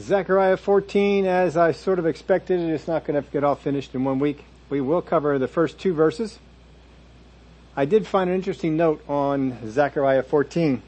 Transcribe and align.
Zechariah 0.00 0.56
14, 0.56 1.26
as 1.26 1.58
I 1.58 1.72
sort 1.72 1.98
of 1.98 2.06
expected, 2.06 2.58
it's 2.58 2.88
not 2.88 3.04
going 3.04 3.22
to 3.22 3.30
get 3.30 3.44
all 3.44 3.54
finished 3.54 3.94
in 3.94 4.02
one 4.02 4.18
week. 4.18 4.44
We 4.70 4.80
will 4.80 5.02
cover 5.02 5.38
the 5.38 5.46
first 5.46 5.78
two 5.78 5.92
verses. 5.92 6.38
I 7.76 7.84
did 7.84 8.06
find 8.06 8.30
an 8.30 8.36
interesting 8.36 8.76
note 8.76 9.02
on 9.08 9.58
Zechariah 9.70 10.22
14, 10.22 10.82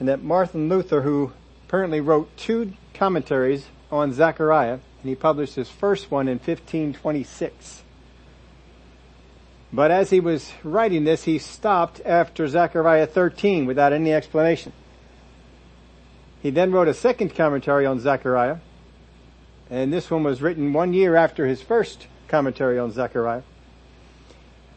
and 0.00 0.08
that 0.08 0.22
Martin 0.22 0.68
Luther, 0.68 1.02
who 1.02 1.32
apparently 1.66 2.00
wrote 2.00 2.36
two 2.36 2.72
commentaries 2.92 3.66
on 3.92 4.12
Zechariah, 4.12 4.78
and 5.02 5.08
he 5.08 5.14
published 5.14 5.54
his 5.54 5.68
first 5.68 6.10
one 6.10 6.26
in 6.26 6.38
1526. 6.38 7.82
But 9.72 9.92
as 9.92 10.10
he 10.10 10.18
was 10.18 10.52
writing 10.64 11.04
this, 11.04 11.22
he 11.22 11.38
stopped 11.38 12.00
after 12.04 12.48
Zechariah 12.48 13.06
13 13.06 13.66
without 13.66 13.92
any 13.92 14.12
explanation. 14.12 14.72
He 16.42 16.50
then 16.50 16.72
wrote 16.72 16.88
a 16.88 16.94
second 16.94 17.34
commentary 17.34 17.84
on 17.84 18.00
Zechariah, 18.00 18.58
and 19.68 19.92
this 19.92 20.10
one 20.10 20.22
was 20.22 20.40
written 20.40 20.72
one 20.72 20.94
year 20.94 21.14
after 21.14 21.46
his 21.46 21.60
first 21.60 22.06
commentary 22.28 22.78
on 22.78 22.92
Zechariah. 22.92 23.42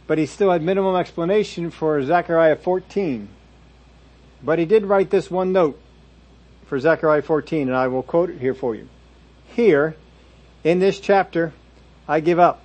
But 0.05 0.17
he 0.17 0.25
still 0.25 0.51
had 0.51 0.61
minimum 0.61 0.95
explanation 0.97 1.71
for 1.71 2.03
Zechariah 2.03 2.57
14. 2.57 3.29
But 4.43 4.59
he 4.59 4.65
did 4.65 4.85
write 4.85 5.09
this 5.09 5.31
one 5.31 5.53
note 5.53 5.79
for 6.65 6.77
Zechariah 6.79 7.21
14, 7.21 7.69
and 7.69 7.77
I 7.77 7.87
will 7.87 8.03
quote 8.03 8.29
it 8.29 8.39
here 8.39 8.53
for 8.53 8.75
you. 8.75 8.89
Here, 9.47 9.95
in 10.63 10.79
this 10.79 10.99
chapter, 10.99 11.53
I 12.07 12.19
give 12.19 12.39
up, 12.39 12.61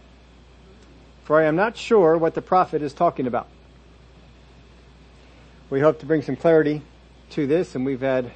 for 1.22 1.40
I 1.40 1.44
am 1.44 1.54
not 1.54 1.76
sure 1.76 2.16
what 2.16 2.34
the 2.34 2.42
prophet 2.42 2.82
is 2.82 2.92
talking 2.92 3.28
about. 3.28 3.46
We 5.70 5.80
hope 5.80 6.00
to 6.00 6.06
bring 6.06 6.22
some 6.22 6.36
clarity 6.36 6.82
to 7.30 7.46
this, 7.46 7.76
and 7.76 7.86
we've 7.86 8.00
had 8.00 8.32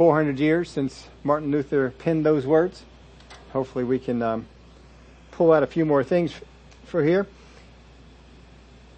400 0.00 0.38
years 0.38 0.70
since 0.70 1.08
Martin 1.22 1.50
Luther 1.50 1.90
penned 1.90 2.24
those 2.24 2.46
words. 2.46 2.84
Hopefully 3.52 3.84
we 3.84 3.98
can 3.98 4.22
um, 4.22 4.46
pull 5.30 5.52
out 5.52 5.62
a 5.62 5.66
few 5.66 5.84
more 5.84 6.02
things 6.02 6.32
for 6.86 7.04
here. 7.04 7.26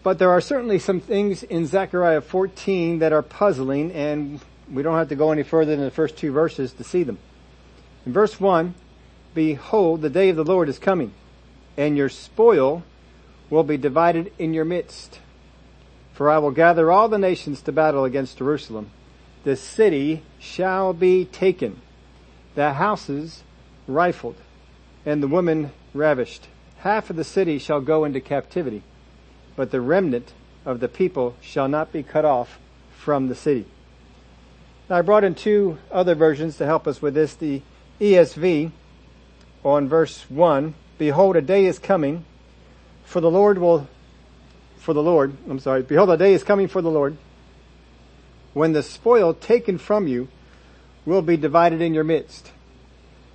But 0.04 0.20
there 0.20 0.30
are 0.30 0.40
certainly 0.40 0.78
some 0.78 1.00
things 1.00 1.42
in 1.42 1.66
Zechariah 1.66 2.20
14 2.20 3.00
that 3.00 3.12
are 3.12 3.20
puzzling 3.20 3.90
and 3.90 4.40
we 4.72 4.84
don't 4.84 4.96
have 4.96 5.08
to 5.08 5.16
go 5.16 5.32
any 5.32 5.42
further 5.42 5.74
than 5.74 5.84
the 5.84 5.90
first 5.90 6.16
two 6.16 6.30
verses 6.30 6.72
to 6.74 6.84
see 6.84 7.02
them. 7.02 7.18
In 8.06 8.12
verse 8.12 8.38
1, 8.38 8.72
Behold, 9.34 10.02
the 10.02 10.08
day 10.08 10.28
of 10.28 10.36
the 10.36 10.44
Lord 10.44 10.68
is 10.68 10.78
coming, 10.78 11.12
and 11.76 11.96
your 11.96 12.10
spoil 12.10 12.84
will 13.50 13.64
be 13.64 13.76
divided 13.76 14.32
in 14.38 14.54
your 14.54 14.64
midst. 14.64 15.18
For 16.12 16.30
I 16.30 16.38
will 16.38 16.52
gather 16.52 16.92
all 16.92 17.08
the 17.08 17.18
nations 17.18 17.60
to 17.62 17.72
battle 17.72 18.04
against 18.04 18.38
Jerusalem. 18.38 18.92
The 19.44 19.56
city 19.56 20.22
shall 20.38 20.92
be 20.92 21.24
taken, 21.24 21.80
the 22.54 22.74
houses 22.74 23.42
rifled, 23.88 24.36
and 25.04 25.22
the 25.22 25.28
women 25.28 25.72
ravished. 25.94 26.46
Half 26.78 27.10
of 27.10 27.16
the 27.16 27.24
city 27.24 27.58
shall 27.58 27.80
go 27.80 28.04
into 28.04 28.20
captivity, 28.20 28.82
but 29.56 29.70
the 29.70 29.80
remnant 29.80 30.32
of 30.64 30.80
the 30.80 30.88
people 30.88 31.34
shall 31.40 31.68
not 31.68 31.92
be 31.92 32.02
cut 32.02 32.24
off 32.24 32.58
from 32.96 33.28
the 33.28 33.34
city. 33.34 33.66
Now 34.88 34.98
I 34.98 35.02
brought 35.02 35.24
in 35.24 35.34
two 35.34 35.78
other 35.90 36.14
versions 36.14 36.56
to 36.58 36.66
help 36.66 36.86
us 36.86 37.02
with 37.02 37.14
this. 37.14 37.34
The 37.34 37.62
ESV 38.00 38.70
on 39.64 39.88
verse 39.88 40.28
1, 40.28 40.74
Behold, 40.98 41.36
a 41.36 41.42
day 41.42 41.66
is 41.66 41.78
coming, 41.78 42.24
for 43.04 43.20
the 43.20 43.30
Lord 43.30 43.58
will, 43.58 43.88
for 44.78 44.92
the 44.92 45.02
Lord, 45.02 45.36
I'm 45.48 45.58
sorry, 45.58 45.82
behold, 45.82 46.10
a 46.10 46.16
day 46.16 46.32
is 46.32 46.44
coming 46.44 46.68
for 46.68 46.82
the 46.82 46.90
Lord, 46.90 47.16
when 48.54 48.72
the 48.72 48.82
spoil 48.82 49.34
taken 49.34 49.78
from 49.78 50.06
you 50.06 50.28
will 51.04 51.22
be 51.22 51.36
divided 51.36 51.80
in 51.80 51.94
your 51.94 52.04
midst. 52.04 52.52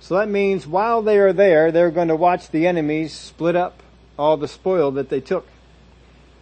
So 0.00 0.16
that 0.16 0.28
means 0.28 0.66
while 0.66 1.02
they 1.02 1.18
are 1.18 1.32
there, 1.32 1.72
they're 1.72 1.90
going 1.90 2.08
to 2.08 2.16
watch 2.16 2.50
the 2.50 2.66
enemies 2.66 3.12
split 3.12 3.56
up 3.56 3.82
all 4.18 4.36
the 4.36 4.48
spoil 4.48 4.90
that 4.92 5.08
they 5.08 5.20
took. 5.20 5.46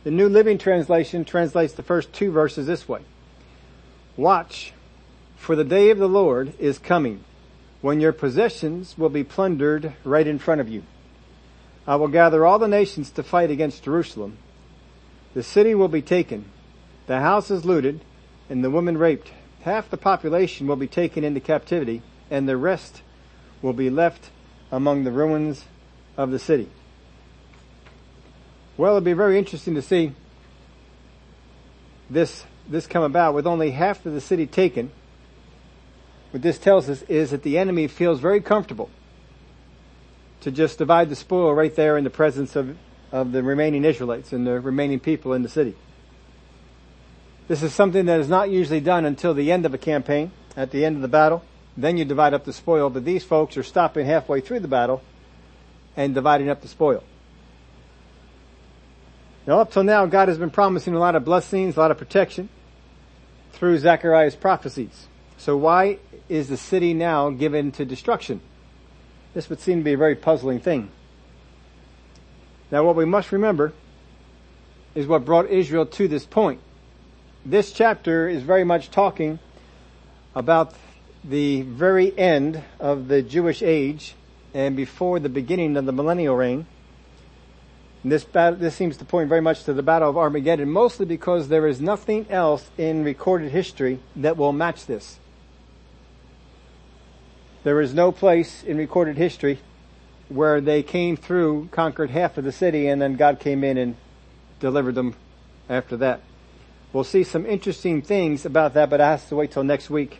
The 0.04 0.10
New 0.10 0.28
Living 0.28 0.58
Translation 0.58 1.24
translates 1.24 1.72
the 1.72 1.82
first 1.82 2.12
two 2.12 2.30
verses 2.30 2.66
this 2.66 2.88
way. 2.88 3.00
Watch, 4.16 4.72
for 5.36 5.56
the 5.56 5.64
day 5.64 5.90
of 5.90 5.98
the 5.98 6.08
Lord 6.08 6.52
is 6.58 6.78
coming 6.78 7.24
when 7.80 8.00
your 8.00 8.12
possessions 8.12 8.96
will 8.96 9.08
be 9.08 9.24
plundered 9.24 9.92
right 10.04 10.26
in 10.26 10.38
front 10.38 10.60
of 10.60 10.68
you. 10.68 10.82
I 11.86 11.96
will 11.96 12.08
gather 12.08 12.46
all 12.46 12.58
the 12.58 12.68
nations 12.68 13.10
to 13.12 13.22
fight 13.22 13.50
against 13.50 13.84
Jerusalem. 13.84 14.38
The 15.34 15.42
city 15.42 15.74
will 15.74 15.88
be 15.88 16.02
taken, 16.02 16.46
the 17.06 17.20
houses 17.20 17.64
looted, 17.64 18.00
and 18.48 18.62
the 18.62 18.70
women 18.70 18.98
raped. 18.98 19.30
Half 19.62 19.90
the 19.90 19.96
population 19.96 20.66
will 20.66 20.76
be 20.76 20.86
taken 20.86 21.24
into 21.24 21.40
captivity, 21.40 22.02
and 22.30 22.48
the 22.48 22.56
rest 22.56 23.02
will 23.62 23.72
be 23.72 23.90
left 23.90 24.30
among 24.70 25.04
the 25.04 25.12
ruins 25.12 25.64
of 26.16 26.30
the 26.30 26.38
city. 26.38 26.68
Well, 28.76 28.92
it'll 28.92 29.00
be 29.00 29.12
very 29.12 29.38
interesting 29.38 29.74
to 29.74 29.82
see 29.82 30.12
this, 32.10 32.44
this 32.68 32.86
come 32.86 33.02
about 33.02 33.34
with 33.34 33.46
only 33.46 33.70
half 33.72 34.04
of 34.06 34.12
the 34.12 34.20
city 34.20 34.46
taken 34.46 34.90
what 36.36 36.42
this 36.42 36.58
tells 36.58 36.90
us 36.90 37.00
is 37.04 37.30
that 37.30 37.42
the 37.42 37.56
enemy 37.56 37.88
feels 37.88 38.20
very 38.20 38.42
comfortable 38.42 38.90
to 40.40 40.50
just 40.50 40.76
divide 40.76 41.08
the 41.08 41.16
spoil 41.16 41.54
right 41.54 41.74
there 41.74 41.96
in 41.96 42.04
the 42.04 42.10
presence 42.10 42.56
of, 42.56 42.76
of 43.10 43.32
the 43.32 43.42
remaining 43.42 43.86
Israelites 43.86 44.34
and 44.34 44.46
the 44.46 44.60
remaining 44.60 45.00
people 45.00 45.32
in 45.32 45.42
the 45.42 45.48
city. 45.48 45.74
This 47.48 47.62
is 47.62 47.72
something 47.72 48.06
that 48.06 48.20
is 48.20 48.28
not 48.28 48.50
usually 48.50 48.80
done 48.80 49.04
until 49.04 49.32
the 49.32 49.52
end 49.52 49.66
of 49.66 49.74
a 49.74 49.78
campaign, 49.78 50.32
at 50.56 50.72
the 50.72 50.84
end 50.84 50.96
of 50.96 51.02
the 51.02 51.08
battle. 51.08 51.44
Then 51.76 51.96
you 51.96 52.04
divide 52.04 52.34
up 52.34 52.44
the 52.44 52.52
spoil, 52.52 52.90
but 52.90 53.04
these 53.04 53.22
folks 53.22 53.56
are 53.56 53.62
stopping 53.62 54.06
halfway 54.06 54.40
through 54.40 54.60
the 54.60 54.68
battle 54.68 55.02
and 55.96 56.14
dividing 56.14 56.48
up 56.48 56.62
the 56.62 56.68
spoil. 56.68 57.04
Now 59.46 59.60
up 59.60 59.70
till 59.70 59.84
now, 59.84 60.06
God 60.06 60.28
has 60.28 60.38
been 60.38 60.50
promising 60.50 60.94
a 60.94 60.98
lot 60.98 61.14
of 61.14 61.24
blessings, 61.24 61.76
a 61.76 61.80
lot 61.80 61.90
of 61.90 61.98
protection 61.98 62.48
through 63.52 63.78
Zechariah's 63.78 64.34
prophecies. 64.34 65.06
So 65.38 65.56
why 65.56 65.98
is 66.28 66.48
the 66.48 66.56
city 66.56 66.94
now 66.94 67.30
given 67.30 67.70
to 67.72 67.84
destruction? 67.84 68.40
This 69.34 69.48
would 69.48 69.60
seem 69.60 69.78
to 69.78 69.84
be 69.84 69.92
a 69.92 69.98
very 69.98 70.16
puzzling 70.16 70.60
thing. 70.60 70.90
Now 72.70 72.84
what 72.84 72.96
we 72.96 73.04
must 73.04 73.30
remember 73.30 73.72
is 74.94 75.06
what 75.06 75.24
brought 75.24 75.48
Israel 75.48 75.86
to 75.86 76.08
this 76.08 76.24
point. 76.24 76.60
This 77.48 77.70
chapter 77.70 78.28
is 78.28 78.42
very 78.42 78.64
much 78.64 78.90
talking 78.90 79.38
about 80.34 80.74
the 81.22 81.62
very 81.62 82.12
end 82.18 82.60
of 82.80 83.06
the 83.06 83.22
Jewish 83.22 83.62
age 83.62 84.16
and 84.52 84.74
before 84.74 85.20
the 85.20 85.28
beginning 85.28 85.76
of 85.76 85.86
the 85.86 85.92
millennial 85.92 86.34
reign. 86.34 86.66
This 88.04 88.24
this 88.24 88.74
seems 88.74 88.96
to 88.96 89.04
point 89.04 89.28
very 89.28 89.40
much 89.40 89.62
to 89.62 89.72
the 89.72 89.84
Battle 89.84 90.10
of 90.10 90.16
Armageddon, 90.16 90.68
mostly 90.68 91.06
because 91.06 91.46
there 91.46 91.68
is 91.68 91.80
nothing 91.80 92.26
else 92.30 92.68
in 92.76 93.04
recorded 93.04 93.52
history 93.52 94.00
that 94.16 94.36
will 94.36 94.52
match 94.52 94.86
this. 94.86 95.20
There 97.62 97.80
is 97.80 97.94
no 97.94 98.10
place 98.10 98.64
in 98.64 98.76
recorded 98.76 99.18
history 99.18 99.60
where 100.28 100.60
they 100.60 100.82
came 100.82 101.16
through, 101.16 101.68
conquered 101.70 102.10
half 102.10 102.38
of 102.38 102.42
the 102.42 102.50
city, 102.50 102.88
and 102.88 103.00
then 103.00 103.14
God 103.14 103.38
came 103.38 103.62
in 103.62 103.78
and 103.78 103.94
delivered 104.58 104.96
them 104.96 105.14
after 105.68 105.96
that. 105.98 106.22
We'll 106.96 107.04
see 107.04 107.24
some 107.24 107.44
interesting 107.44 108.00
things 108.00 108.46
about 108.46 108.72
that, 108.72 108.88
but 108.88 109.02
I 109.02 109.10
have 109.10 109.28
to 109.28 109.36
wait 109.36 109.50
till 109.50 109.62
next 109.62 109.90
week 109.90 110.18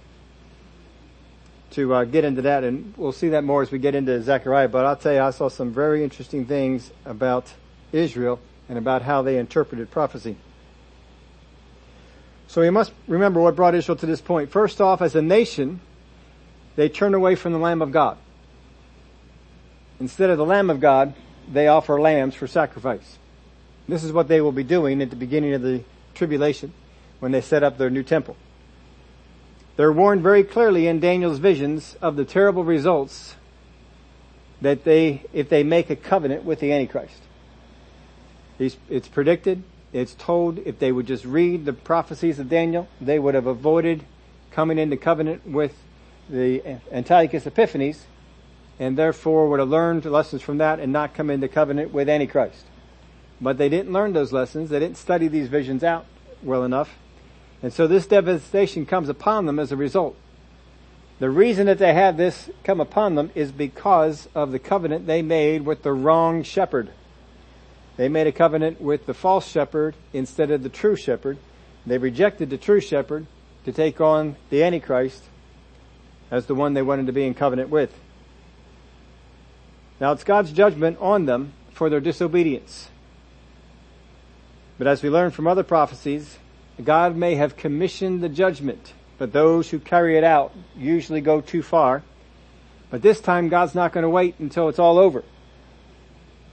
to 1.71 1.95
uh, 1.95 2.05
get 2.05 2.23
into 2.23 2.43
that, 2.43 2.65
and 2.65 2.93
we'll 2.99 3.13
see 3.13 3.31
that 3.31 3.45
more 3.45 3.63
as 3.63 3.71
we 3.71 3.79
get 3.79 3.95
into 3.95 4.23
Zechariah. 4.23 4.69
But 4.69 4.85
I'll 4.85 4.95
tell 4.95 5.15
you, 5.15 5.23
I 5.23 5.31
saw 5.31 5.49
some 5.49 5.73
very 5.73 6.05
interesting 6.05 6.45
things 6.45 6.91
about 7.07 7.51
Israel 7.93 8.41
and 8.69 8.77
about 8.77 9.01
how 9.01 9.23
they 9.23 9.39
interpreted 9.39 9.91
prophecy. 9.91 10.37
So 12.47 12.61
we 12.61 12.69
must 12.69 12.93
remember 13.09 13.41
what 13.41 13.57
brought 13.57 13.75
Israel 13.75 13.97
to 13.97 14.05
this 14.05 14.21
point. 14.21 14.51
First 14.51 14.79
off, 14.79 15.01
as 15.01 15.15
a 15.15 15.23
nation, 15.23 15.81
they 16.75 16.91
turn 16.91 17.15
away 17.15 17.37
from 17.37 17.55
the 17.55 17.59
Lamb 17.59 17.81
of 17.81 17.91
God. 17.91 18.19
Instead 19.99 20.29
of 20.29 20.37
the 20.37 20.45
Lamb 20.45 20.69
of 20.69 20.81
God, 20.81 21.15
they 21.51 21.69
offer 21.69 21.99
lambs 21.99 22.35
for 22.35 22.47
sacrifice. 22.47 23.17
This 23.89 24.05
is 24.05 24.13
what 24.13 24.29
they 24.29 24.43
will 24.43 24.53
be 24.53 24.63
doing 24.63 25.01
at 25.01 25.09
the 25.09 25.17
beginning 25.17 25.55
of 25.55 25.63
the 25.63 25.83
tribulation 26.17 26.73
when 27.21 27.31
they 27.33 27.41
set 27.41 27.63
up 27.63 27.79
their 27.79 27.91
new 27.91 28.03
temple. 28.03 28.37
They're 29.77 29.93
warned 29.93 30.23
very 30.23 30.43
clearly 30.43 30.87
in 30.87 31.01
Daniel's 31.01 31.39
visions 31.39 31.97
of 32.03 32.17
the 32.17 32.25
terrible 32.25 32.65
results 32.65 33.37
that 34.63 34.85
they, 34.85 35.23
if 35.33 35.49
they 35.49 35.63
make 35.63 35.91
a 35.91 35.97
covenant 35.97 36.45
with 36.45 36.61
the 36.61 36.73
Antichrist. 36.73 37.21
It's 38.59 39.09
predicted, 39.09 39.63
it's 39.93 40.15
told 40.15 40.59
if 40.61 40.79
they 40.79 40.91
would 40.91 41.07
just 41.07 41.27
read 41.27 41.67
the 41.67 41.75
prophecies 41.75 42.39
of 42.39 42.49
Daniel, 42.49 42.89
they 43.01 43.19
would 43.19 43.35
have 43.35 43.47
avoided 43.47 44.05
coming 44.51 44.79
into 44.79 44.97
covenant 44.97 45.47
with 45.47 45.75
the 46.31 46.79
Antiochus 46.91 47.47
Epiphanes, 47.47 48.07
and 48.79 48.97
therefore 48.97 49.49
would 49.51 49.61
have 49.61 49.69
learned 49.69 50.07
lessons 50.07 50.41
from 50.41 50.59
that 50.59 50.81
and 50.81 50.91
not 50.91 51.13
come 51.13 51.29
into 51.29 51.49
covenant 51.49 51.93
with 51.93 52.09
Antichrist. 52.09 52.65
But 53.41 53.59
they 53.59 53.69
didn't 53.69 53.93
learn 53.93 54.13
those 54.13 54.33
lessons. 54.33 54.71
They 54.71 54.79
didn't 54.79 54.97
study 54.97 55.29
these 55.29 55.49
visions 55.49 55.85
out 55.85 56.07
well 56.43 56.65
enough. 56.65 56.97
And 57.63 57.73
so 57.73 57.87
this 57.87 58.07
devastation 58.07 58.87
comes 58.87 59.09
upon 59.09 59.47
them 59.47 59.59
as 59.59 59.73
a 59.73 59.77
result. 59.77 60.17
The 61.19 61.31
reason 61.31 61.67
that 61.67 61.79
they 61.79 61.95
had 61.95 62.17
this 62.17 62.51
come 62.63 62.81
upon 62.81 63.15
them 63.15 63.31
is 63.35 63.51
because 63.51 64.29
of 64.35 64.53
the 64.53 64.59
covenant 64.59 65.07
they 65.07 65.23
made 65.23 65.65
with 65.65 65.83
the 65.83 65.93
wrong 65.93 66.43
shepherd. 66.43 66.91
They 67.97 68.09
made 68.09 68.27
a 68.27 68.33
covenant 68.33 68.81
with 68.81 69.07
the 69.07 69.15
false 69.15 69.47
shepherd 69.47 69.97
instead 70.13 70.51
of 70.51 70.63
the 70.63 70.69
true 70.69 70.97
shepherd. 70.97 71.39
They 71.87 71.97
rejected 71.97 72.51
the 72.51 72.59
true 72.59 72.81
shepherd 72.81 73.27
to 73.65 73.73
take 73.73 74.01
on 74.01 74.37
the 74.51 74.63
Antichrist 74.63 75.23
as 76.31 76.47
the 76.47 76.55
one 76.55 76.75
they 76.75 76.83
wanted 76.83 77.07
to 77.07 77.13
be 77.13 77.25
in 77.25 77.33
covenant 77.33 77.71
with. 77.71 77.93
Now 79.99 80.13
it's 80.13 80.25
God's 80.25 80.53
judgment 80.53 80.99
on 81.01 81.25
them 81.25 81.55
for 81.73 81.89
their 81.89 82.01
disobedience. 82.01 82.91
But 84.79 84.87
as 84.87 85.03
we 85.03 85.11
learn 85.11 85.31
from 85.31 85.47
other 85.47 85.63
prophecies, 85.63 86.39
God 86.83 87.17
may 87.17 87.37
have 87.37 87.57
commissioned 87.57 88.23
the 88.23 88.29
judgment, 88.29 88.93
but 89.19 89.33
those 89.33 89.71
who 89.71 89.79
carry 89.79 90.19
it 90.19 90.25
out 90.25 90.53
usually 90.77 91.21
go 91.21 91.41
too 91.41 91.63
far. 91.63 92.03
But 92.91 93.03
this 93.03 93.21
time 93.21 93.49
God's 93.49 93.75
not 93.75 93.93
going 93.93 94.03
to 94.03 94.11
wait 94.11 94.35
until 94.39 94.69
it's 94.69 94.79
all 94.79 94.99
over 94.99 95.25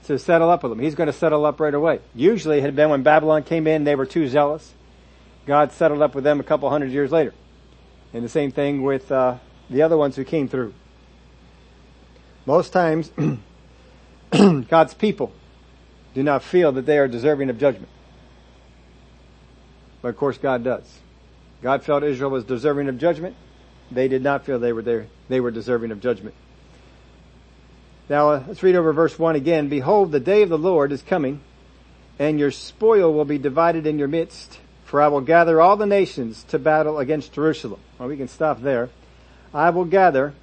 to 0.06 0.18
settle 0.18 0.50
up 0.50 0.62
with 0.62 0.70
them. 0.70 0.78
He's 0.78 0.94
going 0.94 1.06
to 1.06 1.12
settle 1.12 1.44
up 1.46 1.60
right 1.60 1.74
away. 1.74 2.00
Usually 2.14 2.58
it 2.58 2.62
had 2.62 2.76
been 2.76 2.90
when 2.90 3.02
Babylon 3.02 3.42
came 3.42 3.66
in, 3.66 3.84
they 3.84 3.94
were 3.94 4.06
too 4.06 4.28
zealous. 4.28 4.72
God 5.46 5.72
settled 5.72 6.02
up 6.02 6.14
with 6.14 6.24
them 6.24 6.40
a 6.40 6.42
couple 6.42 6.68
hundred 6.70 6.90
years 6.90 7.12
later. 7.12 7.34
And 8.12 8.24
the 8.24 8.28
same 8.28 8.50
thing 8.50 8.82
with 8.82 9.10
uh, 9.12 9.38
the 9.68 9.82
other 9.82 9.96
ones 9.96 10.16
who 10.16 10.24
came 10.24 10.48
through. 10.48 10.72
Most 12.46 12.72
times, 12.72 13.10
God's 14.30 14.94
people 14.94 15.32
do 16.14 16.22
not 16.22 16.42
feel 16.42 16.72
that 16.72 16.86
they 16.86 16.98
are 16.98 17.08
deserving 17.08 17.50
of 17.50 17.58
judgment. 17.58 17.88
But 20.04 20.10
of 20.10 20.16
course 20.18 20.36
God 20.36 20.62
does. 20.62 20.84
God 21.62 21.82
felt 21.82 22.04
Israel 22.04 22.30
was 22.30 22.44
deserving 22.44 22.90
of 22.90 22.98
judgment. 22.98 23.36
They 23.90 24.06
did 24.06 24.22
not 24.22 24.44
feel 24.44 24.58
they 24.58 24.74
were 24.74 24.82
there, 24.82 25.06
they 25.30 25.40
were 25.40 25.50
deserving 25.50 25.92
of 25.92 26.00
judgment. 26.02 26.34
Now 28.10 28.28
uh, 28.28 28.44
let's 28.46 28.62
read 28.62 28.76
over 28.76 28.92
verse 28.92 29.18
1 29.18 29.34
again. 29.34 29.70
Behold, 29.70 30.12
the 30.12 30.20
day 30.20 30.42
of 30.42 30.50
the 30.50 30.58
Lord 30.58 30.92
is 30.92 31.00
coming, 31.00 31.40
and 32.18 32.38
your 32.38 32.50
spoil 32.50 33.14
will 33.14 33.24
be 33.24 33.38
divided 33.38 33.86
in 33.86 33.98
your 33.98 34.08
midst, 34.08 34.60
for 34.84 35.00
I 35.00 35.08
will 35.08 35.22
gather 35.22 35.58
all 35.58 35.78
the 35.78 35.86
nations 35.86 36.44
to 36.48 36.58
battle 36.58 36.98
against 36.98 37.32
Jerusalem. 37.32 37.80
Well, 37.98 38.10
we 38.10 38.18
can 38.18 38.28
stop 38.28 38.60
there. 38.60 38.90
I 39.54 39.70
will 39.70 39.86
gather 39.86 40.34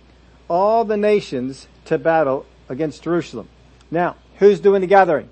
all 0.49 0.85
the 0.85 0.97
nations 0.97 1.67
to 1.85 1.99
battle 1.99 2.47
against 2.67 3.03
Jerusalem. 3.03 3.47
Now, 3.91 4.15
who's 4.39 4.59
doing 4.59 4.81
the 4.81 4.87
gathering? 4.87 5.29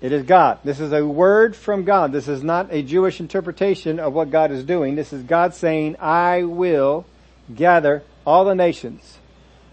It 0.00 0.12
is 0.12 0.22
God. 0.22 0.60
This 0.64 0.80
is 0.80 0.92
a 0.92 1.06
word 1.06 1.54
from 1.54 1.84
God. 1.84 2.12
This 2.12 2.26
is 2.26 2.42
not 2.42 2.68
a 2.70 2.82
Jewish 2.82 3.20
interpretation 3.20 4.00
of 4.00 4.14
what 4.14 4.30
God 4.30 4.50
is 4.50 4.64
doing. 4.64 4.94
This 4.94 5.12
is 5.12 5.22
God 5.22 5.54
saying, 5.54 5.96
I 6.00 6.44
will 6.44 7.04
gather 7.54 8.02
all 8.26 8.44
the 8.44 8.54
nations 8.54 9.18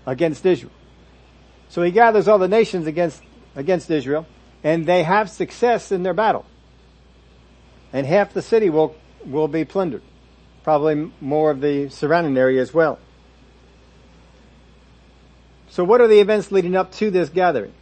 against 0.06 0.46
Israel. 0.46 0.72
So 1.70 1.82
he 1.82 1.92
gathers 1.92 2.28
all 2.28 2.40
the 2.40 2.48
nations 2.48 2.88
against, 2.88 3.22
against 3.56 3.90
Israel 3.90 4.26
and 4.64 4.86
they 4.86 5.04
have 5.04 5.30
success 5.30 5.92
in 5.92 6.04
their 6.04 6.14
battle. 6.14 6.46
And 7.94 8.06
half 8.06 8.34
the 8.34 8.42
city 8.42 8.70
will, 8.70 8.96
will 9.26 9.48
be 9.48 9.66
plundered. 9.66 10.02
Probably 10.64 11.12
more 11.22 11.52
of 11.52 11.62
the 11.62 11.90
surrounding 11.90 12.38
area 12.38 12.62
as 12.62 12.74
well. 12.74 13.00
So 15.70 15.84
what 15.84 16.02
are 16.02 16.08
the 16.08 16.20
events 16.20 16.52
leading 16.52 16.76
up 16.76 16.92
to 16.94 17.12
this 17.12 17.30
gathering? 17.30 17.74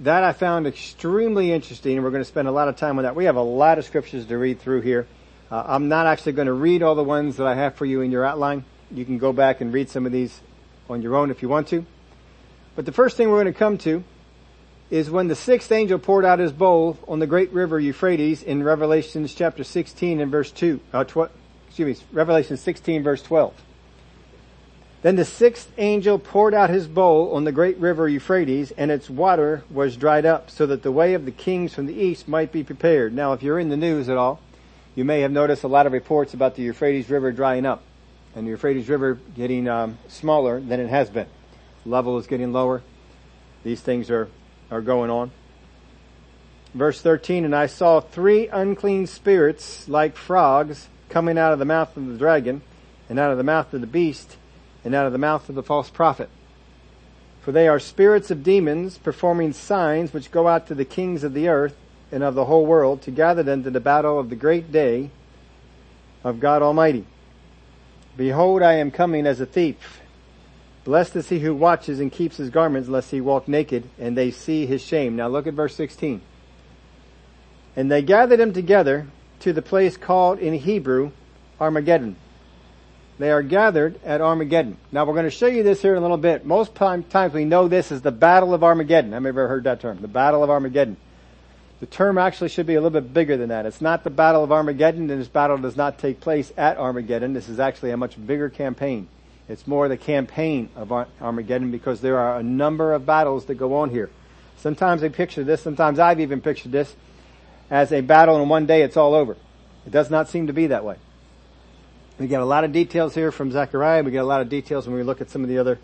That 0.00 0.24
I 0.24 0.32
found 0.32 0.66
extremely 0.66 1.52
interesting 1.52 1.96
and 1.96 2.04
we're 2.04 2.10
going 2.10 2.22
to 2.22 2.28
spend 2.28 2.48
a 2.48 2.52
lot 2.52 2.68
of 2.68 2.76
time 2.76 2.98
on 2.98 3.04
that. 3.04 3.16
We 3.16 3.24
have 3.24 3.36
a 3.36 3.42
lot 3.42 3.78
of 3.78 3.84
scriptures 3.86 4.26
to 4.26 4.36
read 4.36 4.60
through 4.60 4.82
here. 4.82 5.06
Uh, 5.50 5.62
I'm 5.66 5.88
not 5.88 6.06
actually 6.06 6.32
going 6.32 6.46
to 6.46 6.52
read 6.52 6.82
all 6.82 6.94
the 6.94 7.04
ones 7.04 7.36
that 7.36 7.46
I 7.46 7.54
have 7.54 7.76
for 7.76 7.86
you 7.86 8.02
in 8.02 8.10
your 8.10 8.24
outline. 8.24 8.64
You 8.90 9.06
can 9.06 9.16
go 9.16 9.32
back 9.32 9.62
and 9.62 9.72
read 9.72 9.88
some 9.88 10.04
of 10.04 10.12
these 10.12 10.40
on 10.90 11.00
your 11.00 11.16
own 11.16 11.30
if 11.30 11.40
you 11.40 11.48
want 11.48 11.68
to. 11.68 11.86
But 12.74 12.84
the 12.84 12.92
first 12.92 13.16
thing 13.16 13.30
we're 13.30 13.42
going 13.42 13.52
to 13.52 13.58
come 13.58 13.78
to 13.78 14.04
is 14.90 15.10
when 15.10 15.28
the 15.28 15.34
sixth 15.34 15.72
angel 15.72 15.98
poured 15.98 16.26
out 16.26 16.40
his 16.40 16.52
bowl 16.52 16.98
on 17.08 17.18
the 17.18 17.26
great 17.26 17.50
river 17.52 17.80
Euphrates 17.80 18.42
in 18.42 18.62
Revelations 18.62 19.34
chapter 19.34 19.64
16 19.64 20.20
and 20.20 20.30
verse 20.30 20.52
2, 20.52 20.78
uh, 20.92 21.04
tw- 21.04 21.30
excuse 21.66 22.00
me, 22.00 22.06
Revelation 22.12 22.58
16 22.58 23.02
verse 23.02 23.22
12. 23.22 23.54
Then 25.02 25.16
the 25.16 25.24
sixth 25.24 25.70
angel 25.78 26.18
poured 26.18 26.54
out 26.54 26.70
his 26.70 26.88
bowl 26.88 27.34
on 27.34 27.44
the 27.44 27.52
great 27.52 27.76
river 27.78 28.08
Euphrates, 28.08 28.72
and 28.72 28.90
its 28.90 29.08
water 29.10 29.62
was 29.70 29.96
dried 29.96 30.26
up, 30.26 30.50
so 30.50 30.66
that 30.66 30.82
the 30.82 30.92
way 30.92 31.14
of 31.14 31.24
the 31.24 31.30
kings 31.30 31.74
from 31.74 31.86
the 31.86 31.94
east 31.94 32.26
might 32.26 32.50
be 32.50 32.64
prepared. 32.64 33.14
Now, 33.14 33.32
if 33.32 33.42
you're 33.42 33.58
in 33.58 33.68
the 33.68 33.76
news 33.76 34.08
at 34.08 34.16
all, 34.16 34.40
you 34.94 35.04
may 35.04 35.20
have 35.20 35.30
noticed 35.30 35.62
a 35.62 35.68
lot 35.68 35.86
of 35.86 35.92
reports 35.92 36.34
about 36.34 36.56
the 36.56 36.62
Euphrates 36.62 37.10
River 37.10 37.30
drying 37.30 37.66
up, 37.66 37.82
and 38.34 38.46
the 38.46 38.50
Euphrates 38.50 38.88
River 38.88 39.18
getting 39.34 39.68
um, 39.68 39.98
smaller 40.08 40.60
than 40.60 40.80
it 40.80 40.88
has 40.88 41.10
been. 41.10 41.28
Level 41.84 42.18
is 42.18 42.26
getting 42.26 42.52
lower. 42.52 42.82
These 43.62 43.80
things 43.80 44.10
are 44.10 44.28
are 44.70 44.80
going 44.80 45.10
on. 45.10 45.30
Verse 46.74 47.00
13, 47.00 47.44
and 47.44 47.54
I 47.54 47.66
saw 47.66 48.00
three 48.00 48.48
unclean 48.48 49.06
spirits 49.06 49.88
like 49.88 50.16
frogs 50.16 50.88
coming 51.08 51.38
out 51.38 51.52
of 51.52 51.58
the 51.58 51.64
mouth 51.64 51.96
of 51.96 52.06
the 52.06 52.18
dragon, 52.18 52.62
and 53.08 53.18
out 53.18 53.30
of 53.30 53.38
the 53.38 53.44
mouth 53.44 53.72
of 53.72 53.80
the 53.80 53.86
beast, 53.86 54.36
and 54.86 54.94
out 54.94 55.04
of 55.04 55.10
the 55.10 55.18
mouth 55.18 55.48
of 55.48 55.56
the 55.56 55.64
false 55.64 55.90
prophet. 55.90 56.30
For 57.42 57.50
they 57.50 57.66
are 57.66 57.80
spirits 57.80 58.30
of 58.30 58.44
demons 58.44 58.98
performing 58.98 59.52
signs 59.52 60.12
which 60.12 60.30
go 60.30 60.46
out 60.46 60.68
to 60.68 60.76
the 60.76 60.84
kings 60.84 61.24
of 61.24 61.34
the 61.34 61.48
earth 61.48 61.74
and 62.12 62.22
of 62.22 62.36
the 62.36 62.44
whole 62.44 62.64
world 62.64 63.02
to 63.02 63.10
gather 63.10 63.42
them 63.42 63.64
to 63.64 63.70
the 63.70 63.80
battle 63.80 64.16
of 64.16 64.30
the 64.30 64.36
great 64.36 64.70
day 64.70 65.10
of 66.22 66.38
God 66.38 66.62
Almighty. 66.62 67.04
Behold, 68.16 68.62
I 68.62 68.74
am 68.74 68.92
coming 68.92 69.26
as 69.26 69.40
a 69.40 69.46
thief. 69.46 70.00
Blessed 70.84 71.16
is 71.16 71.30
he 71.30 71.40
who 71.40 71.52
watches 71.52 71.98
and 71.98 72.12
keeps 72.12 72.36
his 72.36 72.50
garments 72.50 72.88
lest 72.88 73.10
he 73.10 73.20
walk 73.20 73.48
naked 73.48 73.88
and 73.98 74.16
they 74.16 74.30
see 74.30 74.66
his 74.66 74.82
shame. 74.82 75.16
Now 75.16 75.26
look 75.26 75.48
at 75.48 75.54
verse 75.54 75.74
16. 75.74 76.20
And 77.74 77.90
they 77.90 78.02
gathered 78.02 78.38
them 78.38 78.52
together 78.52 79.08
to 79.40 79.52
the 79.52 79.62
place 79.62 79.96
called 79.96 80.38
in 80.38 80.54
Hebrew 80.54 81.10
Armageddon 81.60 82.14
they 83.18 83.30
are 83.30 83.42
gathered 83.42 83.98
at 84.04 84.20
Armageddon. 84.20 84.76
Now 84.92 85.04
we're 85.04 85.14
going 85.14 85.24
to 85.24 85.30
show 85.30 85.46
you 85.46 85.62
this 85.62 85.80
here 85.80 85.92
in 85.92 85.98
a 85.98 86.02
little 86.02 86.16
bit. 86.16 86.44
Most 86.44 86.74
times 86.74 87.32
we 87.32 87.44
know 87.44 87.68
this 87.68 87.90
as 87.90 88.02
the 88.02 88.12
Battle 88.12 88.52
of 88.52 88.62
Armageddon. 88.62 89.14
I've 89.14 89.24
ever 89.24 89.48
heard 89.48 89.64
that 89.64 89.80
term? 89.80 90.00
The 90.00 90.08
Battle 90.08 90.44
of 90.44 90.50
Armageddon. 90.50 90.96
The 91.80 91.86
term 91.86 92.16
actually 92.18 92.48
should 92.48 92.66
be 92.66 92.74
a 92.74 92.80
little 92.80 93.00
bit 93.00 93.12
bigger 93.12 93.36
than 93.36 93.50
that. 93.50 93.66
It's 93.66 93.80
not 93.80 94.04
the 94.04 94.10
Battle 94.10 94.42
of 94.42 94.50
Armageddon, 94.52 95.10
and 95.10 95.20
this 95.20 95.28
battle 95.28 95.58
does 95.58 95.76
not 95.76 95.98
take 95.98 96.20
place 96.20 96.52
at 96.56 96.78
Armageddon. 96.78 97.34
This 97.34 97.48
is 97.48 97.60
actually 97.60 97.90
a 97.90 97.96
much 97.98 98.16
bigger 98.26 98.48
campaign. 98.48 99.08
It's 99.48 99.66
more 99.66 99.88
the 99.88 99.96
campaign 99.96 100.70
of 100.74 100.90
Armageddon 101.20 101.70
because 101.70 102.00
there 102.00 102.18
are 102.18 102.38
a 102.38 102.42
number 102.42 102.92
of 102.94 103.06
battles 103.06 103.44
that 103.46 103.54
go 103.56 103.76
on 103.76 103.90
here. 103.90 104.10
Sometimes 104.56 105.02
they 105.02 105.08
picture 105.08 105.44
this, 105.44 105.62
sometimes 105.62 105.98
I've 105.98 106.18
even 106.18 106.40
pictured 106.40 106.72
this 106.72 106.96
as 107.70 107.92
a 107.92 108.00
battle 108.00 108.40
and 108.40 108.50
one 108.50 108.66
day 108.66 108.82
it's 108.82 108.96
all 108.96 109.14
over. 109.14 109.36
It 109.86 109.92
does 109.92 110.10
not 110.10 110.28
seem 110.28 110.48
to 110.48 110.52
be 110.52 110.68
that 110.68 110.84
way. 110.84 110.96
We 112.18 112.28
get 112.28 112.40
a 112.40 112.46
lot 112.46 112.64
of 112.64 112.72
details 112.72 113.14
here 113.14 113.30
from 113.30 113.52
Zechariah. 113.52 114.02
We 114.02 114.10
get 114.10 114.22
a 114.22 114.26
lot 114.26 114.40
of 114.40 114.48
details 114.48 114.86
when 114.86 114.96
we 114.96 115.02
look 115.02 115.20
at 115.20 115.28
some 115.28 115.42
of 115.42 115.50
the 115.50 115.58
other 115.58 115.78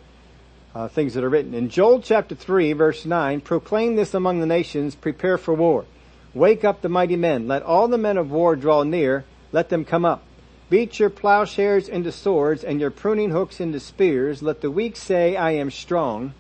uh, 0.75 0.89
things 0.89 1.13
that 1.13 1.25
are 1.25 1.29
written. 1.29 1.53
In 1.53 1.69
Joel 1.69 2.01
chapter 2.01 2.35
3 2.35 2.73
verse 2.73 3.05
9, 3.05 3.43
proclaim 3.43 3.97
this 3.97 4.15
among 4.15 4.41
the 4.41 4.47
nations, 4.47 4.95
prepare 4.95 5.37
for 5.37 5.53
war. 5.53 5.85
Wake 6.33 6.65
up 6.65 6.81
the 6.81 6.89
mighty 6.89 7.17
men. 7.17 7.47
Let 7.49 7.63
all 7.63 7.87
the 7.87 7.99
men 7.99 8.17
of 8.17 8.31
war 8.31 8.57
draw 8.57 8.83
near. 8.83 9.25
Let 9.53 9.69
them 9.69 9.85
come 9.85 10.07
up. 10.07 10.23
Beat 10.71 10.99
your 10.99 11.11
plowshares 11.11 11.87
into 11.87 12.11
swords 12.11 12.65
and 12.65 12.81
your 12.81 12.91
pruning 12.91 13.31
hooks 13.31 13.61
into 13.61 13.79
spears. 13.79 14.43
Let 14.43 14.63
the 14.63 14.71
weak 14.71 14.97
say, 14.97 15.37
I 15.37 15.51
am 15.51 15.71
strong. 15.71 16.33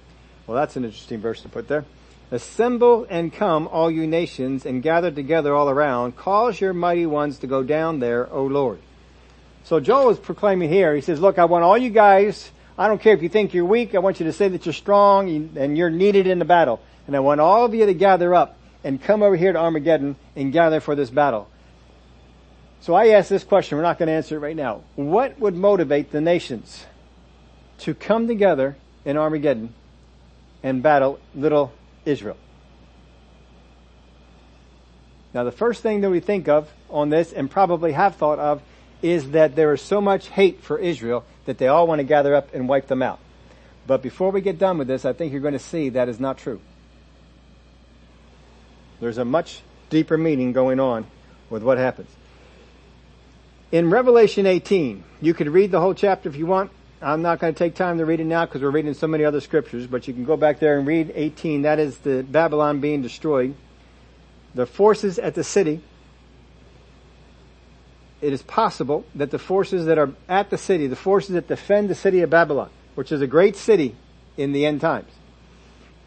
Well, 0.46 0.56
that's 0.56 0.76
an 0.76 0.87
interesting 0.87 1.20
verse 1.20 1.42
to 1.42 1.50
put 1.50 1.68
there. 1.68 1.84
Assemble 2.30 3.06
and 3.11 3.30
come, 3.30 3.68
all 3.68 3.90
you 3.90 4.06
nations, 4.06 4.64
and 4.64 4.82
gather 4.82 5.11
together 5.11 5.54
all 5.54 5.68
around. 5.68 6.16
Cause 6.16 6.62
your 6.62 6.72
mighty 6.72 7.04
ones 7.04 7.38
to 7.40 7.46
go 7.46 7.62
down 7.62 7.99
there, 7.99 8.32
O 8.32 8.44
Lord. 8.44 8.78
So 9.64 9.81
Joel 9.81 10.11
is 10.11 10.19
proclaiming 10.19 10.69
here, 10.69 10.95
he 10.95 11.00
says, 11.00 11.21
look, 11.21 11.38
I 11.38 11.45
want 11.45 11.64
all 11.64 11.78
you 11.78 11.90
guys, 11.90 12.50
I 12.76 12.88
don't 12.88 13.00
care 13.00 13.14
if 13.14 13.23
you 13.23 13.28
think 13.28 13.54
you're 13.54 13.64
weak, 13.64 13.95
I 13.95 14.00
want 14.00 14.19
you 14.19 14.26
to 14.26 14.33
say 14.33 14.49
that 14.49 14.66
you're 14.66 14.73
strong 14.73 15.28
and 15.57 15.78
you're 15.78 15.90
needed 15.90 16.26
in 16.26 16.38
the 16.38 16.45
battle. 16.45 16.81
And 17.07 17.16
I 17.16 17.21
want 17.21 17.40
all 17.40 17.64
of 17.64 17.75
you 17.75 17.87
to 17.87 17.95
gather 17.95 18.35
up 18.35 18.59
and 18.85 19.00
come 19.00 19.23
over 19.23 19.37
here 19.37 19.52
to 19.52 19.59
Armageddon 19.59 20.16
and 20.35 20.52
gather 20.52 20.81
for 20.81 20.95
this 20.95 21.11
battle. 21.11 21.49
So 22.81 22.95
I 22.95 23.11
ask 23.11 23.28
this 23.28 23.45
question, 23.45 23.78
we're 23.78 23.85
not 23.85 23.99
going 23.99 24.09
to 24.09 24.12
answer 24.12 24.37
it 24.37 24.40
right 24.40 24.57
now. 24.57 24.83
What 24.97 25.38
would 25.38 25.54
motivate 25.54 26.11
the 26.11 26.21
nations 26.21 26.85
to 27.78 27.95
come 27.95 28.26
together 28.26 28.76
in 29.04 29.16
Armageddon 29.16 29.75
and 30.64 30.83
battle 30.83 31.21
little 31.35 31.73
Israel? 32.04 32.37
Now 35.33 35.45
the 35.45 35.52
first 35.52 35.83
thing 35.83 36.00
that 36.00 36.11
we 36.11 36.19
think 36.19 36.49
of 36.49 36.69
on 36.90 37.11
this 37.11 37.33
and 37.33 37.49
probably 37.49 37.92
have 37.92 38.16
thought 38.16 38.40
of 38.40 38.62
is 39.02 39.32
that 39.32 39.56
there 39.56 39.73
is 39.75 39.82
so 39.82 40.00
much 40.00 40.28
hate 40.28 40.62
for 40.62 40.78
Israel 40.78 41.25
that 41.44 41.59
they 41.59 41.68
all 41.68 41.87
want 41.87 41.99
to 41.99 42.04
gather 42.04 42.35
up 42.35 42.54
and 42.54 42.68
wipe 42.68 42.87
them 42.87 43.02
out. 43.02 43.18
But 43.87 44.02
before 44.02 44.30
we 44.30 44.40
get 44.40 44.59
done 44.59 44.78
with 44.78 44.87
this, 44.88 45.04
I 45.04 45.12
think 45.12 45.32
you're 45.32 45.40
going 45.40 45.52
to 45.54 45.59
see 45.59 45.90
that 45.90 46.09
is 46.09 46.21
not 46.21 46.38
true. 46.38 46.61
There's 49.00 49.18
a 49.18 49.25
much 49.25 49.62
deeper 49.90 50.16
meaning 50.16 50.52
going 50.52 50.78
on 50.78 51.06
with 51.50 51.62
what 51.62 51.78
happens. 51.78 52.09
In 53.73 53.90
Revelation 53.90 54.47
18, 54.47 55.02
you 55.21 55.35
could 55.35 55.49
read 55.49 55.71
the 55.71 55.80
whole 55.80 55.94
chapter 55.94 56.28
if 56.28 56.37
you 56.37 56.47
want. 56.47 56.71
I'm 57.00 57.23
not 57.23 57.40
going 57.40 57.52
to 57.52 57.59
take 57.59 57.75
time 57.75 57.99
to 57.99 58.04
read 58.04 58.21
it 58.21 58.25
now 58.25 58.44
because 58.44 58.62
we're 58.62 58.71
reading 58.71 58.94
so 58.94 59.09
many 59.09 59.25
other 59.25 59.40
scriptures, 59.40 59.88
but 59.88 60.06
you 60.06 60.14
can 60.14 60.25
go 60.25 60.37
back 60.37 60.61
there 60.61 60.78
and 60.78 60.87
read 60.87 61.11
18. 61.14 61.62
That 61.62 61.80
is 61.80 61.99
the 61.99 62.23
Babylon 62.23 62.80
being 62.80 63.02
destroyed. 63.02 63.54
The 64.54 64.66
forces 64.66 65.18
at 65.18 65.35
the 65.35 65.42
city. 65.42 65.80
It 68.23 68.33
is 68.33 68.43
possible 68.43 69.05
that 69.17 69.33
the 69.33 69.38
forces 69.38 69.87
that 69.87 69.99
are 69.99 70.12
at 70.29 70.49
the 70.49 70.57
city, 70.57 70.87
the 70.87 70.97
forces 70.97 71.35
that 71.35 71.49
defend 71.49 71.91
the 71.91 71.95
city 71.97 72.23
of 72.23 72.31
Babylon, 72.31 72.71
which 72.95 73.11
is 73.11 73.21
a 73.21 73.26
great 73.26 73.57
city 73.57 73.97
in 74.37 74.52
the 74.52 74.64
end 74.64 74.81
times, 74.81 75.11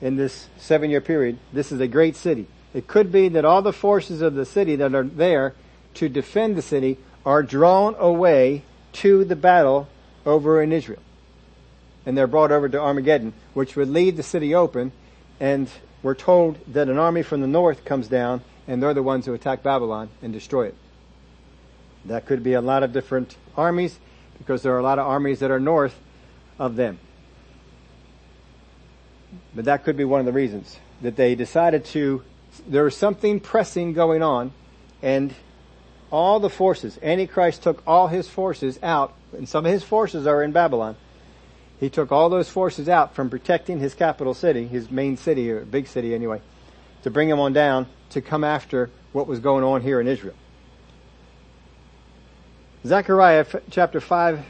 in 0.01 0.15
this 0.15 0.48
seven 0.57 0.89
year 0.89 1.01
period, 1.01 1.38
this 1.51 1.74
is 1.74 1.81
a 1.81 1.88
great 1.88 2.15
city. 2.15 2.48
It 2.74 2.88
could 2.88 3.12
be 3.12 3.27
that 3.29 3.43
all 3.43 3.62
the 3.62 3.74
forces 3.74 4.22
of 4.22 4.34
the 4.34 4.45
city 4.45 4.77
that 4.77 4.95
are 4.95 5.03
there 5.03 5.55
to 5.95 6.07
defend 6.07 6.55
the 6.55 6.62
city 6.62 6.98
are 7.25 7.43
drawn 7.43 7.95
away 8.00 8.63
to 8.93 9.25
the 9.25 9.36
battle 9.36 9.89
over 10.25 10.62
in 10.62 10.72
Israel. 10.72 11.01
And 12.05 12.17
they're 12.17 12.27
brought 12.27 12.51
over 12.51 12.69
to 12.69 12.79
Armageddon, 12.79 13.34
which 13.53 13.75
would 13.75 13.89
leave 13.89 14.15
the 14.15 14.24
city 14.24 14.55
open, 14.55 14.93
and 15.39 15.69
we're 16.01 16.15
told 16.15 16.60
that 16.74 16.88
an 16.88 16.98
army 16.98 17.24
from 17.24 17.41
the 17.41 17.48
north 17.48 17.84
comes 17.84 18.07
down, 18.07 18.41
and 18.67 18.81
they're 18.81 18.93
the 18.93 19.03
ones 19.03 19.25
who 19.25 19.34
attack 19.34 19.63
Babylon 19.63 20.10
and 20.22 20.31
destroy 20.31 20.67
it. 20.67 20.75
That 22.05 22.25
could 22.25 22.43
be 22.43 22.53
a 22.53 22.62
lot 22.62 22.83
of 22.83 22.93
different 22.93 23.35
armies, 23.57 24.00
because 24.38 24.62
there 24.62 24.74
are 24.74 24.79
a 24.79 24.83
lot 24.83 25.00
of 25.00 25.07
armies 25.07 25.39
that 25.39 25.51
are 25.51 25.59
north 25.59 26.00
of 26.59 26.75
them. 26.75 27.00
But 29.55 29.65
that 29.65 29.83
could 29.83 29.97
be 29.97 30.03
one 30.03 30.19
of 30.19 30.25
the 30.25 30.33
reasons 30.33 30.79
that 31.01 31.15
they 31.15 31.35
decided 31.35 31.85
to, 31.85 32.24
there 32.67 32.83
was 32.83 32.95
something 32.95 33.39
pressing 33.39 33.93
going 33.93 34.21
on, 34.21 34.51
and 35.01 35.33
all 36.12 36.39
the 36.39 36.50
forces. 36.50 36.97
Antichrist 37.01 37.63
took 37.63 37.83
all 37.88 38.07
his 38.07 38.29
forces 38.29 38.79
out, 38.83 39.13
and 39.33 39.50
some 39.50 39.65
of 39.65 39.71
his 39.71 39.83
forces 39.83 40.27
are 40.27 40.43
in 40.43 40.51
Babylon. 40.51 40.95
He 41.79 41.89
took 41.89 42.12
all 42.12 42.29
those 42.29 42.50
forces 42.50 42.88
out 42.88 43.15
from 43.15 43.29
protecting 43.29 43.79
his 43.79 43.93
capital 43.93 44.33
city, 44.33 44.67
his 44.67 44.89
main 44.89 45.17
city, 45.17 45.51
or 45.51 45.65
big 45.65 45.88
city 45.88 46.13
anyway, 46.15 46.41
to 47.03 47.09
bring 47.09 47.27
them 47.27 47.39
on 47.39 47.51
down 47.51 47.88
to 48.12 48.21
come 48.21 48.43
after 48.43 48.89
what 49.12 49.27
was 49.27 49.39
going 49.39 49.63
on 49.63 49.81
here 49.81 50.00
in 50.00 50.07
Israel. 50.07 50.35
Zechariah 52.85 53.47
chapter 53.71 53.99
5, 53.99 54.45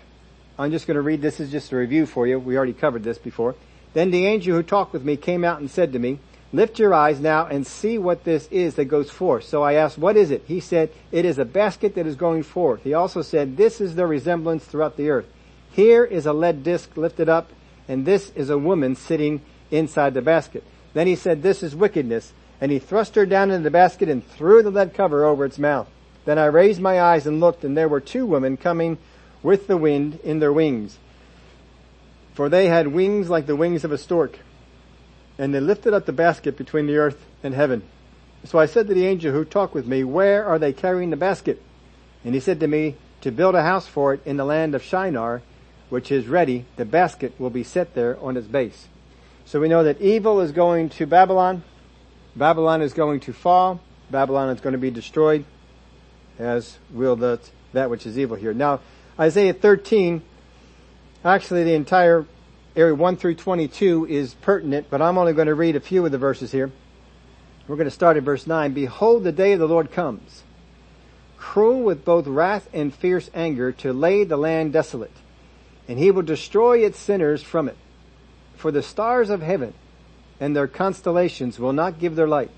I'm 0.59 0.71
just 0.71 0.87
going 0.87 0.95
to 0.95 1.01
read 1.01 1.21
this 1.21 1.39
is 1.39 1.51
just 1.51 1.71
a 1.71 1.77
review 1.77 2.05
for 2.05 2.27
you. 2.27 2.37
We 2.37 2.57
already 2.57 2.73
covered 2.73 3.01
this 3.01 3.17
before. 3.17 3.55
Then 3.93 4.11
the 4.11 4.25
angel 4.25 4.57
who 4.57 4.63
talked 4.63 4.91
with 4.91 5.05
me 5.05 5.15
came 5.15 5.45
out 5.45 5.61
and 5.61 5.71
said 5.71 5.93
to 5.93 5.99
me, 5.99 6.19
Lift 6.51 6.77
your 6.77 6.93
eyes 6.93 7.21
now 7.21 7.45
and 7.45 7.65
see 7.65 7.97
what 7.97 8.25
this 8.25 8.47
is 8.51 8.75
that 8.75 8.85
goes 8.85 9.09
forth. 9.09 9.45
So 9.45 9.63
I 9.63 9.73
asked, 9.73 9.97
what 9.97 10.17
is 10.17 10.31
it? 10.31 10.43
He 10.47 10.59
said, 10.59 10.89
it 11.13 11.23
is 11.23 11.37
a 11.37 11.45
basket 11.45 11.95
that 11.95 12.05
is 12.05 12.17
going 12.17 12.43
forth. 12.43 12.83
He 12.83 12.93
also 12.93 13.21
said, 13.21 13.55
this 13.55 13.79
is 13.79 13.95
the 13.95 14.05
resemblance 14.05 14.65
throughout 14.65 14.97
the 14.97 15.09
earth. 15.09 15.27
Here 15.71 16.03
is 16.03 16.25
a 16.25 16.33
lead 16.33 16.63
disc 16.63 16.95
lifted 16.97 17.29
up, 17.29 17.51
and 17.87 18.05
this 18.05 18.31
is 18.31 18.49
a 18.49 18.57
woman 18.57 18.95
sitting 18.95 19.41
inside 19.71 20.13
the 20.13 20.21
basket. 20.21 20.63
Then 20.93 21.07
he 21.07 21.15
said, 21.15 21.41
this 21.41 21.63
is 21.63 21.73
wickedness. 21.73 22.33
And 22.59 22.69
he 22.71 22.79
thrust 22.79 23.15
her 23.15 23.25
down 23.25 23.51
into 23.51 23.63
the 23.63 23.71
basket 23.71 24.09
and 24.09 24.25
threw 24.27 24.61
the 24.61 24.71
lead 24.71 24.93
cover 24.93 25.23
over 25.23 25.45
its 25.45 25.57
mouth. 25.57 25.87
Then 26.25 26.37
I 26.37 26.45
raised 26.45 26.81
my 26.81 26.99
eyes 26.99 27.25
and 27.25 27.39
looked, 27.39 27.63
and 27.63 27.77
there 27.77 27.87
were 27.87 28.01
two 28.01 28.25
women 28.25 28.57
coming 28.57 28.97
with 29.41 29.67
the 29.67 29.77
wind 29.77 30.19
in 30.23 30.39
their 30.39 30.53
wings. 30.53 30.97
For 32.33 32.49
they 32.49 32.67
had 32.67 32.87
wings 32.87 33.29
like 33.29 33.45
the 33.45 33.55
wings 33.55 33.83
of 33.83 33.91
a 33.91 33.97
stork 33.97 34.39
and 35.37 35.53
they 35.53 35.59
lifted 35.59 35.93
up 35.93 36.05
the 36.05 36.13
basket 36.13 36.57
between 36.57 36.87
the 36.87 36.97
earth 36.97 37.25
and 37.43 37.53
heaven. 37.53 37.83
So 38.45 38.59
I 38.59 38.65
said 38.65 38.87
to 38.87 38.93
the 38.93 39.05
angel 39.05 39.33
who 39.33 39.43
talked 39.43 39.73
with 39.73 39.87
me, 39.87 40.03
where 40.03 40.45
are 40.45 40.59
they 40.59 40.71
carrying 40.71 41.09
the 41.09 41.17
basket? 41.17 41.61
And 42.23 42.33
he 42.33 42.39
said 42.39 42.59
to 42.59 42.67
me, 42.67 42.95
to 43.21 43.31
build 43.31 43.55
a 43.55 43.63
house 43.63 43.87
for 43.87 44.13
it 44.13 44.21
in 44.25 44.37
the 44.37 44.45
land 44.45 44.75
of 44.75 44.83
Shinar, 44.83 45.41
which 45.89 46.11
is 46.11 46.27
ready, 46.27 46.65
the 46.75 46.85
basket 46.85 47.33
will 47.39 47.49
be 47.49 47.63
set 47.63 47.95
there 47.95 48.19
on 48.19 48.37
its 48.37 48.47
base. 48.47 48.87
So 49.45 49.59
we 49.59 49.67
know 49.67 49.83
that 49.83 50.01
evil 50.01 50.41
is 50.41 50.51
going 50.51 50.89
to 50.89 51.07
Babylon. 51.07 51.63
Babylon 52.35 52.81
is 52.81 52.93
going 52.93 53.19
to 53.21 53.33
fall. 53.33 53.79
Babylon 54.11 54.49
is 54.49 54.61
going 54.61 54.73
to 54.73 54.79
be 54.79 54.91
destroyed, 54.91 55.45
as 56.39 56.77
will 56.91 57.15
the, 57.15 57.39
that 57.73 57.89
which 57.89 58.05
is 58.05 58.17
evil 58.17 58.35
here. 58.35 58.53
Now, 58.53 58.81
Isaiah 59.19 59.53
13, 59.53 60.21
actually 61.23 61.63
the 61.63 61.73
entire 61.73 62.25
area 62.75 62.93
1 62.93 63.17
through 63.17 63.35
22 63.35 64.07
is 64.07 64.33
pertinent, 64.35 64.87
but 64.89 65.01
I'm 65.01 65.17
only 65.17 65.33
going 65.33 65.47
to 65.47 65.55
read 65.55 65.75
a 65.75 65.79
few 65.79 66.05
of 66.05 66.11
the 66.11 66.17
verses 66.17 66.51
here. 66.51 66.71
We're 67.67 67.77
going 67.77 67.85
to 67.85 67.91
start 67.91 68.17
at 68.17 68.23
verse 68.23 68.45
9. 68.45 68.73
Behold, 68.73 69.23
the 69.23 69.31
day 69.31 69.53
of 69.53 69.59
the 69.59 69.67
Lord 69.67 69.91
comes, 69.91 70.43
cruel 71.37 71.81
with 71.81 72.05
both 72.05 72.27
wrath 72.27 72.67
and 72.73 72.93
fierce 72.93 73.29
anger 73.33 73.71
to 73.71 73.93
lay 73.93 74.23
the 74.23 74.37
land 74.37 74.73
desolate, 74.73 75.15
and 75.87 75.97
he 75.97 76.11
will 76.11 76.21
destroy 76.21 76.79
its 76.79 76.99
sinners 76.99 77.41
from 77.41 77.69
it. 77.69 77.77
For 78.55 78.71
the 78.71 78.83
stars 78.83 79.29
of 79.29 79.41
heaven 79.41 79.73
and 80.39 80.55
their 80.55 80.67
constellations 80.67 81.59
will 81.59 81.73
not 81.73 81.99
give 81.99 82.15
their 82.15 82.27
light. 82.27 82.51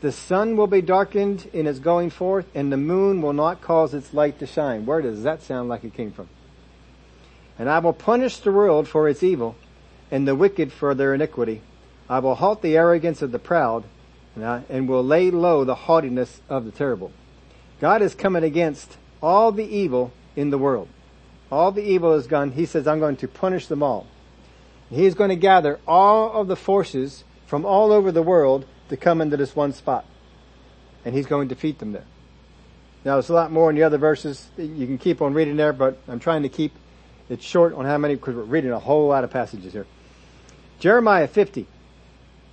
The 0.00 0.12
sun 0.12 0.56
will 0.56 0.66
be 0.66 0.80
darkened 0.80 1.48
in 1.52 1.66
its 1.66 1.78
going 1.78 2.10
forth, 2.10 2.46
and 2.54 2.72
the 2.72 2.78
moon 2.78 3.20
will 3.20 3.34
not 3.34 3.60
cause 3.60 3.92
its 3.92 4.14
light 4.14 4.38
to 4.38 4.46
shine. 4.46 4.86
Where 4.86 5.02
does 5.02 5.22
that 5.24 5.42
sound 5.42 5.68
like 5.68 5.84
it 5.84 5.94
came 5.94 6.12
from? 6.12 6.28
And 7.58 7.68
I 7.68 7.80
will 7.80 7.92
punish 7.92 8.38
the 8.38 8.52
world 8.52 8.88
for 8.88 9.08
its 9.08 9.22
evil 9.22 9.56
and 10.10 10.26
the 10.26 10.34
wicked 10.34 10.72
for 10.72 10.94
their 10.94 11.12
iniquity. 11.12 11.60
I 12.08 12.20
will 12.20 12.34
halt 12.34 12.62
the 12.62 12.76
arrogance 12.76 13.20
of 13.20 13.30
the 13.30 13.38
proud 13.38 13.84
and, 14.34 14.44
I, 14.44 14.62
and 14.70 14.88
will 14.88 15.04
lay 15.04 15.30
low 15.30 15.64
the 15.64 15.74
haughtiness 15.74 16.40
of 16.48 16.64
the 16.64 16.70
terrible. 16.70 17.12
God 17.80 18.00
is 18.00 18.14
coming 18.14 18.44
against 18.44 18.96
all 19.22 19.52
the 19.52 19.64
evil 19.64 20.12
in 20.34 20.50
the 20.50 20.58
world. 20.58 20.88
All 21.52 21.72
the 21.72 21.82
evil 21.82 22.14
is 22.14 22.26
gone. 22.26 22.52
He 22.52 22.64
says, 22.64 22.86
I'm 22.86 23.00
going 23.00 23.16
to 23.18 23.28
punish 23.28 23.66
them 23.66 23.82
all. 23.82 24.06
He 24.88 25.04
is 25.04 25.14
going 25.14 25.30
to 25.30 25.36
gather 25.36 25.78
all 25.86 26.32
of 26.32 26.48
the 26.48 26.56
forces 26.56 27.24
from 27.46 27.64
all 27.64 27.92
over 27.92 28.10
the 28.10 28.22
world 28.22 28.64
to 28.90 28.96
come 28.96 29.20
into 29.20 29.36
this 29.36 29.56
one 29.56 29.72
spot. 29.72 30.04
And 31.04 31.14
he's 31.14 31.26
going 31.26 31.48
to 31.48 31.54
defeat 31.54 31.78
them 31.78 31.92
there. 31.92 32.04
Now 33.04 33.14
there's 33.14 33.30
a 33.30 33.34
lot 33.34 33.50
more 33.50 33.70
in 33.70 33.76
the 33.76 33.82
other 33.82 33.98
verses. 33.98 34.48
You 34.58 34.86
can 34.86 34.98
keep 34.98 35.22
on 35.22 35.32
reading 35.32 35.56
there, 35.56 35.72
but 35.72 35.98
I'm 36.06 36.20
trying 36.20 36.42
to 36.42 36.50
keep 36.50 36.74
it 37.30 37.42
short 37.42 37.72
on 37.72 37.86
how 37.86 37.96
many, 37.96 38.16
because 38.16 38.34
we're 38.34 38.42
reading 38.42 38.70
a 38.70 38.78
whole 38.78 39.08
lot 39.08 39.24
of 39.24 39.30
passages 39.30 39.72
here. 39.72 39.86
Jeremiah 40.78 41.26
50. 41.26 41.66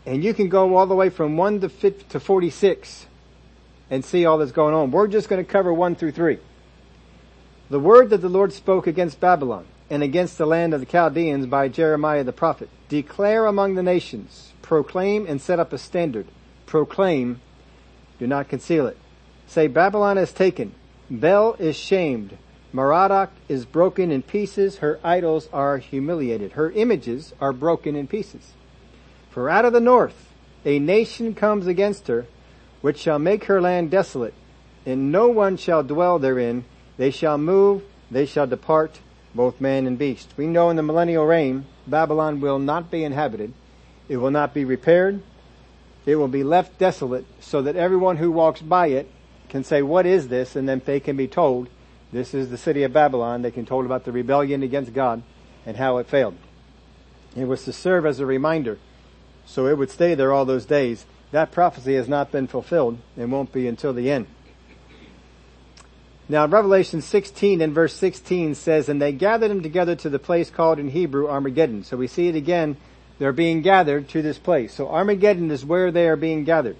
And 0.05 0.23
you 0.23 0.33
can 0.33 0.47
go 0.47 0.77
all 0.77 0.87
the 0.87 0.95
way 0.95 1.09
from 1.09 1.35
1 1.35 1.61
to, 1.61 1.69
50, 1.69 2.05
to 2.09 2.19
46 2.19 3.07
and 3.89 4.05
see 4.05 4.25
all 4.25 4.37
that's 4.37 4.53
going 4.53 4.73
on. 4.73 4.91
We're 4.91 5.07
just 5.07 5.27
going 5.27 5.43
to 5.43 5.51
cover 5.51 5.73
1 5.73 5.95
through 5.95 6.11
3. 6.11 6.37
The 7.69 7.79
word 7.79 8.09
that 8.11 8.21
the 8.21 8.29
Lord 8.29 8.53
spoke 8.53 8.87
against 8.87 9.19
Babylon 9.19 9.65
and 9.89 10.03
against 10.03 10.37
the 10.37 10.45
land 10.45 10.73
of 10.73 10.79
the 10.79 10.85
Chaldeans 10.85 11.45
by 11.47 11.67
Jeremiah 11.67 12.23
the 12.23 12.31
prophet. 12.31 12.69
Declare 12.87 13.45
among 13.45 13.75
the 13.75 13.83
nations, 13.83 14.53
proclaim 14.67 15.25
and 15.25 15.41
set 15.41 15.61
up 15.61 15.71
a 15.71 15.77
standard. 15.77 16.27
Proclaim, 16.65 17.39
do 18.19 18.27
not 18.27 18.49
conceal 18.49 18.85
it. 18.85 18.97
Say 19.47 19.67
Babylon 19.67 20.17
is 20.17 20.33
taken, 20.33 20.75
Bel 21.09 21.53
is 21.53 21.77
shamed, 21.77 22.37
Merodach 22.73 23.29
is 23.47 23.65
broken 23.65 24.11
in 24.11 24.23
pieces, 24.23 24.79
her 24.79 24.99
idols 25.05 25.47
are 25.53 25.77
humiliated, 25.77 26.51
her 26.51 26.69
images 26.71 27.33
are 27.39 27.53
broken 27.53 27.95
in 27.95 28.07
pieces. 28.07 28.51
For 29.29 29.49
out 29.49 29.63
of 29.63 29.71
the 29.71 29.79
north 29.79 30.33
a 30.65 30.79
nation 30.79 31.33
comes 31.33 31.65
against 31.65 32.07
her, 32.07 32.25
which 32.81 32.97
shall 32.97 33.19
make 33.19 33.45
her 33.45 33.61
land 33.61 33.89
desolate, 33.89 34.33
and 34.85 35.13
no 35.13 35.29
one 35.29 35.55
shall 35.55 35.81
dwell 35.81 36.19
therein. 36.19 36.65
They 36.97 37.11
shall 37.11 37.37
move, 37.37 37.83
they 38.11 38.25
shall 38.25 38.47
depart, 38.47 38.99
both 39.33 39.61
man 39.61 39.87
and 39.87 39.97
beast. 39.97 40.33
We 40.35 40.45
know 40.45 40.69
in 40.69 40.75
the 40.75 40.83
millennial 40.83 41.25
reign, 41.25 41.65
Babylon 41.87 42.41
will 42.41 42.59
not 42.59 42.91
be 42.91 43.05
inhabited. 43.05 43.53
It 44.09 44.17
will 44.17 44.31
not 44.31 44.53
be 44.53 44.65
repaired. 44.65 45.21
It 46.05 46.15
will 46.15 46.27
be 46.27 46.43
left 46.43 46.77
desolate 46.77 47.25
so 47.41 47.61
that 47.63 47.75
everyone 47.75 48.17
who 48.17 48.31
walks 48.31 48.61
by 48.61 48.87
it 48.87 49.09
can 49.49 49.63
say, 49.63 49.81
what 49.81 50.05
is 50.05 50.29
this? 50.29 50.55
And 50.55 50.67
then 50.67 50.81
they 50.85 50.99
can 50.99 51.17
be 51.17 51.27
told, 51.27 51.69
this 52.11 52.33
is 52.33 52.49
the 52.49 52.57
city 52.57 52.83
of 52.83 52.93
Babylon. 52.93 53.41
They 53.41 53.51
can 53.51 53.65
told 53.65 53.85
about 53.85 54.05
the 54.05 54.11
rebellion 54.11 54.63
against 54.63 54.93
God 54.93 55.21
and 55.65 55.75
how 55.75 55.97
it 55.97 56.07
failed. 56.07 56.35
It 57.35 57.45
was 57.45 57.65
to 57.65 57.73
serve 57.73 58.05
as 58.05 58.19
a 58.19 58.25
reminder. 58.25 58.79
So 59.45 59.67
it 59.67 59.77
would 59.77 59.91
stay 59.91 60.15
there 60.15 60.33
all 60.33 60.45
those 60.45 60.65
days. 60.65 61.05
That 61.31 61.51
prophecy 61.51 61.95
has 61.95 62.07
not 62.07 62.31
been 62.31 62.47
fulfilled 62.47 62.99
and 63.17 63.31
won't 63.31 63.51
be 63.51 63.67
until 63.67 63.93
the 63.93 64.09
end. 64.09 64.27
Now 66.29 66.45
Revelation 66.45 67.01
16 67.01 67.61
and 67.61 67.73
verse 67.73 67.93
16 67.93 68.55
says, 68.55 68.89
and 68.89 69.01
they 69.01 69.11
gathered 69.11 69.49
them 69.49 69.61
together 69.61 69.95
to 69.97 70.09
the 70.09 70.19
place 70.19 70.49
called 70.49 70.79
in 70.79 70.89
Hebrew 70.89 71.27
Armageddon. 71.27 71.83
So 71.83 71.95
we 71.97 72.07
see 72.07 72.27
it 72.27 72.35
again. 72.35 72.77
They're 73.19 73.33
being 73.33 73.61
gathered 73.61 74.09
to 74.09 74.21
this 74.21 74.37
place. 74.37 74.73
So 74.73 74.89
Armageddon 74.89 75.49
is 75.49 75.65
where 75.65 75.91
they 75.91 76.07
are 76.07 76.15
being 76.15 76.43
gathered. 76.43 76.77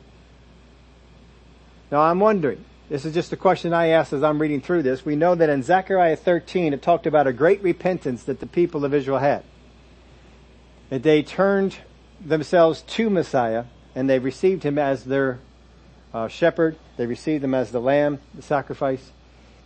Now 1.92 2.02
I'm 2.02 2.20
wondering, 2.20 2.64
this 2.90 3.06
is 3.06 3.14
just 3.14 3.34
a 3.34 3.38
question 3.38 3.74
I 3.74 3.88
asked 3.88 4.14
as 4.14 4.24
I'm 4.24 4.42
reading 4.42 4.62
through 4.62 4.84
this. 4.84 5.06
We 5.06 5.16
know 5.16 5.36
that 5.36 5.50
in 5.50 5.64
Zechariah 5.64 6.16
13 6.16 6.74
it 6.74 6.82
talked 6.82 7.08
about 7.08 7.28
a 7.28 7.34
great 7.34 7.62
repentance 7.64 8.24
that 8.24 8.40
the 8.40 8.46
people 8.46 8.86
of 8.86 8.94
Israel 8.94 9.20
had. 9.20 9.44
That 10.90 11.04
they 11.04 11.24
turned 11.24 11.78
themselves 12.24 12.82
to 12.82 13.10
Messiah 13.10 13.66
and 13.96 14.10
they 14.10 14.20
received 14.20 14.64
him 14.64 14.78
as 14.78 15.06
their 15.06 15.40
uh, 16.14 16.28
shepherd. 16.28 16.78
They 16.98 17.08
received 17.08 17.44
him 17.44 17.54
as 17.54 17.72
the 17.72 17.82
lamb, 17.82 18.20
the 18.34 18.42
sacrifice. 18.42 19.12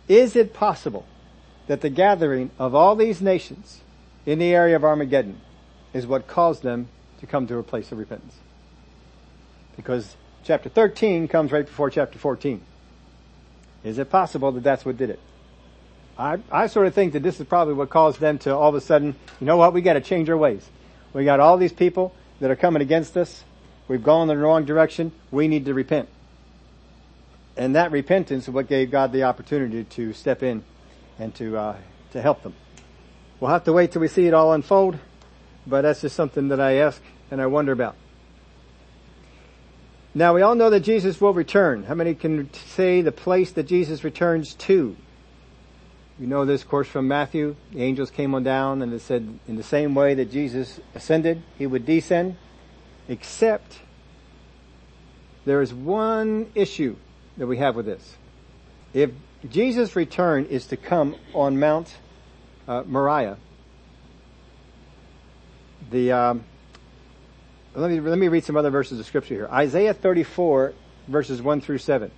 Is 0.08 0.34
it 0.34 0.54
possible 0.54 1.06
that 1.66 1.80
the 1.80 1.90
gathering 1.90 2.50
of 2.58 2.74
all 2.74 2.96
these 2.96 3.20
nations 3.20 3.80
in 4.26 4.38
the 4.38 4.54
area 4.54 4.74
of 4.74 4.84
Armageddon 4.84 5.40
is 5.92 6.06
what 6.06 6.26
caused 6.26 6.62
them 6.62 6.88
to 7.20 7.26
come 7.26 7.46
to 7.46 7.58
a 7.58 7.62
place 7.62 7.92
of 7.92 7.98
repentance? 7.98 8.34
Because 9.76 10.16
chapter 10.44 10.68
13 10.68 11.28
comes 11.28 11.52
right 11.52 11.66
before 11.66 11.90
chapter 11.90 12.18
14. 12.18 12.62
Is 13.84 13.98
it 13.98 14.10
possible 14.10 14.52
that 14.52 14.62
that's 14.62 14.84
what 14.84 14.96
did 14.96 15.10
it? 15.10 15.20
I, 16.18 16.38
I 16.50 16.66
sort 16.66 16.86
of 16.86 16.94
think 16.94 17.14
that 17.14 17.22
this 17.22 17.40
is 17.40 17.46
probably 17.46 17.74
what 17.74 17.90
caused 17.90 18.20
them 18.20 18.38
to 18.40 18.54
all 18.54 18.68
of 18.68 18.74
a 18.74 18.80
sudden, 18.80 19.16
you 19.40 19.46
know 19.46 19.56
what, 19.56 19.72
we 19.72 19.80
gotta 19.80 20.00
change 20.00 20.28
our 20.28 20.36
ways. 20.36 20.68
We 21.12 21.24
got 21.24 21.40
all 21.40 21.56
these 21.56 21.72
people 21.72 22.14
that 22.40 22.50
are 22.50 22.56
coming 22.56 22.82
against 22.82 23.16
us. 23.16 23.44
We've 23.88 24.02
gone 24.02 24.28
in 24.30 24.36
the 24.36 24.42
wrong 24.42 24.64
direction. 24.64 25.12
We 25.30 25.48
need 25.48 25.64
to 25.66 25.74
repent. 25.74 26.08
And 27.56 27.76
that 27.76 27.92
repentance 27.92 28.44
is 28.44 28.50
what 28.50 28.68
gave 28.68 28.90
God 28.90 29.12
the 29.12 29.24
opportunity 29.24 29.84
to 29.84 30.12
step 30.12 30.42
in 30.42 30.64
and 31.18 31.34
to, 31.34 31.56
uh, 31.56 31.76
to 32.12 32.22
help 32.22 32.42
them. 32.42 32.54
We'll 33.40 33.50
have 33.50 33.64
to 33.64 33.72
wait 33.72 33.92
till 33.92 34.00
we 34.00 34.08
see 34.08 34.26
it 34.26 34.34
all 34.34 34.52
unfold, 34.52 34.98
but 35.66 35.82
that's 35.82 36.00
just 36.00 36.16
something 36.16 36.48
that 36.48 36.60
I 36.60 36.74
ask 36.74 37.00
and 37.30 37.40
I 37.40 37.46
wonder 37.46 37.72
about. 37.72 37.96
Now 40.14 40.34
we 40.34 40.42
all 40.42 40.54
know 40.54 40.68
that 40.70 40.80
Jesus 40.80 41.20
will 41.20 41.32
return. 41.32 41.84
How 41.84 41.94
many 41.94 42.14
can 42.14 42.52
say 42.52 43.00
the 43.00 43.12
place 43.12 43.52
that 43.52 43.64
Jesus 43.64 44.04
returns 44.04 44.54
to? 44.54 44.96
You 46.18 46.26
know 46.26 46.44
this 46.44 46.62
of 46.62 46.68
course 46.68 46.88
from 46.88 47.08
Matthew. 47.08 47.56
The 47.72 47.82
angels 47.82 48.10
came 48.10 48.34
on 48.34 48.42
down 48.42 48.82
and 48.82 48.92
it 48.92 49.00
said 49.00 49.38
in 49.48 49.56
the 49.56 49.62
same 49.62 49.94
way 49.94 50.14
that 50.14 50.30
Jesus 50.30 50.80
ascended, 50.94 51.42
he 51.56 51.66
would 51.66 51.86
descend, 51.86 52.36
except 53.08 53.80
there 55.44 55.62
is 55.62 55.72
one 55.72 56.50
issue 56.54 56.96
that 57.38 57.46
we 57.46 57.56
have 57.56 57.74
with 57.74 57.86
this. 57.86 58.16
If 58.92 59.10
Jesus' 59.48 59.96
return 59.96 60.44
is 60.44 60.66
to 60.66 60.76
come 60.76 61.16
on 61.34 61.58
Mount 61.58 61.96
uh, 62.68 62.82
Moriah, 62.86 63.38
the 65.92 66.12
um, 66.12 66.44
let 67.74 67.90
me 67.90 68.00
let 68.00 68.18
me 68.18 68.28
read 68.28 68.44
some 68.44 68.56
other 68.56 68.70
verses 68.70 68.98
of 68.98 69.06
scripture 69.06 69.34
here. 69.34 69.48
Isaiah 69.50 69.94
34 69.94 70.74
verses 71.08 71.40
1 71.40 71.60
through 71.60 71.78
7. 71.78 72.10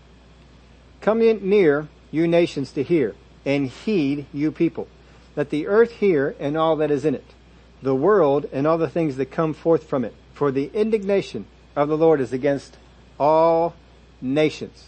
Come 1.01 1.19
near, 1.19 1.89
you 2.11 2.27
nations, 2.27 2.73
to 2.73 2.83
hear, 2.83 3.15
and 3.45 3.69
heed, 3.69 4.27
you 4.33 4.51
people. 4.53 4.89
Let 5.37 5.51
the 5.51 5.67
earth 5.67 5.93
hear 5.93 6.35
and 6.39 6.57
all 6.57 6.77
that 6.77 6.91
is 6.91 7.05
in 7.05 7.15
it, 7.15 7.35
the 7.83 7.95
world 7.95 8.47
and 8.53 8.67
all 8.67 8.79
the 8.79 8.89
things 8.89 9.17
that 9.17 9.27
come 9.27 9.53
forth 9.53 9.85
from 9.85 10.05
it. 10.05 10.15
For 10.33 10.51
the 10.51 10.71
indignation 10.73 11.47
of 11.77 11.89
the 11.89 11.97
Lord 11.97 12.21
is 12.21 12.33
against 12.33 12.77
all 13.19 13.75
nations. 14.21 14.87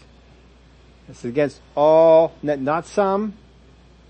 It's 1.09 1.23
against 1.23 1.61
all, 1.75 2.33
not 2.41 2.85
some, 2.85 3.33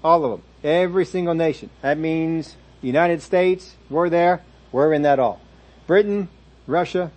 all 0.04 0.26
of 0.26 0.32
them. 0.32 0.44
Every 0.64 1.06
single 1.06 1.34
nation. 1.34 1.70
That 1.82 1.98
means 1.98 2.56
United 2.82 3.22
States, 3.22 3.76
we're 3.90 4.10
there, 4.10 4.42
we're 4.72 4.94
in 4.94 5.04
that 5.04 5.20
all. 5.20 5.40
Britain, 5.86 6.30
Russia, 6.66 7.12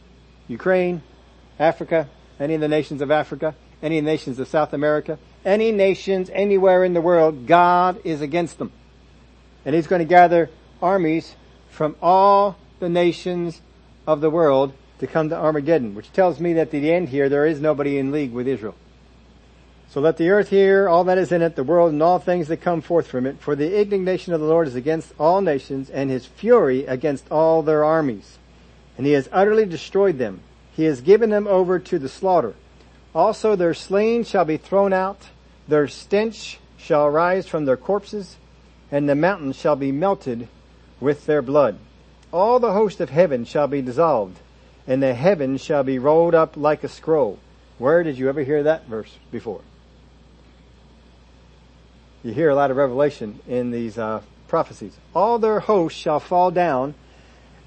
Ukraine, 0.49 1.03
Africa, 1.59 2.09
any 2.39 2.55
of 2.55 2.61
the 2.61 2.69
nations 2.69 3.03
of 3.03 3.11
Africa, 3.11 3.55
any 3.83 3.99
of 3.99 4.05
the 4.05 4.11
nations 4.11 4.39
of 4.39 4.49
South 4.49 4.73
America, 4.73 5.19
any 5.45 5.73
nations 5.73 6.31
anywhere 6.33 6.85
in 6.85 6.95
the 6.95 7.01
world, 7.01 7.47
God 7.47 8.01
is 8.05 8.21
against 8.21 8.59
them. 8.59 8.73
And 9.65 9.75
He's 9.75 9.87
going 9.87 10.01
to 10.01 10.07
gather 10.07 10.51
armies 10.83 11.35
from 11.71 11.97
all 12.01 12.57
the 12.79 12.89
nations 12.89 13.61
of 14.07 14.21
the 14.21 14.31
world 14.31 14.73
to 14.99 15.07
come 15.07 15.29
to 15.31 15.37
Armageddon, 15.37 15.95
which 15.95 16.13
tells 16.13 16.41
me 16.41 16.53
that 16.55 16.63
at 16.63 16.71
the 16.71 16.93
end 16.93 17.09
here 17.09 17.29
there 17.29 17.47
is 17.47 17.61
nobody 17.61 17.99
in 17.99 18.13
league 18.13 18.33
with 18.33 18.47
Israel. 18.47 18.75
So 19.91 20.01
let 20.01 20.17
the 20.17 20.31
earth 20.31 20.51
hear 20.51 20.89
all 20.89 21.05
that 21.05 21.19
is 21.19 21.33
in 21.33 21.43
it, 21.43 21.57
the 21.57 21.65
world 21.65 21.93
and 21.93 22.03
all 22.03 22.19
things 22.19 22.49
that 22.49 22.59
come 22.59 22.81
forth 22.81 23.09
from 23.09 23.27
it, 23.27 23.41
for 23.41 23.57
the 23.57 23.81
indignation 23.81 24.33
of 24.33 24.41
the 24.41 24.47
Lord 24.47 24.69
is 24.69 24.77
against 24.77 25.13
all 25.19 25.41
nations 25.41 25.91
and 25.91 26.11
his 26.11 26.27
fury 26.27 26.87
against 26.87 27.31
all 27.31 27.63
their 27.63 27.85
armies 27.85 28.39
and 29.01 29.07
he 29.07 29.15
has 29.15 29.31
utterly 29.33 29.65
destroyed 29.65 30.19
them. 30.19 30.41
He 30.77 30.85
has 30.85 31.01
given 31.01 31.31
them 31.31 31.47
over 31.47 31.79
to 31.79 31.99
the 31.99 32.07
slaughter. 32.07 32.53
Also 33.15 33.57
their 33.57 33.73
slain 33.73 34.25
shall 34.25 34.45
be 34.45 34.59
thrown 34.59 34.93
out, 34.93 35.29
their 35.67 35.89
stench 35.89 36.59
shall 36.77 37.09
rise 37.09 37.47
from 37.47 37.65
their 37.65 37.79
corpses, 37.79 38.37
and 38.93 39.09
the 39.09 39.15
mountains 39.15 39.57
shall 39.57 39.75
be 39.75 39.91
melted 39.91 40.49
with 41.01 41.25
their 41.25 41.41
blood. 41.41 41.79
All 42.31 42.61
the 42.61 42.75
host 42.75 43.01
of 43.01 43.09
heaven 43.09 43.47
shall 43.47 43.69
be 43.69 43.81
dissolved, 43.81 44.39
and 44.87 45.03
the 45.03 45.15
heavens 45.15 45.63
shall 45.63 45.83
be 45.83 45.99
rolled 45.99 46.35
up 46.35 46.55
like 46.59 46.85
a 46.85 46.89
scroll. 46.89 47.39
Where 47.79 48.03
did 48.03 48.19
you 48.19 48.29
ever 48.29 48.43
hear 48.43 48.63
that 48.65 48.87
verse 48.87 49.17
before? 49.31 49.63
You 52.23 52.33
hear 52.33 52.51
a 52.51 52.55
lot 52.55 52.71
of 52.71 52.77
revelation 52.77 53.41
in 53.49 53.71
these 53.71 53.97
uh, 53.97 54.21
prophecies. 54.47 54.97
All 55.15 55.39
their 55.39 55.61
hosts 55.61 55.99
shall 55.99 56.21
fall 56.21 56.51
down, 56.51 56.95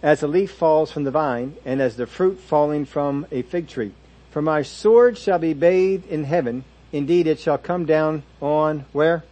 as 0.03 0.21
a 0.21 0.27
leaf 0.27 0.51
falls 0.51 0.91
from 0.91 1.05
the 1.05 1.11
vine, 1.11 1.55
and 1.65 1.81
as 1.81 1.95
the 1.95 2.05
fruit 2.05 2.39
falling 2.39 2.85
from 2.85 3.25
a 3.31 3.41
fig 3.41 3.67
tree. 3.67 3.93
For 4.29 4.41
my 4.41 4.61
sword 4.61 5.17
shall 5.17 5.39
be 5.39 5.53
bathed 5.53 6.07
in 6.07 6.23
heaven, 6.23 6.65
indeed 6.91 7.25
it 7.25 7.39
shall 7.39 7.57
come 7.57 7.85
down 7.85 8.23
on 8.41 8.85
where? 8.91 9.23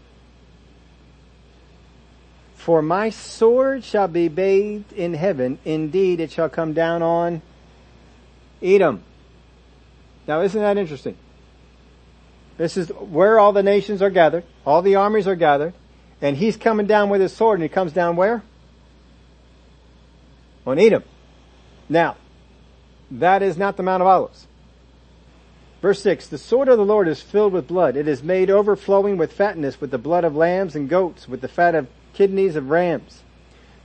For 2.55 2.81
my 2.81 3.09
sword 3.09 3.83
shall 3.83 4.07
be 4.07 4.27
bathed 4.27 4.93
in 4.93 5.13
heaven, 5.13 5.59
indeed 5.65 6.19
it 6.19 6.31
shall 6.31 6.49
come 6.49 6.73
down 6.73 7.01
on 7.01 7.41
Edom. 8.61 9.03
Now 10.27 10.41
isn't 10.41 10.61
that 10.61 10.77
interesting? 10.77 11.17
This 12.61 12.77
is 12.77 12.89
where 12.89 13.39
all 13.39 13.53
the 13.53 13.63
nations 13.63 14.03
are 14.03 14.11
gathered, 14.11 14.43
all 14.67 14.83
the 14.83 14.93
armies 14.93 15.27
are 15.27 15.35
gathered, 15.35 15.73
and 16.21 16.37
he's 16.37 16.55
coming 16.55 16.85
down 16.85 17.09
with 17.09 17.19
his 17.19 17.35
sword 17.35 17.57
and 17.57 17.63
he 17.63 17.69
comes 17.69 17.91
down 17.91 18.15
where? 18.15 18.43
on 20.67 20.77
Edom. 20.77 21.03
Now, 21.89 22.17
that 23.09 23.41
is 23.41 23.57
not 23.57 23.77
the 23.77 23.83
Mount 23.83 24.01
of 24.01 24.07
Olives. 24.07 24.45
Verse 25.81 26.03
6, 26.03 26.27
the 26.27 26.37
sword 26.37 26.69
of 26.69 26.77
the 26.77 26.85
Lord 26.85 27.07
is 27.07 27.19
filled 27.19 27.51
with 27.51 27.67
blood. 27.67 27.97
It 27.97 28.07
is 28.07 28.21
made 28.21 28.51
overflowing 28.51 29.17
with 29.17 29.33
fatness, 29.33 29.81
with 29.81 29.89
the 29.89 29.97
blood 29.97 30.23
of 30.23 30.35
lambs 30.35 30.75
and 30.75 30.87
goats, 30.87 31.27
with 31.27 31.41
the 31.41 31.47
fat 31.47 31.73
of 31.73 31.87
kidneys 32.13 32.55
of 32.55 32.69
rams. 32.69 33.23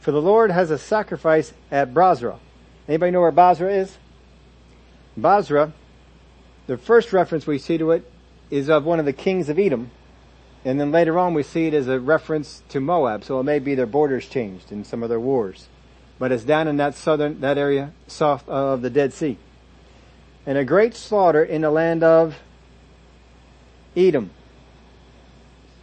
For 0.01 0.11
the 0.11 0.21
Lord 0.21 0.51
has 0.51 0.71
a 0.71 0.77
sacrifice 0.77 1.55
at 1.71 1.95
Bozrah. 1.95 2.41
Anybody 2.87 3.13
know 3.13 3.23
where 3.23 3.31
Bozrah 3.31 3.73
is? 3.73 3.97
Bozrah, 5.17 5.73
the 6.67 6.77
first 6.77 7.15
reference 7.15 7.47
we 7.47 7.57
see 7.57 7.79
to 7.79 7.93
it 7.93 8.13
is 8.51 8.69
of 8.69 8.85
one 8.85 8.99
of 8.99 9.05
the 9.05 9.13
kings 9.13 9.49
of 9.49 9.59
Edom. 9.59 9.91
And 10.65 10.81
then 10.81 10.91
later 10.91 11.19
on 11.19 11.35
we 11.35 11.43
see 11.43 11.67
it 11.67 11.75
as 11.75 11.89
a 11.89 12.01
reference 12.01 12.63
to 12.71 12.81
Moab. 12.81 13.25
So 13.25 13.39
it 13.41 13.45
may 13.45 13.59
be 13.59 13.75
their 13.75 13.87
borders 13.87 14.27
changed 14.29 14.73
in 14.73 14.85
some 14.85 15.03
of 15.03 15.09
their 15.09 15.21
wars 15.21 15.69
but 16.19 16.33
it's 16.33 16.45
down 16.45 16.69
in 16.69 16.79
that 16.79 16.95
southern, 16.95 17.41
that 17.41 17.59
area 17.59 17.93
south 18.07 18.49
of 18.49 18.83
the 18.83 18.91
Dead 18.91 19.13
Sea. 19.13 19.39
And 20.47 20.57
a 20.57 20.65
great 20.65 20.95
slaughter 20.95 21.43
in 21.43 21.63
the 21.63 21.71
land 21.71 22.03
of 22.03 22.39
Edom. 23.97 24.31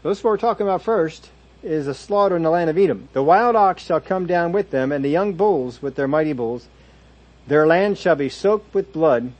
This 0.02 0.20
is 0.20 0.24
what 0.24 0.32
we're 0.32 0.38
talking 0.38 0.66
about 0.66 0.82
first, 0.82 1.30
is 1.62 1.88
a 1.88 1.94
slaughter 1.94 2.36
in 2.36 2.44
the 2.44 2.50
land 2.50 2.70
of 2.70 2.78
Edom. 2.78 3.10
The 3.14 3.24
wild 3.24 3.56
ox 3.56 3.84
shall 3.84 4.02
come 4.02 4.26
down 4.26 4.52
with 4.52 4.72
them, 4.72 4.92
and 4.92 5.04
the 5.04 5.10
young 5.10 5.34
bulls 5.34 5.82
with 5.82 5.96
their 5.96 6.08
mighty 6.08 6.34
bulls. 6.34 6.68
Their 7.48 7.68
land 7.68 7.98
shall 7.98 8.16
be 8.16 8.30
soaked 8.30 8.74
with 8.74 8.94
blood, 8.94 9.32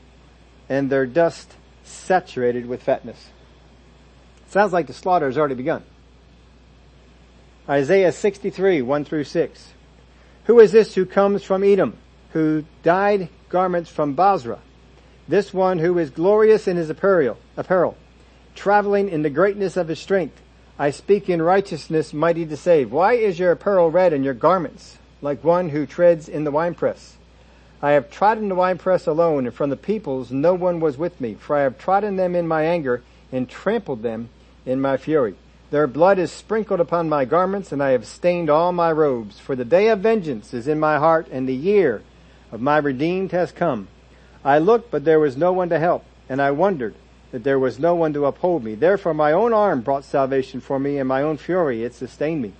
and 0.68 0.90
their 0.90 1.06
dust 1.06 1.54
saturated 1.84 2.66
with 2.66 2.82
fatness. 2.82 3.28
Sounds 4.48 4.72
like 4.72 4.86
the 4.86 4.92
slaughter 4.92 5.26
has 5.26 5.38
already 5.38 5.54
begun. 5.54 5.84
Isaiah 7.68 8.12
63, 8.12 8.82
1 8.82 9.04
through 9.04 9.24
6. 9.24 9.72
Who 10.44 10.60
is 10.60 10.72
this 10.72 10.94
who 10.94 11.06
comes 11.06 11.42
from 11.42 11.64
Edom, 11.64 11.96
who 12.32 12.64
dyed 12.82 13.28
garments 13.48 13.90
from 13.90 14.14
Bozrah? 14.14 14.60
This 15.26 15.54
one 15.54 15.78
who 15.78 15.98
is 15.98 16.10
glorious 16.10 16.68
in 16.68 16.76
his 16.76 16.90
apparel, 16.90 17.38
apparel, 17.56 17.96
traveling 18.54 19.08
in 19.08 19.22
the 19.22 19.30
greatness 19.30 19.76
of 19.76 19.88
his 19.88 19.98
strength. 19.98 20.40
I 20.78 20.90
speak 20.90 21.30
in 21.30 21.40
righteousness, 21.40 22.12
mighty 22.12 22.44
to 22.46 22.56
save. 22.56 22.92
Why 22.92 23.14
is 23.14 23.38
your 23.38 23.52
apparel 23.52 23.90
red 23.90 24.12
and 24.12 24.24
your 24.24 24.34
garments 24.34 24.98
like 25.22 25.42
one 25.42 25.70
who 25.70 25.86
treads 25.86 26.28
in 26.28 26.44
the 26.44 26.50
winepress? 26.50 27.16
I 27.84 27.90
have 27.90 28.10
trodden 28.10 28.48
the 28.48 28.54
winepress 28.54 29.06
alone, 29.06 29.44
and 29.44 29.54
from 29.54 29.68
the 29.68 29.76
peoples 29.76 30.30
no 30.30 30.54
one 30.54 30.80
was 30.80 30.96
with 30.96 31.20
me, 31.20 31.34
for 31.34 31.54
I 31.54 31.64
have 31.64 31.76
trodden 31.76 32.16
them 32.16 32.34
in 32.34 32.48
my 32.48 32.62
anger 32.62 33.02
and 33.30 33.46
trampled 33.46 34.02
them 34.02 34.30
in 34.64 34.80
my 34.80 34.96
fury. 34.96 35.34
Their 35.70 35.86
blood 35.86 36.18
is 36.18 36.32
sprinkled 36.32 36.80
upon 36.80 37.10
my 37.10 37.26
garments, 37.26 37.72
and 37.72 37.82
I 37.82 37.90
have 37.90 38.06
stained 38.06 38.48
all 38.48 38.72
my 38.72 38.90
robes. 38.90 39.38
For 39.38 39.54
the 39.54 39.66
day 39.66 39.88
of 39.88 39.98
vengeance 39.98 40.54
is 40.54 40.66
in 40.66 40.80
my 40.80 40.96
heart, 40.96 41.28
and 41.30 41.46
the 41.46 41.54
year 41.54 42.00
of 42.50 42.62
my 42.62 42.78
redeemed 42.78 43.32
has 43.32 43.52
come. 43.52 43.88
I 44.42 44.60
looked, 44.60 44.90
but 44.90 45.04
there 45.04 45.20
was 45.20 45.36
no 45.36 45.52
one 45.52 45.68
to 45.68 45.78
help, 45.78 46.06
and 46.26 46.40
I 46.40 46.52
wondered 46.52 46.94
that 47.32 47.44
there 47.44 47.58
was 47.58 47.78
no 47.78 47.94
one 47.94 48.14
to 48.14 48.24
uphold 48.24 48.64
me. 48.64 48.76
Therefore 48.76 49.12
my 49.12 49.32
own 49.32 49.52
arm 49.52 49.82
brought 49.82 50.04
salvation 50.04 50.62
for 50.62 50.78
me, 50.78 50.96
and 50.96 51.06
my 51.06 51.20
own 51.20 51.36
fury 51.36 51.84
it 51.84 51.92
sustained 51.92 52.40
me. 52.40 52.54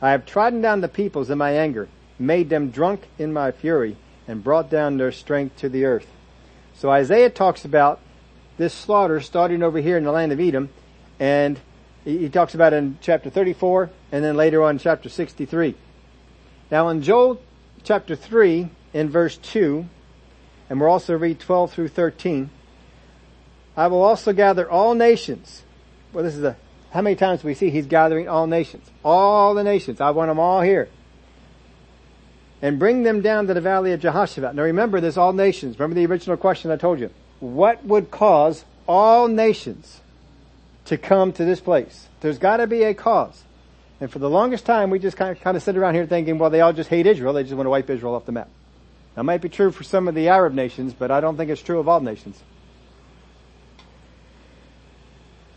I 0.00 0.12
have 0.12 0.26
trodden 0.26 0.60
down 0.60 0.80
the 0.80 0.86
peoples 0.86 1.28
in 1.28 1.38
my 1.38 1.50
anger, 1.50 1.88
made 2.20 2.50
them 2.50 2.70
drunk 2.70 3.08
in 3.18 3.32
my 3.32 3.50
fury, 3.50 3.96
and 4.30 4.44
brought 4.44 4.70
down 4.70 4.96
their 4.96 5.10
strength 5.10 5.56
to 5.56 5.68
the 5.68 5.84
earth. 5.84 6.06
So 6.74 6.88
Isaiah 6.88 7.30
talks 7.30 7.64
about 7.64 8.00
this 8.58 8.72
slaughter 8.72 9.20
starting 9.20 9.62
over 9.62 9.80
here 9.80 9.98
in 9.98 10.04
the 10.04 10.12
land 10.12 10.30
of 10.30 10.38
Edom, 10.38 10.70
and 11.18 11.58
He, 12.04 12.28
talks 12.28 12.54
about 12.54 12.72
in 12.72 12.96
chapter 13.00 13.28
34 13.28 13.90
and 14.12 14.24
then 14.24 14.36
later 14.36 14.62
on 14.62 14.78
chapter 14.78 15.08
63. 15.08 15.74
Now 16.70 16.88
in 16.88 17.02
Joel 17.02 17.42
chapter 17.82 18.14
3 18.14 18.70
in 18.94 19.10
verse 19.10 19.36
2, 19.36 19.84
and 20.70 20.80
we'll 20.80 20.90
also 20.90 21.18
read 21.18 21.40
12 21.40 21.72
through 21.72 21.88
13, 21.88 22.50
I 23.76 23.88
will 23.88 24.02
also 24.02 24.32
gather 24.32 24.70
all 24.70 24.94
nations. 24.94 25.62
Well, 26.12 26.22
this 26.22 26.36
is 26.36 26.44
a, 26.44 26.56
how 26.92 27.02
many 27.02 27.16
times 27.16 27.42
we 27.42 27.54
see 27.54 27.70
he's 27.70 27.86
gathering 27.86 28.28
all 28.28 28.46
nations? 28.46 28.88
All 29.04 29.54
the 29.54 29.64
nations. 29.64 30.00
I 30.00 30.10
want 30.10 30.30
them 30.30 30.38
all 30.38 30.60
here. 30.60 30.88
And 32.62 32.78
bring 32.78 33.02
them 33.04 33.22
down 33.22 33.46
to 33.46 33.54
the 33.54 33.60
valley 33.60 33.92
of 33.92 34.00
Jehoshaphat. 34.00 34.54
Now 34.54 34.62
remember 34.62 35.00
this, 35.00 35.16
all 35.16 35.32
nations. 35.32 35.78
Remember 35.78 35.94
the 35.94 36.06
original 36.06 36.36
question 36.36 36.70
I 36.70 36.76
told 36.76 37.00
you. 37.00 37.10
What 37.40 37.84
would 37.84 38.10
cause 38.10 38.64
all 38.86 39.28
nations 39.28 40.00
to 40.86 40.98
come 40.98 41.32
to 41.32 41.44
this 41.44 41.60
place? 41.60 42.08
There's 42.20 42.38
gotta 42.38 42.66
be 42.66 42.82
a 42.82 42.92
cause. 42.92 43.42
And 44.00 44.10
for 44.10 44.18
the 44.18 44.30
longest 44.30 44.64
time, 44.64 44.90
we 44.90 44.98
just 44.98 45.16
kind 45.16 45.36
of, 45.36 45.42
kind 45.42 45.56
of 45.56 45.62
sit 45.62 45.76
around 45.76 45.94
here 45.94 46.06
thinking, 46.06 46.38
well, 46.38 46.50
they 46.50 46.60
all 46.60 46.72
just 46.72 46.88
hate 46.88 47.06
Israel. 47.06 47.32
They 47.32 47.42
just 47.42 47.54
want 47.54 47.66
to 47.66 47.70
wipe 47.70 47.88
Israel 47.88 48.14
off 48.14 48.24
the 48.24 48.32
map. 48.32 48.48
That 49.14 49.24
might 49.24 49.42
be 49.42 49.48
true 49.48 49.70
for 49.70 49.82
some 49.82 50.08
of 50.08 50.14
the 50.14 50.28
Arab 50.28 50.54
nations, 50.54 50.94
but 50.94 51.10
I 51.10 51.20
don't 51.20 51.36
think 51.36 51.50
it's 51.50 51.60
true 51.60 51.78
of 51.78 51.88
all 51.88 52.00
nations. 52.00 52.42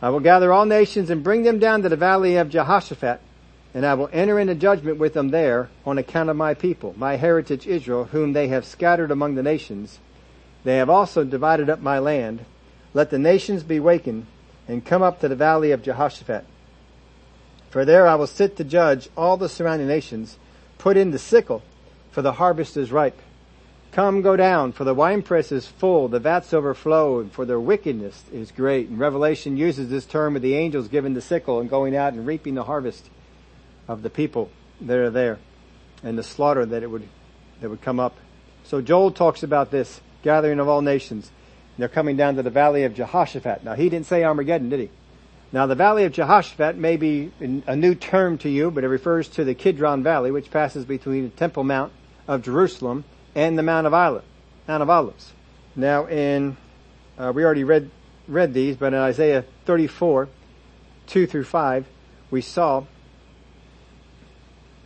I 0.02 0.10
will 0.10 0.20
gather 0.20 0.52
all 0.52 0.66
nations 0.66 1.10
and 1.10 1.24
bring 1.24 1.44
them 1.44 1.60
down 1.60 1.84
to 1.84 1.90
the 1.90 1.96
valley 1.96 2.36
of 2.36 2.50
Jehoshaphat, 2.50 3.22
and 3.74 3.86
I 3.86 3.96
will 3.96 4.10
enter 4.14 4.40
into 4.40 4.54
judgment 4.54 4.98
with 4.98 5.14
them 5.14 5.30
there 5.30 5.70
on 5.86 5.98
account 5.98 6.30
of 6.30 6.36
my 6.36 6.54
people, 6.54 6.94
my 6.96 7.16
heritage 7.16 7.66
Israel, 7.66 8.06
whom 8.06 8.34
they 8.34 8.48
have 8.50 8.66
scattered 8.66 9.10
among 9.10 9.36
the 9.36 9.44
nations. 9.44 10.00
They 10.64 10.78
have 10.78 10.90
also 10.90 11.24
divided 11.24 11.70
up 11.70 11.82
my 11.82 12.00
land. 12.00 12.46
Let 12.94 13.10
the 13.10 13.18
nations 13.18 13.64
be 13.64 13.80
wakened 13.80 14.28
and 14.68 14.86
come 14.86 15.02
up 15.02 15.20
to 15.20 15.28
the 15.28 15.36
valley 15.36 15.72
of 15.72 15.82
Jehoshaphat. 15.82 16.46
For 17.72 17.84
there 17.84 18.08
I 18.08 18.16
will 18.16 18.28
sit 18.28 18.56
to 18.58 18.64
judge 18.64 19.10
all 19.18 19.38
the 19.38 19.50
surrounding 19.50 19.88
nations. 19.88 20.38
Put 20.78 20.96
in 20.96 21.10
the 21.10 21.20
sickle, 21.20 21.64
for 22.12 22.22
the 22.22 22.34
harvest 22.34 22.78
is 22.78 22.92
ripe. 22.92 23.20
Come, 23.92 24.22
go 24.22 24.36
down, 24.36 24.72
for 24.72 24.84
the 24.84 24.94
winepress 24.94 25.52
is 25.52 25.68
full, 25.68 26.08
the 26.08 26.20
vats 26.20 26.54
overflow, 26.54 27.20
and 27.20 27.32
for 27.32 27.46
their 27.46 27.60
wickedness 27.60 28.24
is 28.32 28.52
great. 28.52 28.90
And 28.90 29.00
Revelation 29.00 29.58
uses 29.58 29.90
this 29.90 30.06
term 30.06 30.36
of 30.36 30.42
the 30.44 30.56
angels 30.56 30.88
giving 30.88 31.16
the 31.16 31.22
sickle 31.22 31.60
and 31.60 31.70
going 31.70 31.96
out 31.96 32.14
and 32.14 32.26
reaping 32.26 32.54
the 32.54 32.64
harvest 32.64 33.10
of 33.88 34.02
the 34.02 34.10
people 34.10 34.50
that 34.82 34.98
are 34.98 35.10
there, 35.10 35.40
and 36.04 36.18
the 36.18 36.24
slaughter 36.24 36.66
that 36.66 36.84
it 36.84 36.88
would 36.90 37.08
that 37.62 37.70
would 37.70 37.82
come 37.82 38.00
up. 38.00 38.16
So 38.64 38.82
Joel 38.82 39.12
talks 39.12 39.44
about 39.44 39.72
this 39.72 40.02
gathering 40.22 40.60
of 40.60 40.68
all 40.68 40.82
nations. 40.82 41.32
They're 41.78 41.88
coming 41.88 42.18
down 42.18 42.36
to 42.36 42.44
the 42.44 42.50
valley 42.50 42.84
of 42.84 42.94
Jehoshaphat. 42.94 43.64
Now 43.64 43.74
he 43.74 43.90
didn't 43.90 44.06
say 44.06 44.24
Armageddon, 44.24 44.70
did 44.70 44.80
he? 44.80 44.90
Now 45.52 45.68
the 45.68 45.76
valley 45.76 46.06
of 46.06 46.14
Jehoshaphat 46.14 46.78
may 46.78 46.98
be 46.98 47.32
a 47.40 47.76
new 47.76 47.96
term 47.96 48.38
to 48.40 48.50
you, 48.50 48.72
but 48.72 48.84
it 48.84 48.88
refers 48.88 49.28
to 49.30 49.44
the 49.44 49.54
Kidron 49.54 50.04
Valley, 50.04 50.32
which 50.32 50.50
passes 50.50 50.84
between 50.84 51.24
the 51.26 51.30
Temple 51.30 51.64
Mount 51.64 51.94
of 52.28 52.42
Jerusalem 52.42 53.04
and 53.36 53.58
the 53.58 53.64
Mount 53.64 53.88
of 53.88 53.94
Olives. 53.94 54.26
Mount 54.68 54.82
of 54.82 54.90
Olives. 54.90 55.32
Now 55.76 56.08
in, 56.08 56.58
uh, 57.18 57.32
we 57.36 57.44
already 57.44 57.64
read, 57.64 57.92
read 58.28 58.54
these, 58.54 58.78
but 58.78 58.94
in 58.94 59.00
Isaiah 59.00 59.46
34, 59.66 60.30
2 61.08 61.28
through 61.28 61.44
5, 61.44 61.86
we 62.32 62.42
saw, 62.42 62.86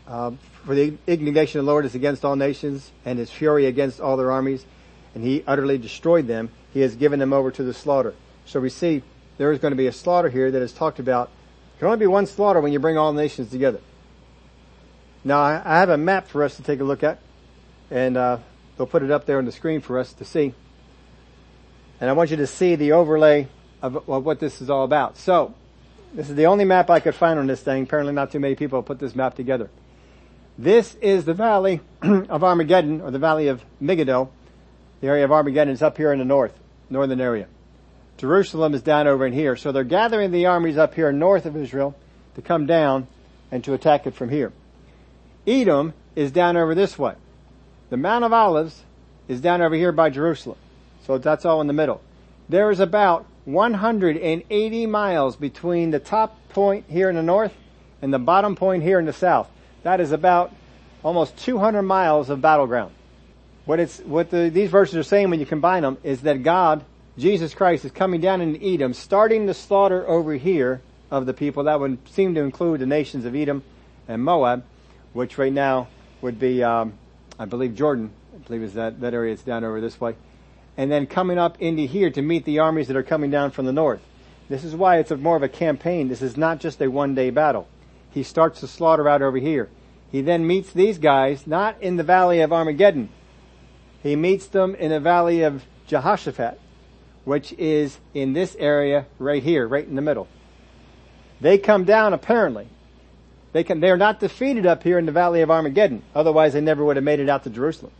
uh, 0.07 0.31
for 0.65 0.73
the 0.73 0.97
indignation 1.05 1.59
of 1.59 1.65
the 1.65 1.71
Lord 1.71 1.85
is 1.85 1.95
against 1.95 2.23
all 2.23 2.35
nations 2.35 2.91
and 3.05 3.19
his 3.19 3.29
fury 3.29 3.65
against 3.65 3.99
all 3.99 4.17
their 4.17 4.31
armies, 4.31 4.65
and 5.13 5.23
he 5.23 5.43
utterly 5.45 5.77
destroyed 5.77 6.27
them. 6.27 6.49
He 6.73 6.81
has 6.81 6.95
given 6.95 7.19
them 7.19 7.33
over 7.33 7.51
to 7.51 7.63
the 7.63 7.73
slaughter. 7.73 8.13
So 8.45 8.59
we 8.59 8.69
see 8.69 9.03
there 9.37 9.51
is 9.51 9.59
going 9.59 9.71
to 9.71 9.77
be 9.77 9.87
a 9.87 9.91
slaughter 9.91 10.29
here 10.29 10.49
that 10.49 10.61
is 10.61 10.71
talked 10.71 10.99
about. 10.99 11.29
There 11.73 11.79
can 11.79 11.87
only 11.87 11.99
be 11.99 12.07
one 12.07 12.25
slaughter 12.25 12.61
when 12.61 12.71
you 12.71 12.79
bring 12.79 12.97
all 12.97 13.13
nations 13.13 13.51
together. 13.51 13.81
Now 15.23 15.39
I 15.39 15.79
have 15.79 15.89
a 15.89 15.97
map 15.97 16.27
for 16.27 16.43
us 16.43 16.55
to 16.55 16.63
take 16.63 16.79
a 16.79 16.83
look 16.83 17.03
at, 17.03 17.19
and 17.91 18.15
uh, 18.15 18.37
they'll 18.77 18.87
put 18.87 19.03
it 19.03 19.11
up 19.11 19.25
there 19.25 19.37
on 19.37 19.45
the 19.45 19.51
screen 19.51 19.81
for 19.81 19.99
us 19.99 20.13
to 20.13 20.25
see. 20.25 20.53
And 21.99 22.09
I 22.09 22.13
want 22.13 22.29
you 22.31 22.37
to 22.37 22.47
see 22.47 22.75
the 22.75 22.93
overlay 22.93 23.47
of, 23.81 24.09
of 24.09 24.25
what 24.25 24.39
this 24.39 24.61
is 24.61 24.69
all 24.69 24.83
about. 24.83 25.17
So, 25.17 25.53
this 26.13 26.29
is 26.29 26.35
the 26.35 26.45
only 26.45 26.63
map 26.63 26.89
I 26.89 26.99
could 26.99 27.15
find 27.15 27.37
on 27.37 27.47
this 27.47 27.61
thing. 27.61 27.83
Apparently 27.83 28.13
not 28.13 28.31
too 28.31 28.39
many 28.39 28.55
people 28.55 28.81
put 28.81 28.99
this 28.99 29.15
map 29.15 29.35
together. 29.35 29.69
This 30.57 30.95
is 30.95 31.25
the 31.25 31.35
valley 31.35 31.81
of 32.01 32.43
Armageddon, 32.43 33.01
or 33.01 33.11
the 33.11 33.19
valley 33.19 33.47
of 33.47 33.63
Megiddo. 33.79 34.29
The 35.01 35.07
area 35.07 35.23
of 35.23 35.31
Armageddon 35.31 35.73
is 35.73 35.83
up 35.83 35.97
here 35.97 36.11
in 36.11 36.19
the 36.19 36.25
north, 36.25 36.57
northern 36.89 37.21
area. 37.21 37.47
Jerusalem 38.17 38.73
is 38.73 38.81
down 38.81 39.05
over 39.07 39.27
in 39.27 39.33
here. 39.33 39.55
So 39.55 39.71
they're 39.71 39.83
gathering 39.83 40.31
the 40.31 40.47
armies 40.47 40.77
up 40.77 40.95
here 40.95 41.11
north 41.11 41.45
of 41.45 41.55
Israel 41.55 41.95
to 42.35 42.41
come 42.41 42.65
down 42.65 43.07
and 43.51 43.63
to 43.65 43.73
attack 43.73 44.07
it 44.07 44.15
from 44.15 44.29
here. 44.29 44.51
Edom 45.45 45.93
is 46.15 46.31
down 46.31 46.57
over 46.57 46.73
this 46.73 46.97
way. 46.97 47.13
The 47.91 47.97
Mount 47.97 48.25
of 48.25 48.33
Olives 48.33 48.83
is 49.27 49.39
down 49.39 49.61
over 49.61 49.75
here 49.75 49.91
by 49.91 50.09
Jerusalem. 50.09 50.57
So 51.05 51.19
that's 51.19 51.45
all 51.45 51.61
in 51.61 51.67
the 51.67 51.73
middle. 51.73 52.01
There 52.49 52.71
is 52.71 52.79
about 52.79 53.27
180 53.45 54.85
miles 54.87 55.35
between 55.35 55.91
the 55.91 55.99
top 55.99 56.35
point 56.49 56.85
here 56.89 57.09
in 57.09 57.15
the 57.15 57.23
north 57.23 57.53
and 58.01 58.11
the 58.11 58.19
bottom 58.19 58.55
point 58.55 58.83
here 58.83 58.99
in 58.99 59.05
the 59.05 59.13
south. 59.13 59.49
That 59.87 60.01
is 60.01 60.11
about 60.11 60.53
almost 61.01 61.37
200 61.37 61.81
miles 61.81 62.29
of 62.29 62.41
battleground. 62.41 62.93
What 63.63 63.79
it's, 63.79 63.99
what 63.99 64.29
the, 64.29 64.49
these 64.49 64.69
verses 64.69 64.95
are 64.97 65.03
saying 65.03 65.29
when 65.29 65.39
you 65.39 65.45
combine 65.45 65.83
them 65.83 65.97
is 66.03 66.23
that 66.23 66.43
God 66.43 66.83
Jesus 67.17 67.53
Christ 67.53 67.85
is 67.85 67.91
coming 67.93 68.19
down 68.19 68.41
into 68.41 68.61
Edom, 68.61 68.93
starting 68.93 69.45
the 69.45 69.53
slaughter 69.53 70.05
over 70.05 70.33
here 70.33 70.81
of 71.09 71.25
the 71.25 71.33
people. 71.33 71.63
That 71.63 71.79
would 71.79 71.99
seem 72.09 72.35
to 72.35 72.41
include 72.41 72.81
the 72.81 72.85
nations 72.85 73.23
of 73.23 73.33
Edom 73.33 73.63
and 74.09 74.21
Moab, 74.21 74.65
which 75.13 75.37
right 75.37 75.53
now 75.53 75.87
would 76.19 76.37
be, 76.37 76.61
um, 76.61 76.91
I 77.39 77.45
believe, 77.45 77.73
Jordan. 77.73 78.11
I 78.35 78.45
believe 78.45 78.63
is 78.63 78.73
that 78.73 78.99
that 78.99 79.13
area 79.13 79.35
is 79.35 79.41
down 79.41 79.63
over 79.63 79.79
this 79.79 80.01
way, 80.01 80.17
and 80.75 80.91
then 80.91 81.07
coming 81.07 81.37
up 81.37 81.61
into 81.61 81.83
here 81.83 82.09
to 82.09 82.21
meet 82.21 82.43
the 82.43 82.59
armies 82.59 82.89
that 82.89 82.97
are 82.97 83.03
coming 83.03 83.31
down 83.31 83.51
from 83.51 83.65
the 83.65 83.71
north. 83.71 84.01
This 84.49 84.65
is 84.65 84.75
why 84.75 84.97
it's 84.97 85.11
more 85.11 85.37
of 85.37 85.43
a 85.43 85.49
campaign. 85.49 86.09
This 86.09 86.21
is 86.21 86.35
not 86.35 86.59
just 86.59 86.81
a 86.81 86.91
one-day 86.91 87.29
battle. 87.29 87.69
He 88.11 88.23
starts 88.23 88.61
the 88.61 88.67
slaughter 88.67 89.07
out 89.07 89.21
over 89.21 89.37
here. 89.37 89.69
He 90.11 90.21
then 90.21 90.47
meets 90.47 90.71
these 90.71 90.97
guys 90.97 91.45
not 91.45 91.81
in 91.81 91.97
the 91.97 92.03
valley 92.03 92.41
of 92.41 92.53
Armageddon. 92.53 93.09
He 94.03 94.15
meets 94.15 94.47
them 94.47 94.75
in 94.75 94.91
the 94.91 94.99
valley 94.99 95.41
of 95.41 95.63
Jehoshaphat 95.87 96.59
which 97.27 97.51
is 97.57 97.99
in 98.13 98.31
this 98.31 98.55
area 98.57 99.05
right 99.19 99.43
here, 99.43 99.67
right 99.67 99.85
in 99.85 99.95
the 99.95 100.01
middle. 100.01 100.29
They 101.41 101.57
come 101.57 101.83
down 101.83 102.13
apparently. 102.13 102.69
They 103.51 103.65
can, 103.65 103.81
they're 103.81 103.97
not 103.97 104.21
defeated 104.21 104.65
up 104.65 104.81
here 104.81 104.97
in 104.97 105.05
the 105.05 105.11
valley 105.11 105.41
of 105.41 105.51
Armageddon. 105.51 106.03
Otherwise 106.15 106.53
they 106.53 106.61
never 106.61 106.85
would 106.85 106.95
have 106.95 107.03
made 107.03 107.19
it 107.19 107.27
out 107.27 107.43
to 107.43 107.49
Jerusalem. 107.49 107.91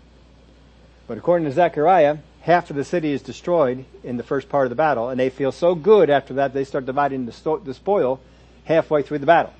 But 1.07 1.17
according 1.17 1.45
to 1.45 1.51
Zechariah, 1.51 2.19
half 2.39 2.69
of 2.69 2.77
the 2.77 2.85
city 2.85 3.11
is 3.11 3.21
destroyed 3.21 3.83
in 4.01 4.15
the 4.15 4.23
first 4.23 4.47
part 4.47 4.65
of 4.65 4.69
the 4.69 4.77
battle, 4.77 5.09
and 5.09 5.19
they 5.19 5.29
feel 5.29 5.51
so 5.51 5.75
good 5.75 6.09
after 6.09 6.35
that 6.35 6.53
they 6.53 6.63
start 6.63 6.85
dividing 6.85 7.25
the, 7.25 7.59
the 7.65 7.73
spoil 7.73 8.21
halfway 8.63 9.01
through 9.01 9.19
the 9.19 9.25
battle. 9.25 9.51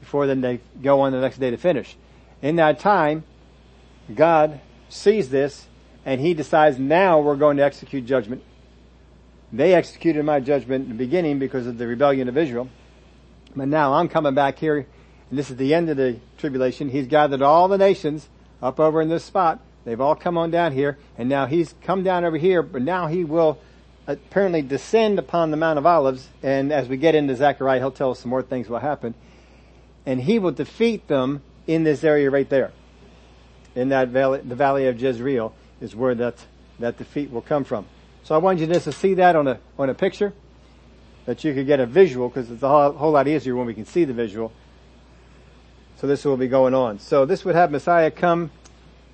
Before 0.00 0.26
then 0.26 0.40
they 0.40 0.60
go 0.82 1.00
on 1.00 1.12
the 1.12 1.20
next 1.20 1.38
day 1.38 1.50
to 1.50 1.56
finish. 1.56 1.96
In 2.42 2.56
that 2.56 2.78
time, 2.78 3.24
God 4.14 4.60
sees 4.88 5.30
this, 5.30 5.66
and 6.04 6.20
He 6.20 6.34
decides 6.34 6.78
now 6.78 7.20
we're 7.20 7.36
going 7.36 7.56
to 7.56 7.64
execute 7.64 8.06
judgment 8.06 8.42
they 9.52 9.74
executed 9.74 10.24
my 10.24 10.40
judgment 10.40 10.84
in 10.84 10.90
the 10.90 10.96
beginning 10.96 11.38
because 11.38 11.66
of 11.66 11.78
the 11.78 11.86
rebellion 11.86 12.28
of 12.28 12.36
Israel. 12.36 12.68
But 13.54 13.68
now 13.68 13.94
I'm 13.94 14.08
coming 14.08 14.34
back 14.34 14.58
here, 14.58 14.86
and 15.30 15.38
this 15.38 15.50
is 15.50 15.56
the 15.56 15.72
end 15.72 15.88
of 15.88 15.96
the 15.96 16.18
tribulation. 16.36 16.90
He's 16.90 17.06
gathered 17.06 17.42
all 17.42 17.68
the 17.68 17.78
nations 17.78 18.28
up 18.60 18.80
over 18.80 19.00
in 19.00 19.08
this 19.08 19.24
spot. 19.24 19.60
They've 19.84 20.00
all 20.00 20.16
come 20.16 20.36
on 20.36 20.50
down 20.50 20.72
here, 20.72 20.98
and 21.16 21.28
now 21.28 21.46
he's 21.46 21.74
come 21.82 22.02
down 22.02 22.24
over 22.24 22.36
here, 22.36 22.62
but 22.62 22.82
now 22.82 23.06
he 23.06 23.24
will 23.24 23.58
apparently 24.06 24.62
descend 24.62 25.18
upon 25.18 25.50
the 25.50 25.56
Mount 25.56 25.78
of 25.78 25.86
Olives, 25.86 26.28
and 26.42 26.72
as 26.72 26.88
we 26.88 26.96
get 26.96 27.14
into 27.14 27.34
Zechariah, 27.36 27.78
he'll 27.78 27.90
tell 27.90 28.10
us 28.10 28.20
some 28.20 28.30
more 28.30 28.42
things 28.42 28.68
will 28.68 28.78
happen. 28.78 29.14
And 30.06 30.22
he 30.22 30.38
will 30.38 30.52
defeat 30.52 31.08
them 31.08 31.42
in 31.66 31.82
this 31.84 32.04
area 32.04 32.30
right 32.30 32.48
there. 32.48 32.72
In 33.74 33.90
that 33.90 34.08
valley, 34.08 34.40
the 34.40 34.54
valley 34.54 34.86
of 34.86 35.00
Jezreel 35.00 35.52
is 35.80 35.94
where 35.94 36.14
that, 36.14 36.46
that 36.78 36.96
defeat 36.96 37.30
will 37.30 37.42
come 37.42 37.64
from. 37.64 37.86
So 38.22 38.34
I 38.34 38.38
wanted 38.38 38.60
you 38.60 38.66
just 38.72 38.84
to 38.84 38.92
see 38.92 39.14
that 39.14 39.36
on 39.36 39.46
a, 39.46 39.58
on 39.78 39.90
a 39.90 39.94
picture, 39.94 40.32
that 41.26 41.44
you 41.44 41.52
could 41.52 41.66
get 41.66 41.80
a 41.80 41.86
visual, 41.86 42.28
because 42.28 42.50
it's 42.50 42.62
a 42.62 42.68
whole, 42.68 42.92
whole 42.92 43.12
lot 43.12 43.28
easier 43.28 43.54
when 43.54 43.66
we 43.66 43.74
can 43.74 43.84
see 43.84 44.04
the 44.04 44.14
visual. 44.14 44.52
So 45.96 46.06
this 46.06 46.24
will 46.24 46.36
be 46.36 46.48
going 46.48 46.74
on. 46.74 46.98
So 46.98 47.24
this 47.24 47.44
would 47.44 47.54
have 47.54 47.70
Messiah 47.70 48.10
come 48.10 48.50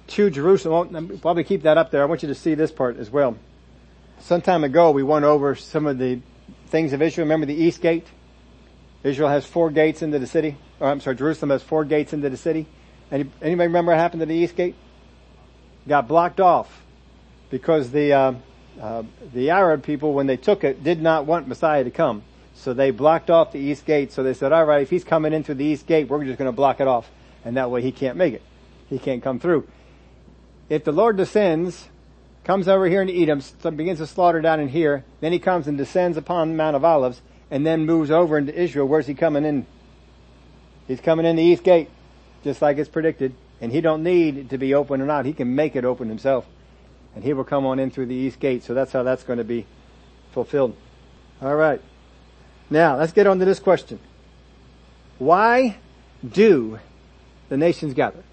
to 0.09 0.31
Jerusalem. 0.31 0.95
I'll 0.95 1.19
probably 1.19 1.45
keep 1.45 1.63
that 1.63 1.79
up 1.79 1.91
there. 1.91 2.03
I 2.03 2.07
want 2.07 2.23
you 2.23 2.29
to 2.29 2.35
see 2.35 2.55
this 2.55 2.71
part 2.71 2.99
as 2.99 3.11
well. 3.11 3.37
Some 4.21 4.43
time 4.43 4.63
ago 4.65 4.91
we 4.91 5.03
went 5.03 5.25
over 5.25 5.55
some 5.55 5.87
of 5.87 5.99
the 5.99 6.21
things 6.67 6.93
of 6.93 7.03
Israel. 7.03 7.27
Remember 7.27 7.47
the 7.47 7.55
east 7.55 7.81
gate? 7.81 8.07
Israel 9.05 9.29
has 9.29 9.45
four 9.45 9.71
gates 9.71 10.03
into 10.03 10.19
the 10.19 10.27
city. 10.27 10.57
Or 10.81 10.89
I'm 10.89 11.01
sorry, 11.01 11.17
Jerusalem 11.17 11.51
has 11.51 11.63
four 11.63 11.85
gates 11.85 12.13
into 12.13 12.31
the 12.31 12.37
city. 12.37 12.67
Any, 13.11 13.29
anybody 13.41 13.67
remember 13.67 13.93
what 13.93 13.99
happened 13.99 14.21
to 14.21 14.27
the 14.27 14.35
east 14.35 14.57
gate? 14.57 14.75
Got 15.87 16.09
blocked 16.09 16.41
off 16.41 16.83
because 17.51 17.91
the 17.91 18.13
uh, 18.13 18.35
uh, 18.81 19.03
the 19.35 19.51
Arab 19.51 19.83
people, 19.83 20.15
when 20.15 20.27
they 20.27 20.37
took 20.37 20.65
it, 20.65 20.83
did 20.83 21.03
not 21.03 21.27
want 21.27 21.47
Messiah 21.47 21.85
to 21.85 21.91
come. 21.91 22.23
So 22.55 22.73
they 22.73 22.91
blocked 22.91 23.31
off 23.31 23.53
the 23.53 23.59
east 23.59 23.85
gate. 23.85 24.13
So 24.13 24.23
they 24.23 24.35
said, 24.35 24.53
all 24.53 24.65
right, 24.65 24.83
if 24.83 24.91
he's 24.91 25.05
coming 25.05 25.33
in 25.33 25.45
through 25.45 25.57
the 25.57 25.65
east 25.65 25.87
gate, 25.87 26.09
we're 26.09 26.25
just 26.25 26.39
going 26.39 26.51
to 26.51 26.57
block 26.57 26.81
it 26.81 26.89
off. 26.89 27.11
And 27.45 27.57
that 27.57 27.71
way 27.71 27.83
he 27.83 27.93
can't 27.93 28.17
make 28.17 28.35
it. 28.35 28.43
He 28.89 28.99
can't 28.99 29.23
come 29.23 29.39
through. 29.39 29.69
If 30.69 30.85
the 30.85 30.93
Lord 30.93 31.17
descends, 31.17 31.89
comes 32.45 32.69
over 32.69 32.87
here 32.87 33.03
into 33.03 33.15
Edom, 33.15 33.43
begins 33.77 33.99
to 33.99 34.07
slaughter 34.07 34.41
down 34.41 34.61
in 34.61 34.69
here, 34.69 35.05
then 35.21 35.33
he 35.33 35.39
comes 35.39 35.67
and 35.67 35.77
descends 35.77 36.17
upon 36.17 36.57
Mount 36.57 36.77
of 36.77 36.85
Olives, 36.85 37.21
and 37.53 37.67
then 37.67 37.85
moves 37.85 38.11
over 38.11 38.39
into 38.39 38.59
Israel, 38.59 38.89
where's 38.89 39.07
he 39.07 39.13
coming 39.13 39.45
in? 39.45 39.67
He's 40.89 41.03
coming 41.03 41.27
in 41.27 41.37
the 41.37 41.43
east 41.43 41.63
gate, 41.63 41.91
just 42.43 42.63
like 42.63 42.79
it's 42.79 42.89
predicted. 42.89 43.35
And 43.61 43.71
he 43.71 43.83
don't 43.83 44.03
need 44.03 44.49
to 44.51 44.59
be 44.59 44.73
open 44.73 45.03
or 45.03 45.05
not. 45.05 45.27
He 45.27 45.35
can 45.35 45.55
make 45.55 45.77
it 45.77 45.85
open 45.85 46.09
himself. 46.09 46.47
And 47.15 47.23
he 47.23 47.35
will 47.35 47.45
come 47.45 47.67
on 47.67 47.79
in 47.79 47.91
through 47.91 48.07
the 48.07 48.15
east 48.15 48.41
gate. 48.41 48.65
So 48.65 48.73
that's 48.73 48.91
how 48.91 49.03
that's 49.03 49.23
going 49.23 49.37
to 49.37 49.45
be 49.45 49.67
fulfilled. 50.33 50.75
All 51.43 51.55
right. 51.55 51.83
Now, 52.71 52.97
let's 52.97 53.13
get 53.13 53.27
on 53.27 53.39
to 53.39 53.45
this 53.45 53.61
question. 53.61 54.01
Why 55.19 55.77
do 56.27 56.79
the 57.51 57.59
nations 57.59 57.93
gather? 57.93 58.25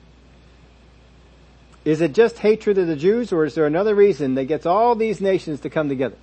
Is 1.84 2.00
it 2.00 2.14
just 2.14 2.40
hatred 2.40 2.78
of 2.78 2.88
the 2.88 2.96
Jews 2.96 3.34
or 3.34 3.44
is 3.44 3.54
there 3.54 3.66
another 3.66 3.94
reason 3.94 4.36
that 4.36 4.46
gets 4.46 4.66
all 4.66 4.96
these 4.96 5.20
nations 5.20 5.60
to 5.60 5.70
come 5.70 5.90
together? 5.90 6.16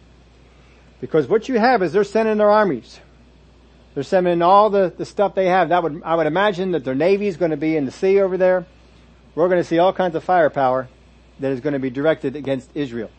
Because 1.01 1.27
what 1.27 1.49
you 1.49 1.59
have 1.59 1.83
is 1.83 1.93
they're 1.93 2.05
sending 2.05 2.39
their 2.39 2.51
armies. 2.51 3.01
They're 3.95 4.03
sending 4.03 4.43
all 4.43 4.71
the, 4.71 4.93
the 4.97 5.05
stuff 5.05 5.35
they 5.35 5.47
have. 5.47 5.71
That 5.71 5.83
would, 5.83 6.03
I 6.05 6.15
would 6.15 6.27
imagine 6.27 6.73
that 6.73 6.85
their 6.85 6.95
navy 6.95 7.29
is 7.29 7.37
going 7.37 7.51
to 7.51 7.57
be 7.57 7.77
in 7.77 7.85
the 7.85 7.91
sea 7.93 8.21
over 8.21 8.37
there. 8.37 8.67
We're 9.35 9.49
going 9.49 9.61
to 9.61 9.69
see 9.69 9.79
all 9.79 9.93
kinds 9.93 10.15
of 10.15 10.25
firepower 10.25 10.89
that 11.41 11.53
is 11.53 11.61
going 11.61 11.75
to 11.75 11.79
be 11.79 11.91
directed 11.91 12.37
against 12.37 12.71
Israel. 12.75 13.11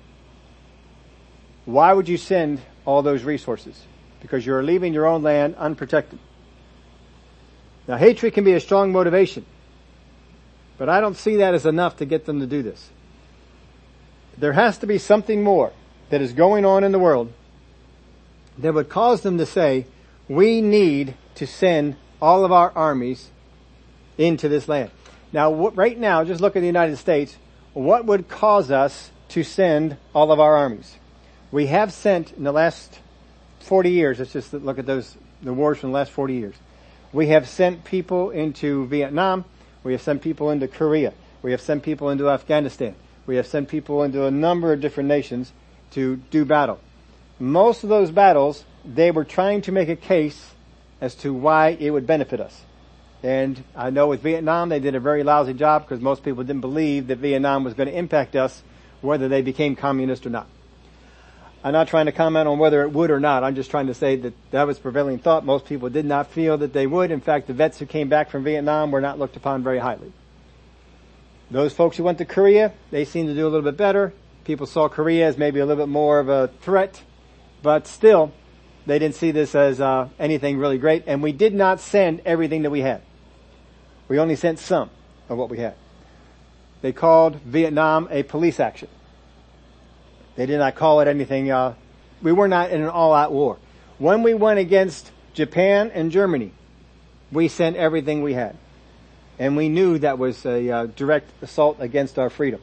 Why 1.65 1.93
would 1.93 2.07
you 2.07 2.17
send 2.17 2.61
all 2.85 3.01
those 3.01 3.23
resources? 3.23 3.83
Because 4.21 4.45
you're 4.45 4.63
leaving 4.63 4.93
your 4.93 5.05
own 5.05 5.21
land 5.21 5.55
unprotected. 5.55 6.19
Now 7.87 7.97
hatred 7.97 8.33
can 8.33 8.43
be 8.43 8.53
a 8.53 8.59
strong 8.59 8.91
motivation, 8.91 9.45
but 10.77 10.89
I 10.89 10.99
don't 10.99 11.15
see 11.15 11.37
that 11.37 11.53
as 11.53 11.65
enough 11.65 11.97
to 11.97 12.05
get 12.05 12.25
them 12.25 12.39
to 12.39 12.47
do 12.47 12.61
this. 12.61 12.89
There 14.37 14.53
has 14.53 14.77
to 14.79 14.87
be 14.87 14.97
something 14.97 15.43
more 15.43 15.71
that 16.09 16.21
is 16.21 16.33
going 16.33 16.65
on 16.65 16.83
in 16.83 16.91
the 16.91 16.99
world 16.99 17.31
that 18.57 18.73
would 18.73 18.89
cause 18.89 19.21
them 19.21 19.37
to 19.37 19.45
say, 19.45 19.85
we 20.27 20.61
need 20.61 21.15
to 21.35 21.47
send 21.47 21.95
all 22.21 22.43
of 22.43 22.51
our 22.51 22.71
armies 22.75 23.29
into 24.17 24.49
this 24.49 24.67
land. 24.67 24.91
Now, 25.31 25.69
right 25.69 25.97
now, 25.97 26.23
just 26.23 26.41
look 26.41 26.55
at 26.55 26.61
the 26.61 26.67
United 26.67 26.97
States. 26.97 27.37
What 27.73 28.05
would 28.05 28.27
cause 28.27 28.71
us 28.71 29.11
to 29.29 29.43
send 29.43 29.97
all 30.15 30.31
of 30.31 30.39
our 30.39 30.55
armies? 30.55 30.95
We 31.51 31.67
have 31.67 31.93
sent 31.93 32.31
in 32.33 32.43
the 32.43 32.51
last 32.51 32.99
40 33.59 33.91
years, 33.91 34.19
let's 34.19 34.33
just 34.33 34.53
look 34.53 34.79
at 34.79 34.85
those, 34.85 35.15
the 35.41 35.53
wars 35.53 35.79
from 35.79 35.91
the 35.91 35.95
last 35.95 36.11
40 36.11 36.33
years. 36.33 36.55
We 37.13 37.27
have 37.27 37.47
sent 37.47 37.83
people 37.83 38.31
into 38.31 38.87
Vietnam. 38.87 39.45
We 39.83 39.93
have 39.93 40.01
sent 40.01 40.21
people 40.21 40.49
into 40.51 40.67
Korea. 40.67 41.13
We 41.41 41.51
have 41.51 41.61
sent 41.61 41.83
people 41.83 42.09
into 42.09 42.29
Afghanistan. 42.29 42.95
We 43.25 43.35
have 43.35 43.47
sent 43.47 43.69
people 43.69 44.03
into 44.03 44.25
a 44.25 44.31
number 44.31 44.73
of 44.73 44.81
different 44.81 45.07
nations 45.07 45.53
to 45.91 46.17
do 46.31 46.43
battle 46.43 46.79
most 47.39 47.83
of 47.83 47.89
those 47.89 48.11
battles, 48.11 48.63
they 48.85 49.11
were 49.11 49.25
trying 49.25 49.61
to 49.63 49.71
make 49.71 49.89
a 49.89 49.95
case 49.95 50.53
as 51.01 51.15
to 51.15 51.33
why 51.33 51.69
it 51.79 51.91
would 51.91 52.07
benefit 52.07 52.39
us. 52.39 52.63
And 53.23 53.63
I 53.75 53.89
know 53.89 54.07
with 54.07 54.21
Vietnam, 54.21 54.69
they 54.69 54.79
did 54.79 54.95
a 54.95 54.99
very 54.99 55.23
lousy 55.23 55.53
job 55.53 55.83
because 55.83 56.01
most 56.01 56.23
people 56.23 56.43
didn't 56.43 56.61
believe 56.61 57.07
that 57.07 57.17
Vietnam 57.17 57.63
was 57.63 57.73
going 57.73 57.89
to 57.89 57.97
impact 57.97 58.35
us, 58.35 58.63
whether 59.01 59.27
they 59.27 59.41
became 59.41 59.75
communist 59.75 60.25
or 60.25 60.29
not. 60.29 60.47
I'm 61.63 61.73
not 61.73 61.87
trying 61.87 62.05
to 62.05 62.11
comment 62.11 62.47
on 62.47 62.59
whether 62.59 62.83
it 62.83 62.91
would 62.91 63.09
or 63.09 63.19
not. 63.19 63.43
I'm 63.43 63.55
just 63.55 63.71
trying 63.71 63.87
to 63.87 63.93
say 63.93 64.15
that 64.15 64.33
that 64.51 64.67
was 64.67 64.77
prevailing 64.77 65.17
thought. 65.19 65.43
Most 65.43 65.65
people 65.65 65.89
did 65.89 66.05
not 66.05 66.31
feel 66.31 66.57
that 66.59 66.71
they 66.71 66.85
would. 66.85 67.11
In 67.11 67.19
fact, 67.19 67.47
the 67.47 67.53
vets 67.53 67.79
who 67.79 67.85
came 67.85 68.09
back 68.09 68.29
from 68.29 68.43
Vietnam 68.43 68.91
were 68.91 69.01
not 69.01 69.17
looked 69.19 69.35
upon 69.35 69.63
very 69.63 69.79
highly. 69.79 70.13
Those 71.49 71.73
folks 71.73 71.97
who 71.97 72.03
went 72.03 72.19
to 72.19 72.25
Korea, 72.25 72.73
they 72.91 73.05
seemed 73.05 73.29
to 73.29 73.33
do 73.33 73.43
a 73.43 73.49
little 73.49 73.63
bit 73.63 73.77
better. 73.77 74.13
People 74.43 74.67
saw 74.67 74.87
Korea 74.87 75.27
as 75.27 75.37
maybe 75.37 75.59
a 75.59 75.65
little 75.65 75.83
bit 75.83 75.89
more 75.89 76.19
of 76.19 76.29
a 76.29 76.49
threat 76.61 77.01
but 77.67 77.85
still, 77.85 78.31
they 78.85 78.97
didn't 78.97 79.15
see 79.15 79.31
this 79.31 79.53
as 79.53 79.81
uh, 79.81 80.07
anything 80.17 80.57
really 80.57 80.77
great, 80.77 81.03
and 81.05 81.21
we 81.21 81.33
did 81.33 81.53
not 81.53 81.81
send 81.81 82.21
everything 82.23 82.61
that 82.61 82.69
we 82.69 82.79
had. 82.79 83.01
We 84.07 84.19
only 84.19 84.37
sent 84.37 84.59
some 84.59 84.89
of 85.27 85.37
what 85.37 85.49
we 85.49 85.57
had. 85.57 85.75
They 86.81 86.93
called 86.93 87.35
Vietnam 87.41 88.07
a 88.09 88.23
police 88.23 88.61
action. 88.61 88.87
They 90.37 90.45
did 90.45 90.59
not 90.59 90.75
call 90.75 91.01
it 91.01 91.09
anything. 91.09 91.51
Uh, 91.51 91.73
we 92.21 92.31
were 92.31 92.47
not 92.47 92.71
in 92.71 92.81
an 92.81 92.87
all-out 92.87 93.33
war. 93.33 93.57
When 93.97 94.23
we 94.23 94.33
went 94.33 94.59
against 94.59 95.11
Japan 95.33 95.91
and 95.93 96.09
Germany, 96.09 96.53
we 97.33 97.49
sent 97.49 97.75
everything 97.75 98.21
we 98.23 98.31
had, 98.31 98.55
and 99.39 99.57
we 99.57 99.67
knew 99.67 99.97
that 99.97 100.17
was 100.17 100.45
a 100.45 100.69
uh, 100.69 100.85
direct 100.85 101.29
assault 101.43 101.81
against 101.81 102.17
our 102.17 102.29
freedom. 102.29 102.61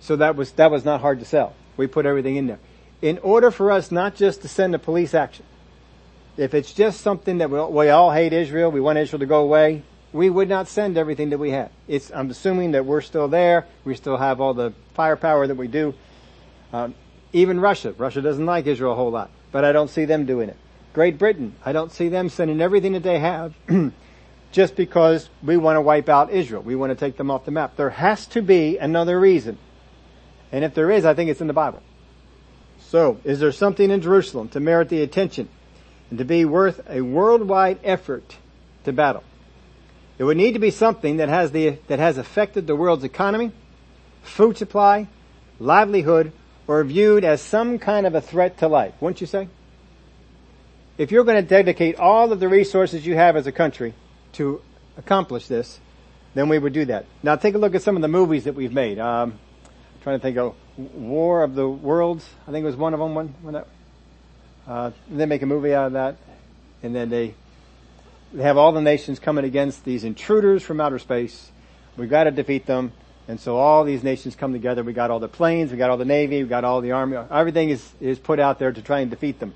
So 0.00 0.16
that 0.16 0.36
was 0.36 0.52
that 0.52 0.70
was 0.70 0.86
not 0.86 1.02
hard 1.02 1.18
to 1.18 1.26
sell. 1.26 1.52
We 1.76 1.86
put 1.86 2.06
everything 2.06 2.36
in 2.36 2.46
there 2.46 2.60
in 3.04 3.18
order 3.18 3.50
for 3.50 3.70
us 3.70 3.92
not 3.92 4.14
just 4.14 4.40
to 4.40 4.48
send 4.48 4.74
a 4.74 4.78
police 4.78 5.12
action, 5.12 5.44
if 6.38 6.54
it's 6.54 6.72
just 6.72 7.02
something 7.02 7.36
that 7.36 7.50
we, 7.50 7.90
all 7.90 8.10
hate 8.10 8.32
Israel, 8.32 8.70
we 8.70 8.80
want 8.80 8.96
Israel 8.96 9.20
to 9.20 9.26
go 9.26 9.42
away, 9.42 9.82
we 10.14 10.30
would 10.30 10.48
not 10.48 10.68
send 10.68 10.96
everything 10.96 11.28
that 11.28 11.36
we 11.36 11.50
have. 11.50 11.70
It's, 11.86 12.10
I'm 12.10 12.30
assuming 12.30 12.70
that 12.70 12.86
we're 12.86 13.02
still 13.02 13.28
there. 13.28 13.66
We 13.84 13.94
still 13.94 14.16
have 14.16 14.40
all 14.40 14.54
the 14.54 14.72
firepower 14.94 15.46
that 15.46 15.54
we 15.54 15.68
do. 15.68 15.92
Um, 16.72 16.94
even 17.34 17.60
Russia. 17.60 17.92
Russia 17.92 18.22
doesn't 18.22 18.46
like 18.46 18.66
Israel 18.66 18.92
a 18.92 18.96
whole 18.96 19.10
lot, 19.10 19.30
but 19.52 19.66
I 19.66 19.72
don't 19.72 19.90
see 19.90 20.06
them 20.06 20.24
doing 20.24 20.48
it. 20.48 20.56
Great 20.94 21.18
Britain. 21.18 21.54
I 21.62 21.72
don't 21.72 21.92
see 21.92 22.08
them 22.08 22.30
sending 22.30 22.62
everything 22.62 22.92
that 22.92 23.02
they 23.02 23.18
have 23.18 23.52
just 24.50 24.76
because 24.76 25.28
we 25.42 25.58
want 25.58 25.76
to 25.76 25.82
wipe 25.82 26.08
out 26.08 26.30
Israel. 26.30 26.62
We 26.62 26.74
want 26.74 26.88
to 26.88 26.96
take 26.96 27.18
them 27.18 27.30
off 27.30 27.44
the 27.44 27.50
map. 27.50 27.76
There 27.76 27.90
has 27.90 28.24
to 28.28 28.40
be 28.40 28.78
another 28.78 29.20
reason. 29.20 29.58
And 30.50 30.64
if 30.64 30.72
there 30.72 30.90
is, 30.90 31.04
I 31.04 31.12
think 31.12 31.28
it's 31.28 31.42
in 31.42 31.48
the 31.48 31.52
Bible. 31.52 31.82
So, 32.94 33.18
is 33.24 33.40
there 33.40 33.50
something 33.50 33.90
in 33.90 34.02
Jerusalem 34.02 34.50
to 34.50 34.60
merit 34.60 34.88
the 34.88 35.02
attention 35.02 35.48
and 36.10 36.18
to 36.20 36.24
be 36.24 36.44
worth 36.44 36.80
a 36.88 37.00
worldwide 37.00 37.80
effort 37.82 38.36
to 38.84 38.92
battle? 38.92 39.24
It 40.16 40.22
would 40.22 40.36
need 40.36 40.52
to 40.52 40.60
be 40.60 40.70
something 40.70 41.16
that 41.16 41.28
has 41.28 41.50
the, 41.50 41.70
that 41.88 41.98
has 41.98 42.18
affected 42.18 42.68
the 42.68 42.76
world's 42.76 43.02
economy, 43.02 43.50
food 44.22 44.56
supply, 44.56 45.08
livelihood, 45.58 46.30
or 46.68 46.84
viewed 46.84 47.24
as 47.24 47.40
some 47.42 47.80
kind 47.80 48.06
of 48.06 48.14
a 48.14 48.20
threat 48.20 48.58
to 48.58 48.68
life, 48.68 48.94
wouldn't 49.00 49.20
you 49.20 49.26
say? 49.26 49.48
If 50.96 51.10
you're 51.10 51.24
going 51.24 51.42
to 51.42 51.48
dedicate 51.48 51.96
all 51.96 52.30
of 52.30 52.38
the 52.38 52.48
resources 52.48 53.04
you 53.04 53.16
have 53.16 53.34
as 53.34 53.48
a 53.48 53.52
country 53.52 53.92
to 54.34 54.62
accomplish 54.96 55.48
this, 55.48 55.80
then 56.34 56.48
we 56.48 56.60
would 56.60 56.72
do 56.72 56.84
that. 56.84 57.06
Now 57.24 57.34
take 57.34 57.56
a 57.56 57.58
look 57.58 57.74
at 57.74 57.82
some 57.82 57.96
of 57.96 58.02
the 58.02 58.08
movies 58.08 58.44
that 58.44 58.54
we've 58.54 58.72
made. 58.72 59.00
Um, 59.00 59.40
trying 60.04 60.18
to 60.18 60.22
think 60.22 60.36
of 60.36 60.54
War 60.76 61.42
of 61.42 61.54
the 61.54 61.66
Worlds. 61.66 62.28
I 62.46 62.50
think 62.50 62.62
it 62.62 62.66
was 62.66 62.76
one 62.76 62.92
of 62.92 63.00
them. 63.00 63.14
When, 63.14 63.28
when 63.40 63.54
that, 63.54 63.66
uh, 64.68 64.90
they 65.10 65.24
make 65.24 65.40
a 65.40 65.46
movie 65.46 65.72
out 65.72 65.86
of 65.86 65.92
that, 65.94 66.16
and 66.82 66.94
then 66.94 67.08
they 67.08 67.34
they 68.34 68.42
have 68.42 68.58
all 68.58 68.72
the 68.72 68.82
nations 68.82 69.18
coming 69.18 69.46
against 69.46 69.82
these 69.84 70.04
intruders 70.04 70.62
from 70.62 70.78
outer 70.78 70.98
space. 70.98 71.50
We've 71.96 72.10
got 72.10 72.24
to 72.24 72.30
defeat 72.30 72.66
them, 72.66 72.92
and 73.28 73.40
so 73.40 73.56
all 73.56 73.82
these 73.84 74.02
nations 74.02 74.36
come 74.36 74.52
together. 74.52 74.82
We 74.82 74.92
got 74.92 75.10
all 75.10 75.20
the 75.20 75.28
planes, 75.28 75.72
we 75.72 75.78
got 75.78 75.88
all 75.88 75.96
the 75.96 76.04
navy, 76.04 76.42
we 76.42 76.48
got 76.50 76.64
all 76.64 76.82
the 76.82 76.92
army. 76.92 77.16
Everything 77.30 77.70
is 77.70 77.90
is 77.98 78.18
put 78.18 78.38
out 78.38 78.58
there 78.58 78.72
to 78.72 78.82
try 78.82 79.00
and 79.00 79.10
defeat 79.10 79.40
them, 79.40 79.54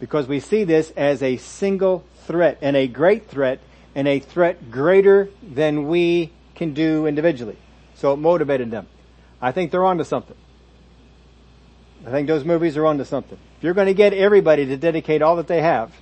because 0.00 0.26
we 0.26 0.40
see 0.40 0.64
this 0.64 0.90
as 0.96 1.22
a 1.22 1.36
single 1.36 2.02
threat 2.24 2.56
and 2.62 2.76
a 2.76 2.88
great 2.88 3.28
threat 3.28 3.60
and 3.94 4.08
a 4.08 4.20
threat 4.20 4.70
greater 4.70 5.28
than 5.42 5.86
we 5.86 6.32
can 6.54 6.72
do 6.72 7.06
individually. 7.06 7.58
So 7.94 8.14
it 8.14 8.16
motivated 8.16 8.70
them. 8.70 8.88
I 9.40 9.52
think 9.52 9.70
they're 9.70 9.84
onto 9.84 10.04
something. 10.04 10.36
I 12.06 12.10
think 12.10 12.28
those 12.28 12.44
movies 12.44 12.76
are 12.76 12.86
onto 12.86 13.04
something. 13.04 13.38
If 13.58 13.64
you're 13.64 13.74
going 13.74 13.88
to 13.88 13.94
get 13.94 14.12
everybody 14.12 14.66
to 14.66 14.76
dedicate 14.76 15.22
all 15.22 15.36
that 15.36 15.48
they 15.48 15.62
have, 15.62 15.92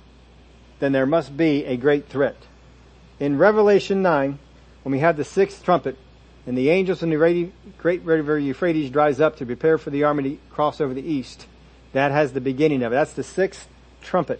then 0.79 0.91
there 0.91 1.05
must 1.05 1.35
be 1.35 1.65
a 1.65 1.77
great 1.77 2.07
threat. 2.07 2.35
In 3.19 3.37
Revelation 3.37 4.01
9, 4.01 4.39
when 4.83 4.91
we 4.91 4.99
have 4.99 5.17
the 5.17 5.23
sixth 5.23 5.63
trumpet, 5.63 5.97
and 6.45 6.55
the 6.57 6.69
angels 6.69 7.01
in 7.01 7.09
the 7.09 7.49
great 7.77 8.03
river 8.03 8.37
Euphrates 8.37 8.91
dries 8.91 9.19
up 9.19 9.37
to 9.37 9.45
prepare 9.45 9.79
for 9.79 9.89
the 9.89 10.03
army 10.03 10.23
to 10.23 10.37
cross 10.51 10.79
over 10.79 10.93
the 10.93 11.01
east, 11.01 11.47
that 11.93 12.11
has 12.11 12.33
the 12.33 12.41
beginning 12.41 12.83
of 12.83 12.91
it. 12.91 12.95
That's 12.95 13.13
the 13.13 13.23
sixth 13.23 13.67
trumpet. 14.01 14.39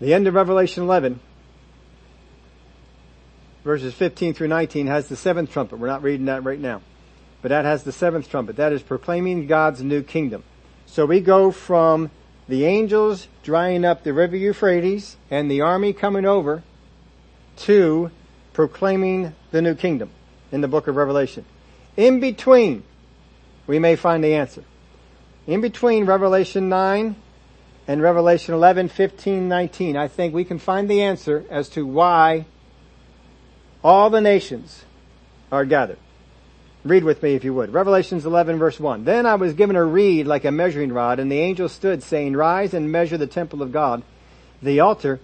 The 0.00 0.12
end 0.12 0.26
of 0.26 0.34
Revelation 0.34 0.82
11, 0.82 1.20
verses 3.64 3.94
15 3.94 4.34
through 4.34 4.48
19 4.48 4.86
has 4.86 5.08
the 5.08 5.16
seventh 5.16 5.50
trumpet. 5.50 5.78
We're 5.78 5.88
not 5.88 6.02
reading 6.02 6.26
that 6.26 6.44
right 6.44 6.60
now. 6.60 6.82
But 7.42 7.48
that 7.48 7.64
has 7.64 7.82
the 7.82 7.92
seventh 7.92 8.30
trumpet. 8.30 8.56
That 8.56 8.72
is 8.72 8.82
proclaiming 8.82 9.46
God's 9.46 9.82
new 9.82 10.02
kingdom. 10.02 10.44
So 10.86 11.06
we 11.06 11.20
go 11.20 11.50
from 11.50 12.10
the 12.46 12.66
angels 12.66 13.26
drying 13.42 13.84
up 13.84 14.04
the 14.04 14.12
river 14.12 14.36
Euphrates 14.36 15.16
and 15.30 15.50
the 15.50 15.62
army 15.62 15.92
coming 15.92 16.26
over 16.26 16.62
to 17.56 18.10
proclaiming 18.52 19.34
the 19.50 19.62
new 19.62 19.74
kingdom 19.74 20.10
in 20.52 20.60
the 20.60 20.68
book 20.68 20.86
of 20.86 20.96
Revelation. 20.96 21.44
In 21.96 22.20
between, 22.20 22.84
we 23.66 23.78
may 23.78 23.96
find 23.96 24.22
the 24.22 24.34
answer. 24.34 24.64
In 25.46 25.60
between 25.60 26.04
Revelation 26.06 26.68
9 26.68 27.16
and 27.86 28.02
Revelation 28.02 28.54
11, 28.54 28.88
15, 28.88 29.48
19, 29.48 29.96
I 29.96 30.08
think 30.08 30.34
we 30.34 30.44
can 30.44 30.58
find 30.58 30.88
the 30.88 31.02
answer 31.02 31.44
as 31.50 31.68
to 31.70 31.86
why 31.86 32.46
all 33.84 34.08
the 34.08 34.22
nations 34.22 34.84
are 35.52 35.66
gathered. 35.66 35.98
Read 36.84 37.04
with 37.04 37.22
me 37.22 37.34
if 37.34 37.44
you 37.44 37.52
would. 37.54 37.72
Revelations 37.72 38.26
11 38.26 38.58
verse 38.58 38.80
1. 38.80 39.04
Then 39.04 39.26
I 39.26 39.36
was 39.36 39.54
given 39.54 39.76
a 39.76 39.84
reed 39.84 40.26
like 40.26 40.44
a 40.44 40.50
measuring 40.50 40.92
rod 40.92 41.20
and 41.20 41.30
the 41.30 41.38
angel 41.38 41.68
stood 41.68 42.02
saying, 42.02 42.34
rise 42.34 42.74
and 42.74 42.90
measure 42.90 43.18
the 43.18 43.26
temple 43.26 43.62
of 43.62 43.72
God, 43.72 44.02
the 44.62 44.80
altar, 44.80 45.20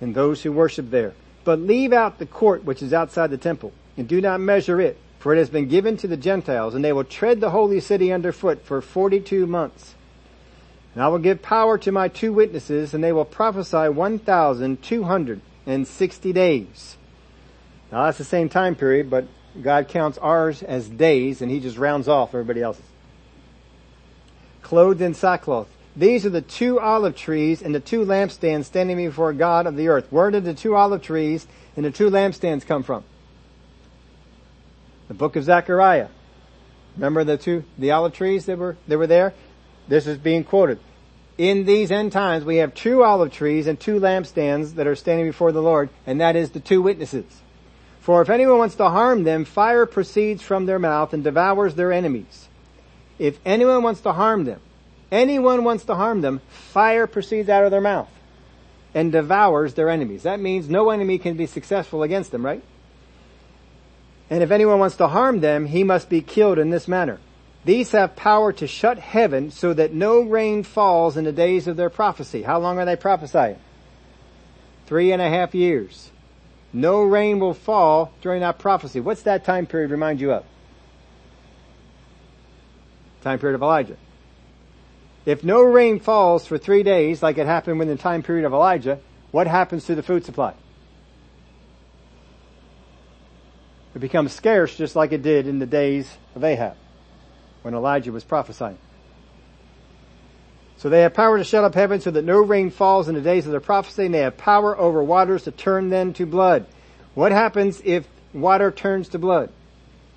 and 0.00 0.14
those 0.14 0.42
who 0.42 0.52
worship 0.52 0.90
there. 0.90 1.14
But 1.44 1.58
leave 1.58 1.92
out 1.92 2.18
the 2.18 2.26
court 2.26 2.64
which 2.64 2.82
is 2.82 2.92
outside 2.92 3.30
the 3.30 3.38
temple 3.38 3.72
and 3.96 4.08
do 4.08 4.20
not 4.20 4.40
measure 4.40 4.80
it, 4.80 4.98
for 5.18 5.34
it 5.34 5.38
has 5.38 5.50
been 5.50 5.68
given 5.68 5.96
to 5.98 6.08
the 6.08 6.16
Gentiles 6.16 6.74
and 6.74 6.84
they 6.84 6.92
will 6.92 7.04
tread 7.04 7.40
the 7.40 7.50
holy 7.50 7.78
city 7.80 8.12
underfoot 8.12 8.64
for 8.64 8.80
42 8.80 9.46
months. 9.46 9.94
And 10.94 11.02
I 11.02 11.08
will 11.08 11.18
give 11.18 11.42
power 11.42 11.76
to 11.78 11.92
my 11.92 12.08
two 12.08 12.32
witnesses 12.32 12.94
and 12.94 13.04
they 13.04 13.12
will 13.12 13.24
prophesy 13.24 13.88
1,260 13.88 16.32
days. 16.32 16.96
Now 17.92 18.04
that's 18.04 18.18
the 18.18 18.24
same 18.24 18.48
time 18.48 18.74
period, 18.74 19.10
but 19.10 19.26
God 19.60 19.88
counts 19.88 20.18
ours 20.18 20.62
as 20.62 20.88
days 20.88 21.42
and 21.42 21.50
he 21.50 21.60
just 21.60 21.78
rounds 21.78 22.08
off 22.08 22.30
everybody 22.30 22.62
else's. 22.62 22.84
Clothed 24.62 25.00
in 25.00 25.14
sackcloth. 25.14 25.68
These 25.96 26.26
are 26.26 26.30
the 26.30 26.42
two 26.42 26.80
olive 26.80 27.14
trees 27.14 27.62
and 27.62 27.74
the 27.74 27.80
two 27.80 28.04
lampstands 28.04 28.64
standing 28.64 28.96
before 28.96 29.32
God 29.32 29.66
of 29.66 29.76
the 29.76 29.88
earth. 29.88 30.06
Where 30.10 30.30
did 30.30 30.44
the 30.44 30.54
two 30.54 30.74
olive 30.74 31.02
trees 31.02 31.46
and 31.76 31.84
the 31.84 31.90
two 31.90 32.10
lampstands 32.10 32.66
come 32.66 32.82
from? 32.82 33.04
The 35.06 35.14
book 35.14 35.36
of 35.36 35.44
Zechariah. 35.44 36.08
Remember 36.96 37.24
the 37.24 37.36
two, 37.36 37.64
the 37.78 37.92
olive 37.92 38.12
trees 38.12 38.46
that 38.46 38.58
were, 38.58 38.76
that 38.88 38.98
were 38.98 39.06
there? 39.06 39.34
This 39.86 40.06
is 40.06 40.18
being 40.18 40.44
quoted. 40.44 40.80
In 41.36 41.64
these 41.64 41.90
end 41.90 42.12
times 42.12 42.44
we 42.44 42.56
have 42.56 42.74
two 42.74 43.02
olive 43.02 43.32
trees 43.32 43.66
and 43.66 43.78
two 43.78 44.00
lampstands 44.00 44.74
that 44.74 44.86
are 44.86 44.96
standing 44.96 45.26
before 45.26 45.52
the 45.52 45.62
Lord, 45.62 45.90
and 46.06 46.20
that 46.20 46.36
is 46.36 46.50
the 46.50 46.60
two 46.60 46.80
witnesses. 46.80 47.24
For 48.04 48.20
if 48.20 48.28
anyone 48.28 48.58
wants 48.58 48.74
to 48.74 48.90
harm 48.90 49.24
them, 49.24 49.46
fire 49.46 49.86
proceeds 49.86 50.42
from 50.42 50.66
their 50.66 50.78
mouth 50.78 51.14
and 51.14 51.24
devours 51.24 51.74
their 51.74 51.90
enemies. 51.90 52.48
If 53.18 53.38
anyone 53.46 53.82
wants 53.82 54.02
to 54.02 54.12
harm 54.12 54.44
them, 54.44 54.60
anyone 55.10 55.64
wants 55.64 55.86
to 55.86 55.94
harm 55.94 56.20
them, 56.20 56.42
fire 56.50 57.06
proceeds 57.06 57.48
out 57.48 57.64
of 57.64 57.70
their 57.70 57.80
mouth 57.80 58.10
and 58.92 59.10
devours 59.10 59.72
their 59.72 59.88
enemies. 59.88 60.24
That 60.24 60.38
means 60.38 60.68
no 60.68 60.90
enemy 60.90 61.16
can 61.16 61.38
be 61.38 61.46
successful 61.46 62.02
against 62.02 62.30
them, 62.30 62.44
right? 62.44 62.62
And 64.28 64.42
if 64.42 64.50
anyone 64.50 64.80
wants 64.80 64.96
to 64.96 65.08
harm 65.08 65.40
them, 65.40 65.64
he 65.64 65.82
must 65.82 66.10
be 66.10 66.20
killed 66.20 66.58
in 66.58 66.68
this 66.68 66.86
manner. 66.86 67.20
These 67.64 67.92
have 67.92 68.16
power 68.16 68.52
to 68.52 68.66
shut 68.66 68.98
heaven 68.98 69.50
so 69.50 69.72
that 69.72 69.94
no 69.94 70.20
rain 70.20 70.62
falls 70.62 71.16
in 71.16 71.24
the 71.24 71.32
days 71.32 71.66
of 71.66 71.78
their 71.78 71.88
prophecy. 71.88 72.42
How 72.42 72.58
long 72.58 72.78
are 72.78 72.84
they 72.84 72.96
prophesying? 72.96 73.56
Three 74.84 75.10
and 75.10 75.22
a 75.22 75.30
half 75.30 75.54
years. 75.54 76.10
No 76.74 77.02
rain 77.02 77.38
will 77.38 77.54
fall 77.54 78.12
during 78.20 78.40
that 78.40 78.58
prophecy. 78.58 78.98
What's 78.98 79.22
that 79.22 79.44
time 79.44 79.64
period 79.64 79.92
remind 79.92 80.20
you 80.20 80.32
of? 80.32 80.44
Time 83.22 83.38
period 83.38 83.54
of 83.54 83.62
Elijah. 83.62 83.96
If 85.24 85.44
no 85.44 85.62
rain 85.62 86.00
falls 86.00 86.46
for 86.46 86.58
three 86.58 86.82
days, 86.82 87.22
like 87.22 87.38
it 87.38 87.46
happened 87.46 87.80
in 87.80 87.88
the 87.88 87.96
time 87.96 88.24
period 88.24 88.44
of 88.44 88.52
Elijah, 88.52 88.98
what 89.30 89.46
happens 89.46 89.86
to 89.86 89.94
the 89.94 90.02
food 90.02 90.24
supply? 90.24 90.52
It 93.94 94.00
becomes 94.00 94.32
scarce 94.32 94.76
just 94.76 94.96
like 94.96 95.12
it 95.12 95.22
did 95.22 95.46
in 95.46 95.60
the 95.60 95.66
days 95.66 96.18
of 96.34 96.42
Ahab, 96.42 96.76
when 97.62 97.74
Elijah 97.74 98.10
was 98.10 98.24
prophesying. 98.24 98.78
So 100.84 100.90
they 100.90 101.00
have 101.00 101.14
power 101.14 101.38
to 101.38 101.44
shut 101.44 101.64
up 101.64 101.74
heaven 101.74 102.02
so 102.02 102.10
that 102.10 102.26
no 102.26 102.40
rain 102.40 102.68
falls 102.68 103.08
in 103.08 103.14
the 103.14 103.22
days 103.22 103.46
of 103.46 103.52
their 103.52 103.60
prophecy, 103.62 104.04
and 104.04 104.14
they 104.14 104.18
have 104.18 104.36
power 104.36 104.78
over 104.78 105.02
waters 105.02 105.44
to 105.44 105.50
turn 105.50 105.88
them 105.88 106.12
to 106.12 106.26
blood. 106.26 106.66
What 107.14 107.32
happens 107.32 107.80
if 107.82 108.06
water 108.34 108.70
turns 108.70 109.08
to 109.08 109.18
blood? 109.18 109.50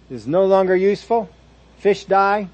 It 0.09 0.15
is 0.15 0.27
no 0.27 0.43
longer 0.43 0.75
useful. 0.75 1.29
Fish 1.77 2.03
die. 2.03 2.49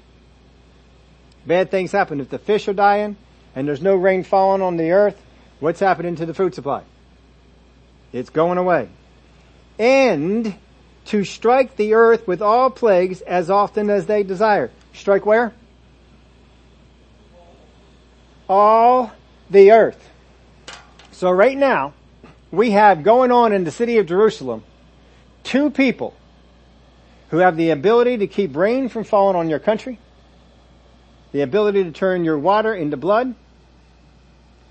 Bad 1.44 1.72
things 1.72 1.90
happen. 1.90 2.20
If 2.20 2.30
the 2.30 2.38
fish 2.38 2.68
are 2.68 2.72
dying 2.72 3.16
and 3.56 3.66
there's 3.66 3.82
no 3.82 3.96
rain 3.96 4.22
falling 4.22 4.62
on 4.62 4.76
the 4.76 4.92
earth, 4.92 5.20
what's 5.58 5.80
happening 5.80 6.14
to 6.14 6.24
the 6.24 6.34
food 6.34 6.54
supply? 6.54 6.84
It's 8.12 8.30
going 8.30 8.58
away. 8.58 8.90
And 9.76 10.54
to 11.06 11.24
strike 11.24 11.74
the 11.74 11.94
earth 11.94 12.28
with 12.28 12.42
all 12.42 12.70
plagues 12.70 13.22
as 13.22 13.50
often 13.50 13.90
as 13.90 14.06
they 14.06 14.22
desire. 14.22 14.70
Strike 14.92 15.26
where? 15.26 15.52
All 18.48 19.12
the 19.50 19.72
earth. 19.72 20.10
So 21.12 21.30
right 21.30 21.56
now, 21.56 21.94
we 22.50 22.70
have 22.70 23.02
going 23.02 23.32
on 23.32 23.52
in 23.52 23.64
the 23.64 23.70
city 23.70 23.98
of 23.98 24.06
Jerusalem 24.06 24.62
two 25.42 25.70
people 25.70 26.14
who 27.30 27.38
have 27.38 27.56
the 27.56 27.70
ability 27.70 28.18
to 28.18 28.26
keep 28.26 28.56
rain 28.56 28.88
from 28.88 29.04
falling 29.04 29.36
on 29.36 29.48
your 29.48 29.58
country, 29.58 29.98
the 31.32 31.40
ability 31.40 31.84
to 31.84 31.92
turn 31.92 32.24
your 32.24 32.38
water 32.38 32.74
into 32.74 32.96
blood, 32.96 33.34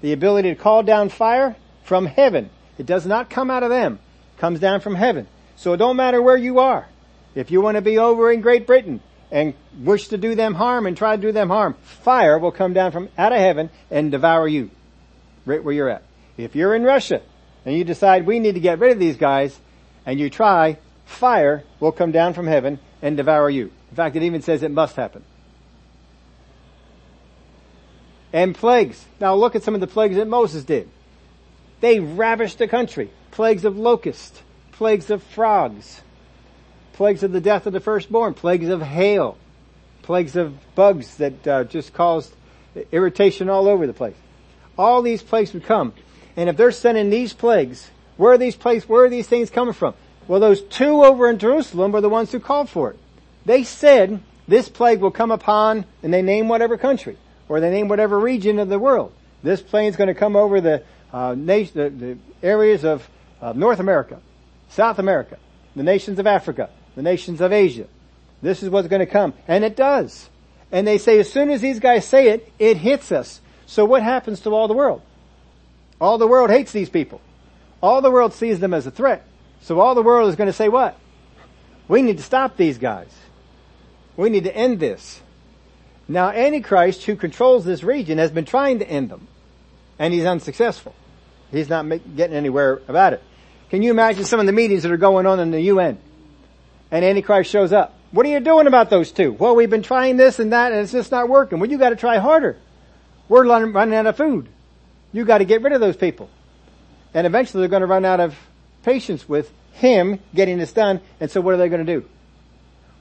the 0.01 0.13
ability 0.13 0.49
to 0.49 0.55
call 0.55 0.83
down 0.83 1.09
fire 1.09 1.55
from 1.83 2.05
heaven. 2.05 2.49
It 2.77 2.86
does 2.86 3.05
not 3.05 3.29
come 3.29 3.51
out 3.51 3.63
of 3.63 3.69
them. 3.69 3.99
It 4.36 4.39
comes 4.39 4.59
down 4.59 4.81
from 4.81 4.95
heaven. 4.95 5.27
So 5.55 5.73
it 5.73 5.77
don't 5.77 5.95
matter 5.95 6.21
where 6.21 6.38
you 6.38 6.59
are. 6.59 6.88
If 7.36 7.51
you 7.51 7.62
want 7.62 7.75
to 7.75 7.81
be 7.81 7.97
over 7.97 8.31
in 8.31 8.41
Great 8.41 8.67
Britain, 8.67 9.01
and 9.34 9.56
wish 9.80 10.10
to 10.10 10.17
do 10.17 10.36
them 10.36 10.54
harm 10.54 10.86
and 10.86 10.96
try 10.96 11.15
to 11.15 11.22
do 11.22 11.32
them 11.32 11.50
harm, 11.50 11.74
fire 11.82 12.38
will 12.38 12.52
come 12.52 12.72
down 12.72 12.91
from 12.91 13.10
out 13.17 13.34
of 13.34 13.39
heaven 13.39 13.72
and 13.89 14.12
devour 14.12 14.48
you 14.48 14.69
right 15.43 15.63
where 15.63 15.74
you're 15.74 15.89
at. 15.89 16.04
If 16.38 16.56
you're 16.56 16.76
in 16.76 16.84
Russia 16.84 17.19
and 17.65 17.76
you 17.76 17.84
decide 17.84 18.28
we 18.28 18.38
need 18.38 18.54
to 18.54 18.62
get 18.62 18.78
rid 18.78 18.91
of 18.91 19.00
these 19.00 19.17
guys 19.17 19.60
and 20.06 20.19
you 20.19 20.30
try, 20.30 20.78
fire 21.06 21.63
will 21.80 21.91
come 21.91 22.12
down 22.12 22.36
from 22.36 22.46
heaven 22.46 22.80
and 23.02 23.17
devour 23.17 23.50
you. 23.50 23.72
In 23.89 23.96
fact, 23.96 24.15
it 24.15 24.22
even 24.22 24.43
says 24.43 24.62
it 24.62 24.69
must 24.69 24.96
happen. 24.96 25.24
And 28.32 28.54
plagues. 28.54 29.04
Now 29.19 29.34
look 29.34 29.56
at 29.56 29.63
some 29.63 29.74
of 29.74 29.82
the 29.82 29.88
plagues 29.88 30.15
that 30.15 30.28
Moses 30.28 30.63
did. 30.63 30.89
They 31.82 32.00
ravished 32.00 32.60
the 32.60 32.67
country. 32.67 33.10
Plagues 33.32 33.65
of 33.65 33.78
locusts, 33.78 34.43
plagues 34.74 35.10
of 35.10 35.24
frogs, 35.24 36.02
plagues 36.93 37.23
of 37.23 37.32
the 37.32 37.41
death 37.41 37.65
of 37.65 37.73
the 37.73 37.79
firstborn, 37.79 38.34
plagues 38.34 38.69
of 38.69 38.82
hail, 38.82 39.38
plagues 40.01 40.36
of 40.36 40.53
bugs 40.75 41.15
that 41.17 41.47
uh, 41.47 41.63
just 41.65 41.93
caused 41.93 42.34
irritation 42.91 43.49
all 43.49 43.67
over 43.67 43.86
the 43.88 43.93
place. 43.93 44.15
All 44.77 45.01
these 45.01 45.21
plagues 45.21 45.53
would 45.53 45.65
come. 45.65 45.93
And 46.36 46.49
if 46.49 46.58
they're 46.58 46.71
sending 46.71 47.10
these 47.10 47.34
plagues, 47.34 47.89
where 48.17 48.34
are 48.34 48.38
these 48.38 48.56
plagues, 48.56 48.88
where 48.88 49.06
are 49.06 49.10
these 49.10 49.27
things 49.27 49.49
coming 49.49 49.73
from? 49.73 49.93
Well, 50.27 50.39
those 50.39 50.62
two 50.62 51.03
over 51.03 51.29
in 51.29 51.38
Jerusalem 51.38 51.91
were 51.91 52.01
the 52.01 52.10
ones 52.10 52.32
who 52.32 52.39
called 52.39 52.69
for 52.69 52.91
it. 52.91 52.99
They 53.45 53.63
said, 53.63 54.21
this 54.47 54.69
plague 54.69 55.01
will 55.01 55.12
come 55.12 55.32
upon, 55.32 55.86
and 56.01 56.13
they 56.13 56.21
name 56.21 56.47
whatever 56.47 56.77
country, 56.77 57.17
or 57.49 57.60
they 57.60 57.69
name 57.69 57.88
whatever 57.88 58.19
region 58.19 58.60
of 58.60 58.69
the 58.69 58.79
world. 58.79 59.13
This 59.41 59.62
plague 59.62 59.89
is 59.89 59.95
going 59.95 60.08
to 60.08 60.13
come 60.13 60.36
over 60.36 60.62
the, 60.62 60.84
uh, 61.12 61.36
nation, 61.38 61.73
the, 61.75 61.89
the 61.89 62.17
areas 62.41 62.86
of 62.86 63.08
uh, 63.41 63.53
North 63.53 63.79
America, 63.79 64.19
South 64.69 64.99
America, 64.99 65.38
the 65.75 65.84
nations 65.84 66.19
of 66.19 66.27
Africa, 66.27 66.69
the 66.95 67.01
nations 67.01 67.41
of 67.41 67.51
Asia. 67.51 67.88
This 68.41 68.62
is 68.62 68.69
what's 68.69 68.88
going 68.88 68.99
to 68.99 69.06
come. 69.06 69.34
And 69.47 69.63
it 69.63 69.75
does. 69.75 70.29
And 70.71 70.88
they 70.88 70.97
say 70.97 71.19
as 71.19 71.32
soon 71.32 71.49
as 71.49 71.62
these 71.62 71.79
guys 71.79 72.06
say 72.06 72.29
it, 72.29 72.51
it 72.60 72.77
hits 72.77 73.12
us. 73.12 73.41
So 73.65 73.86
what 73.86 74.03
happens 74.03 74.41
to 74.41 74.49
all 74.49 74.67
the 74.67 74.73
world? 74.73 75.01
All 76.01 76.17
the 76.17 76.27
world 76.27 76.49
hates 76.49 76.71
these 76.71 76.89
people. 76.89 77.21
All 77.82 78.01
the 78.01 78.12
world 78.12 78.34
sees 78.34 78.60
them 78.60 78.73
as 78.73 78.86
a 78.86 78.91
threat. 78.91 79.25
So 79.62 79.79
all 79.79 79.95
the 79.95 80.01
world 80.01 80.29
is 80.29 80.36
going 80.36 80.47
to 80.47 80.53
say 80.53 80.69
what? 80.69 80.97
We 81.88 82.01
need 82.01 82.17
to 82.17 82.23
stop 82.23 82.58
these 82.58 82.77
guys. 82.77 83.13
We 84.17 84.29
need 84.29 84.43
to 84.43 84.56
end 84.56 84.79
this. 84.79 85.21
Now 86.08 86.29
Antichrist, 86.29 87.03
who 87.06 87.15
controls 87.15 87.65
this 87.65 87.84
region, 87.84 88.17
has 88.17 88.32
been 88.32 88.46
trying 88.46 88.79
to 88.79 88.89
end 88.89 89.10
them. 89.10 89.27
And 90.00 90.13
he's 90.13 90.25
unsuccessful. 90.25 90.94
He's 91.52 91.69
not 91.69 91.87
getting 92.15 92.35
anywhere 92.35 92.81
about 92.87 93.13
it. 93.13 93.23
Can 93.69 93.83
you 93.83 93.91
imagine 93.91 94.25
some 94.25 94.39
of 94.39 94.46
the 94.46 94.52
meetings 94.52 94.83
that 94.83 94.91
are 94.91 94.98
going 94.98 95.25
on 95.25 95.39
in 95.39 95.52
the 95.52 95.62
UN? 95.62 95.98
And 96.94 97.04
Antichrist 97.04 97.50
shows 97.50 97.73
up. 97.73 97.96
What 98.12 98.23
are 98.27 98.29
you 98.29 98.39
doing 98.39 98.67
about 98.67 98.91
those 98.91 99.12
two? 99.12 99.31
Well, 99.33 99.56
we've 99.56 99.67
been 99.67 99.81
trying 99.81 100.15
this 100.15 100.37
and 100.37 100.54
that 100.54 100.71
and 100.71 100.81
it's 100.81 100.91
just 100.91 101.10
not 101.10 101.27
working. 101.27 101.60
Well, 101.60 101.67
you 101.67 101.79
gotta 101.79 101.96
try 101.96 102.19
harder. 102.19 102.56
We're 103.27 103.46
running 103.46 103.96
out 103.96 104.06
of 104.06 104.15
food. 104.15 104.48
You 105.12 105.25
gotta 105.25 105.44
get 105.44 105.63
rid 105.63 105.73
of 105.73 105.81
those 105.81 105.98
people. 105.98 106.29
And 107.15 107.25
eventually 107.25 107.62
they're 107.62 107.69
gonna 107.69 107.87
run 107.87 108.06
out 108.06 108.19
of 108.19 108.37
patience 108.83 109.27
with 109.27 109.52
him 109.71 110.19
getting 110.35 110.60
this 110.60 110.71
done. 110.71 111.02
And 111.19 111.31
so 111.31 111.41
what 111.41 111.56
are 111.56 111.58
they 111.58 111.67
gonna 111.67 111.83
do? 111.83 112.06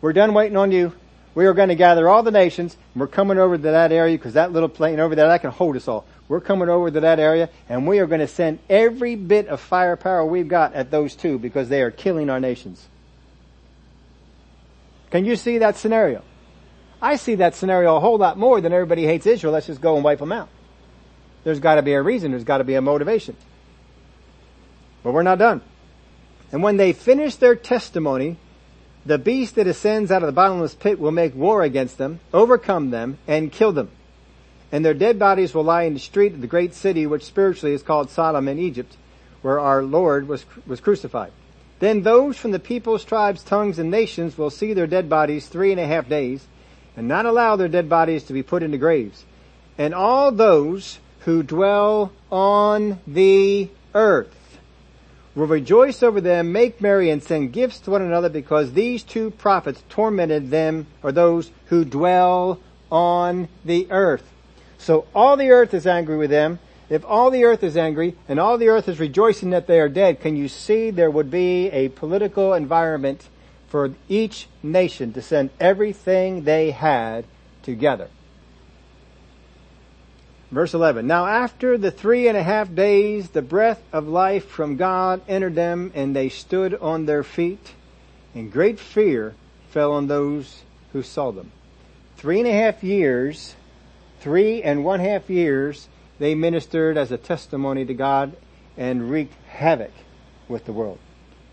We're 0.01 0.15
done 0.15 0.33
waiting 0.33 0.57
on 0.57 0.73
you. 0.73 0.95
We 1.35 1.45
are 1.45 1.53
going 1.53 1.69
to 1.69 1.75
gather 1.75 2.09
all 2.09 2.23
the 2.23 2.31
nations 2.31 2.77
and 2.95 3.01
we're 3.01 3.09
coming 3.09 3.39
over 3.39 3.57
to 3.57 3.63
that 3.63 3.93
area 3.93 4.17
because 4.17 4.35
that 4.35 4.53
little 4.53 4.69
plain 4.71 5.01
over 5.01 5.15
there, 5.15 5.29
that 5.29 5.41
can 5.41 5.51
hold 5.51 5.77
us 5.77 5.89
all. 5.89 6.07
We're 6.29 6.41
coming 6.41 6.69
over 6.69 6.91
to 6.91 7.01
that 7.01 7.19
area 7.19 7.51
and 7.69 7.87
we 7.87 8.01
are 8.01 8.07
going 8.07 8.21
to 8.21 8.29
send 8.29 8.59
every 8.69 9.17
bit 9.17 9.49
of 9.49 9.61
firepower 9.61 10.27
we've 10.27 10.49
got 10.49 10.75
at 10.75 10.91
those 10.91 11.15
two 11.15 11.39
because 11.39 11.71
they 11.71 11.81
are 11.81 11.91
killing 11.91 12.29
our 12.29 12.41
nations. 12.41 12.87
Can 15.13 15.27
you 15.27 15.37
see 15.37 15.59
that 15.59 15.77
scenario? 15.77 16.23
I 17.03 17.17
see 17.17 17.35
that 17.35 17.55
scenario 17.55 17.97
a 17.97 18.01
whole 18.01 18.17
lot 18.17 18.39
more 18.39 18.63
than 18.63 18.73
everybody 18.73 19.05
hates 19.05 19.27
Israel. 19.27 19.53
Let's 19.53 19.67
just 19.67 19.83
go 19.83 19.95
and 19.95 20.03
wipe 20.03 20.21
them 20.21 20.33
out. 20.33 20.49
There's 21.45 21.61
gotta 21.61 21.83
be 21.83 21.93
a 21.93 22.01
reason. 22.01 22.31
There's 22.31 22.45
gotta 22.45 22.65
be 22.65 22.77
a 22.77 22.81
motivation. 22.81 23.37
But 25.03 25.13
we're 25.13 25.23
not 25.23 25.39
done. 25.39 25.61
And 26.51 26.63
when 26.63 26.79
they 26.79 26.95
finish 26.95 27.37
their 27.37 27.55
testimony, 27.55 28.39
the 29.05 29.19
beast 29.19 29.57
that 29.57 29.67
ascends 29.67 30.11
out 30.11 30.23
of 30.23 30.29
the 30.29 30.33
bottomless 30.33 30.75
pit 30.75 30.99
will 30.99 31.11
make 31.11 31.35
war 31.35 31.63
against 31.63 31.99
them, 31.99 32.21
overcome 32.33 32.89
them, 32.89 33.19
and 33.29 33.53
kill 33.53 33.73
them. 33.73 33.91
And 34.71 34.83
their 34.83 34.95
dead 34.95 35.19
bodies 35.19 35.53
will 35.53 35.65
lie 35.65 35.83
in 35.83 35.93
the 35.93 36.01
street 36.01 36.33
of 36.33 36.41
the 36.41 36.47
great 36.47 36.73
city, 36.73 37.07
which 37.07 37.25
spiritually 37.25 37.75
is 37.75 37.83
called 37.83 38.09
Sodom 38.09 38.49
in 38.49 38.59
Egypt, 38.59 38.97
where 39.43 39.61
our 39.61 39.83
Lord 39.83 40.27
was, 40.27 40.47
was 40.67 40.81
crucified. 40.81 41.33
Then 41.83 42.03
those 42.03 42.37
from 42.37 42.53
the 42.53 42.61
peoples, 42.61 43.05
tribes, 43.05 43.43
tongues, 43.43 43.81
and 43.81 43.91
nations 43.91 44.39
will 44.39 44.51
see 44.51 44.73
their 44.73 44.87
dead 44.87 45.09
bodies 45.09 45.49
three 45.49 45.73
and 45.73 45.81
a 45.81 45.87
half 45.89 46.09
days, 46.09 46.47
and 46.97 47.09
not 47.09 47.27
allow 47.27 47.57
their 47.57 47.67
dead 47.67 47.89
bodies 47.89 48.23
to 48.25 48.33
be 48.33 48.45
put 48.45 48.63
into 48.63 48.79
graves. 48.79 49.25
And 49.77 49.93
all 49.93 50.31
those 50.31 51.01
who 51.25 51.43
dwell 51.43 52.13
on 52.31 53.01
the 53.05 53.69
earth 53.97 54.61
will 55.35 55.49
rejoice 55.49 56.05
over 56.05 56.21
them, 56.21 56.53
make 56.53 56.81
merry, 56.81 57.11
and 57.11 57.21
send 57.21 57.53
gifts 57.53 57.81
to 57.81 57.91
one 57.91 58.03
another 58.03 58.29
because 58.29 58.75
these 58.75 59.03
two 59.03 59.33
prophets 59.33 59.83
tormented 59.89 60.53
them, 60.53 60.87
or 61.03 61.11
those 61.11 61.51
who 61.65 61.85
dwell 61.85 62.61
on 62.93 63.49
the 63.65 63.89
earth. 63.91 64.31
So 64.79 65.07
all 65.17 65.37
the 65.37 65.51
earth 65.51 65.75
is 65.75 65.89
angry 65.89 66.17
with 66.17 66.31
them. 66.31 66.61
If 66.93 67.07
all 67.07 67.31
the 67.31 67.45
earth 67.45 67.65
is 67.65 67.75
angry 67.75 68.17
and 68.29 68.39
all 68.39 68.59
the 68.59 68.69
earth 68.69 68.87
is 68.87 69.01
rejoicing 69.01 69.49
that 69.51 69.67
they 69.67 69.81
are 69.81 69.89
dead, 69.89 70.21
can 70.21 70.37
you 70.37 70.47
see 70.47 70.91
there 70.91 71.11
would 71.11 71.31
be 71.31 71.71
a 71.71 71.89
political 71.89 72.53
environment 72.53 73.31
for 73.69 73.95
each 74.11 74.47
nation 74.63 75.15
to 75.15 75.23
send 75.23 75.49
everything 75.59 76.45
they 76.45 76.71
had 76.71 77.25
together? 77.63 78.11
Verse 80.51 80.75
11. 80.75 81.07
Now 81.07 81.25
after 81.25 81.79
the 81.79 81.91
three 81.91 82.29
and 82.29 82.37
a 82.37 82.43
half 82.43 82.75
days, 82.75 83.31
the 83.31 83.41
breath 83.41 83.83
of 83.91 84.07
life 84.07 84.45
from 84.45 84.77
God 84.77 85.23
entered 85.27 85.55
them 85.55 85.93
and 85.95 86.15
they 86.15 86.29
stood 86.29 86.75
on 86.75 87.07
their 87.07 87.23
feet 87.23 87.73
and 88.35 88.53
great 88.53 88.79
fear 88.79 89.35
fell 89.71 89.93
on 89.93 90.09
those 90.09 90.61
who 90.93 91.03
saw 91.03 91.33
them. 91.33 91.53
Three 92.19 92.41
and 92.41 92.49
a 92.49 92.53
half 92.53 92.85
years, 92.85 93.55
three 94.21 94.63
and 94.63 94.85
one 94.85 95.01
half 95.01 95.31
years, 95.31 95.89
they 96.23 96.37
ministered 96.37 96.97
as 96.97 97.11
a 97.11 97.19
testimony 97.19 97.85
to 97.85 97.95
God 97.95 98.37
and 98.77 99.11
wreaked 99.11 99.35
havoc 99.49 99.91
with 100.47 100.65
the 100.67 100.73
world. 100.73 101.01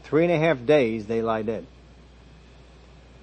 Three 0.04 0.24
and 0.24 0.32
a 0.32 0.38
half 0.38 0.64
days 0.64 1.08
they 1.08 1.24
lie 1.24 1.42
dead. 1.42 1.66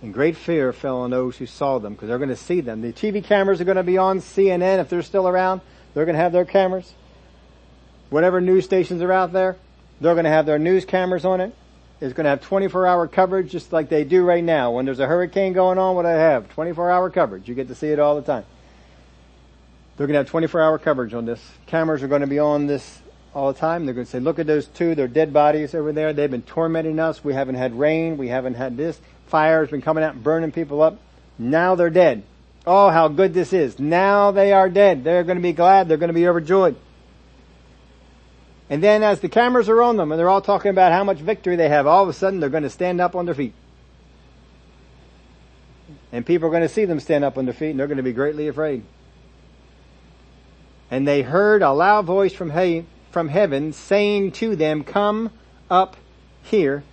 And 0.03 0.13
great 0.13 0.37
fear 0.37 0.73
fell 0.73 1.03
on 1.03 1.11
those 1.11 1.37
who 1.37 1.47
saw 1.47 1.79
them 1.79 1.95
because 1.95 2.09
they're 2.09 2.19
going 2.19 2.31
to 2.31 2.37
see 2.37 2.63
them. 2.63 2.81
The 2.81 2.93
TV 2.93 3.23
cameras 3.23 3.61
are 3.61 3.65
going 3.65 3.77
to 3.77 3.85
be 3.85 3.97
on 3.97 4.19
CNN 4.19 4.81
if 4.81 4.89
they're 4.89 5.03
still 5.03 5.29
around. 5.29 5.61
They're 5.95 6.05
going 6.05 6.17
to 6.17 6.21
have 6.21 6.33
their 6.33 6.45
cameras. 6.45 6.93
Whatever 8.11 8.41
news 8.41 8.65
stations 8.65 9.01
are 9.01 9.13
out 9.13 9.33
there, 9.33 9.55
they're 10.01 10.15
going 10.15 10.25
to 10.25 10.31
have 10.31 10.47
their 10.47 10.59
news 10.59 10.85
cameras 10.85 11.25
on 11.25 11.41
it. 11.41 11.55
It's 12.01 12.13
going 12.13 12.25
to 12.25 12.31
have 12.31 12.41
24 12.41 12.89
hour 12.89 13.07
coverage 13.07 13.53
just 13.53 13.73
like 13.73 13.89
they 13.89 14.03
do 14.03 14.25
right 14.25 14.43
now. 14.43 14.73
When 14.73 14.85
there's 14.85 14.99
a 14.99 15.07
hurricane 15.07 15.53
going 15.53 15.79
on, 15.79 15.95
what 15.95 16.03
do 16.03 16.09
I 16.09 16.15
have? 16.15 16.49
24 16.49 16.91
hour 16.91 17.09
coverage. 17.09 17.49
You 17.49 17.55
get 17.55 17.69
to 17.69 17.77
see 17.77 17.91
it 17.91 18.01
all 18.01 18.17
the 18.17 18.23
time. 18.23 18.45
They're 19.97 20.07
going 20.07 20.15
to 20.15 20.19
have 20.19 20.29
24 20.29 20.61
hour 20.61 20.79
coverage 20.79 21.15
on 21.15 21.25
this. 21.25 21.41
Cameras 21.67 22.03
are 22.03 22.09
going 22.09 22.21
to 22.21 22.27
be 22.27 22.39
on 22.39 22.67
this 22.67 23.01
all 23.35 23.53
the 23.53 23.59
time. 23.59 23.87
They're 23.87 23.95
going 23.95 24.07
to 24.07 24.11
say, 24.11 24.21
look 24.21 24.39
at 24.39 24.47
those 24.47 24.67
two, 24.67 24.95
they're 24.95 25.09
dead 25.09 25.33
bodies 25.33 25.75
over 25.75 25.93
there. 25.93 26.13
They've 26.13 26.31
been 26.31 26.43
tormenting 26.43 26.99
us. 26.99 27.25
We 27.25 27.35
haven't 27.35 27.55
had 27.55 27.79
rain. 27.79 28.17
We 28.17 28.29
haven't 28.29 28.55
had 28.55 28.77
this. 28.77 29.01
Fire 29.27 29.61
has 29.61 29.71
been 29.71 29.83
coming 29.83 30.05
out 30.05 30.15
and 30.15 30.23
burning 30.23 30.53
people 30.53 30.83
up. 30.83 30.99
Now 31.39 31.75
they're 31.75 31.91
dead. 31.91 32.25
Oh, 32.67 32.91
how 32.91 33.09
good 33.09 33.33
this 33.33 33.53
is. 33.53 33.79
Now 33.79 34.33
they 34.33 34.53
are 34.53 34.69
dead. 34.69 35.05
They're 35.05 35.25
going 35.25 35.39
to 35.39 35.43
be 35.43 35.53
glad. 35.53 35.89
They're 35.89 35.97
going 35.97 36.09
to 36.09 36.15
be 36.15 36.29
overjoyed. 36.29 36.77
And 38.69 38.83
then 38.83 39.03
as 39.03 39.21
the 39.21 39.29
cameras 39.29 39.69
are 39.69 39.81
on 39.81 39.97
them 39.97 40.11
and 40.11 40.19
they're 40.19 40.29
all 40.29 40.43
talking 40.43 40.71
about 40.71 40.93
how 40.93 41.05
much 41.05 41.19
victory 41.19 41.57
they 41.57 41.69
have, 41.69 41.87
all 41.87 42.03
of 42.03 42.09
a 42.09 42.13
sudden 42.13 42.41
they're 42.41 42.51
going 42.51 42.65
to 42.65 42.71
stand 42.71 43.01
up 43.01 43.15
on 43.15 43.25
their 43.25 43.35
feet. 43.35 43.55
And 46.11 46.27
people 46.27 46.49
are 46.49 46.51
going 46.51 46.63
to 46.63 46.69
see 46.69 46.85
them 46.85 46.99
stand 46.99 47.25
up 47.25 47.39
on 47.39 47.45
their 47.45 47.55
feet 47.55 47.71
and 47.71 47.79
they're 47.79 47.87
going 47.87 47.99
to 47.99 48.03
be 48.03 48.13
greatly 48.13 48.49
afraid. 48.49 48.83
And 50.91 51.07
they 51.07 51.23
heard 51.23 51.63
a 51.63 51.73
loud 51.73 52.05
voice 52.07 52.33
from, 52.33 52.51
he- 52.51 52.87
from 53.11 53.29
heaven 53.29 53.73
saying 53.73 54.33
to 54.33 54.55
them, 54.57 54.85
come 54.85 55.31
up 55.71 55.97
here 56.43 56.85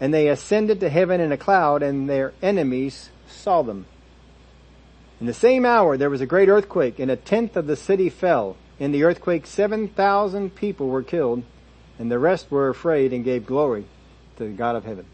and 0.00 0.12
they 0.12 0.28
ascended 0.28 0.80
to 0.80 0.88
heaven 0.88 1.20
in 1.20 1.32
a 1.32 1.36
cloud 1.36 1.82
and 1.82 2.08
their 2.08 2.32
enemies 2.42 3.10
saw 3.28 3.62
them. 3.62 3.86
In 5.20 5.26
the 5.26 5.34
same 5.34 5.64
hour 5.64 5.96
there 5.96 6.10
was 6.10 6.20
a 6.20 6.26
great 6.26 6.48
earthquake 6.48 6.98
and 6.98 7.10
a 7.10 7.16
tenth 7.16 7.56
of 7.56 7.66
the 7.66 7.76
city 7.76 8.08
fell. 8.08 8.56
In 8.80 8.90
the 8.90 9.04
earthquake 9.04 9.46
7,000 9.46 10.54
people 10.54 10.88
were 10.88 11.02
killed 11.02 11.44
and 11.98 12.10
the 12.10 12.18
rest 12.18 12.50
were 12.50 12.68
afraid 12.68 13.12
and 13.12 13.24
gave 13.24 13.46
glory 13.46 13.84
to 14.38 14.44
the 14.44 14.50
God 14.50 14.74
of 14.74 14.84
heaven. 14.84 15.04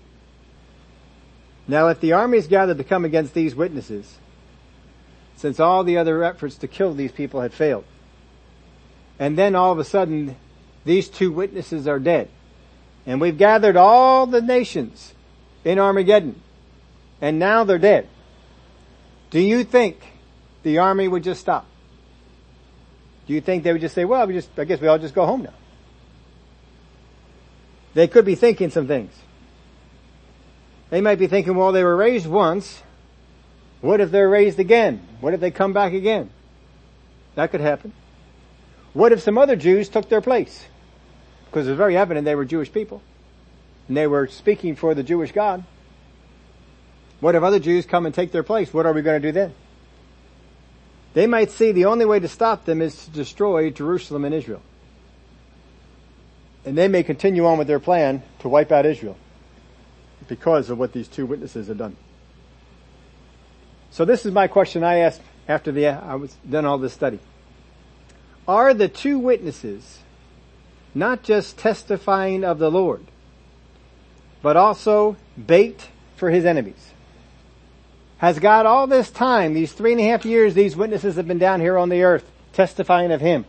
Now 1.67 1.89
if 1.89 2.01
the 2.01 2.13
armies 2.13 2.47
gathered 2.47 2.79
to 2.79 2.85
come 2.85 3.05
against 3.05 3.35
these 3.35 3.55
witnesses, 3.55 4.17
since 5.37 5.61
all 5.61 5.85
the 5.85 5.99
other 5.99 6.25
efforts 6.25 6.57
to 6.57 6.69
kill 6.69 6.95
these 6.95 7.13
people 7.13 7.43
had 7.43 7.53
failed, 7.53 7.85
and 9.19 9.37
then 9.37 9.55
all 9.55 9.73
of 9.73 9.79
a 9.79 9.85
sudden 9.85 10.37
these 10.85 11.09
two 11.09 11.33
witnesses 11.33 11.87
are 11.87 11.99
dead, 11.99 12.29
and 13.07 13.21
we've 13.21 13.39
gathered 13.39 13.77
all 13.77 14.27
the 14.27 14.41
nations 14.41 15.15
in 15.65 15.79
Armageddon. 15.79 16.41
And 17.21 17.39
now 17.39 17.65
they're 17.65 17.79
dead. 17.79 18.09
Do 19.31 19.41
you 19.41 19.65
think 19.65 20.01
the 20.63 20.79
army 20.79 21.09
would 21.09 21.25
just 21.25 21.41
stop? 21.41 21.67
Do 23.27 23.35
you 23.35 23.41
think 23.41 23.65
they 23.65 23.73
would 23.73 23.81
just 23.81 23.95
say, 23.95 24.05
well, 24.05 24.27
we 24.27 24.35
just, 24.35 24.51
I 24.57 24.65
guess 24.65 24.81
we 24.81 24.89
all 24.89 24.99
just 24.99 25.15
go 25.15 25.27
home 25.27 25.43
now? 25.43 25.55
They 27.95 28.07
could 28.07 28.25
be 28.25 28.37
thinking 28.37 28.71
some 28.71 28.87
things. 28.87 29.13
They 30.91 31.01
might 31.01 31.19
be 31.19 31.27
thinking, 31.27 31.57
well, 31.57 31.73
they 31.73 31.83
were 31.83 31.97
raised 31.97 32.27
once. 32.27 32.83
What 33.81 34.01
if 34.01 34.11
they're 34.11 34.29
raised 34.29 34.59
again? 34.59 35.07
What 35.21 35.35
if 35.35 35.41
they 35.41 35.51
come 35.51 35.73
back 35.73 35.93
again? 35.93 36.31
That 37.35 37.51
could 37.51 37.61
happen. 37.61 37.93
What 38.93 39.13
if 39.13 39.21
some 39.21 39.39
other 39.39 39.57
Jews 39.57 39.89
took 39.89 40.09
their 40.09 40.21
place? 40.21 40.65
Because 41.47 41.69
it's 41.69 41.77
very 41.77 41.97
evident 41.97 42.25
they 42.25 42.35
were 42.35 42.45
Jewish 42.45 42.73
people. 42.73 43.03
And 43.87 43.97
they 43.97 44.07
were 44.07 44.27
speaking 44.29 44.77
for 44.77 44.95
the 44.95 45.03
Jewish 45.03 45.33
God. 45.33 45.65
What 47.21 47.35
if 47.35 47.43
other 47.43 47.59
Jews 47.59 47.87
come 47.87 48.07
and 48.07 48.15
take 48.15 48.33
their 48.33 48.43
place? 48.43 48.73
What 48.73 48.87
are 48.87 48.93
we 48.93 49.03
going 49.03 49.21
to 49.21 49.29
do 49.29 49.33
then? 49.33 49.55
They 51.15 51.27
might 51.27 51.51
see 51.51 51.73
the 51.73 51.87
only 51.87 52.05
way 52.05 52.21
to 52.21 52.29
stop 52.29 52.65
them 52.65 52.81
is 52.81 53.07
to 53.07 53.11
destroy 53.11 53.71
Jerusalem 53.71 54.25
and 54.25 54.35
Israel. 54.35 54.63
And 56.65 56.77
they 56.77 56.87
may 56.87 57.03
continue 57.03 57.47
on 57.47 57.59
with 57.59 57.67
their 57.67 57.81
plan 57.81 58.23
to 58.41 58.49
wipe 58.49 58.71
out 58.71 58.85
Israel 58.87 59.17
because 60.29 60.71
of 60.71 60.79
what 60.79 60.93
these 60.93 61.09
two 61.09 61.27
witnesses 61.27 61.69
have 61.69 61.79
done. 61.79 61.97
So 63.91 64.05
this 64.05 64.27
is 64.27 64.33
my 64.33 64.49
question 64.49 64.85
I 64.85 64.99
asked 64.99 65.23
after 65.49 65.73
the, 65.73 65.89
I 65.89 66.17
was 66.17 66.37
done 66.49 66.67
all 66.67 66.79
this 66.79 66.93
study. 66.93 67.19
Are 68.49 68.73
the 68.73 68.89
two 68.89 69.19
witnesses 69.19 69.99
not 70.95 71.23
just 71.23 71.59
testifying 71.59 72.45
of 72.45 72.59
the 72.59 72.71
Lord, 72.71 73.05
but 74.43 74.57
also 74.57 75.17
bait 75.47 75.89
for 76.17 76.31
his 76.31 76.45
enemies. 76.45 76.93
Has 78.19 78.39
God 78.41 78.67
all 78.67 78.87
this 78.87 79.11
time, 79.11 79.55
these 79.55 79.73
three 79.73 79.93
and 79.93 80.01
a 80.01 80.05
half 80.05 80.25
years, 80.25 80.55
these 80.55 80.75
witnesses 80.75 81.17
have 81.17 81.29
been 81.29 81.39
down 81.39 81.61
here 81.61 81.79
on 81.79 81.89
the 81.89 82.03
earth 82.03 82.29
testifying 82.53 83.13
of 83.13 83.21
him? 83.21 83.45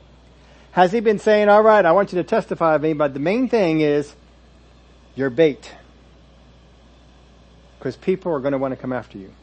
Has 0.72 0.92
he 0.92 1.00
been 1.00 1.18
saying, 1.18 1.50
all 1.50 1.64
right, 1.64 1.84
I 1.84 1.92
want 1.92 2.14
you 2.14 2.22
to 2.22 2.24
testify 2.24 2.76
of 2.76 2.84
me, 2.84 2.94
but 2.94 3.14
the 3.14 3.20
main 3.20 3.50
thing 3.50 3.82
is 3.82 4.14
you're 5.16 5.32
bait. 5.32 5.74
Because 7.80 7.96
people 7.96 8.32
are 8.32 8.40
going 8.40 8.52
to 8.52 8.60
want 8.60 8.74
to 8.74 8.76
come 8.76 8.94
after 8.94 9.18
you. 9.18 9.34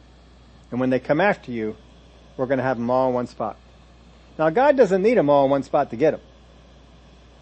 And 0.71 0.79
when 0.79 0.89
they 0.89 0.99
come 0.99 1.19
after 1.19 1.51
you, 1.51 1.75
we're 2.37 2.45
going 2.45 2.59
to 2.59 2.63
have 2.63 2.77
them 2.77 2.89
all 2.89 3.09
in 3.09 3.15
one 3.15 3.27
spot. 3.27 3.57
Now 4.37 4.49
God 4.49 4.77
doesn't 4.77 5.01
need 5.01 5.17
them 5.17 5.29
all 5.29 5.45
in 5.45 5.51
one 5.51 5.63
spot 5.63 5.89
to 5.91 5.95
get 5.95 6.11
them. 6.11 6.21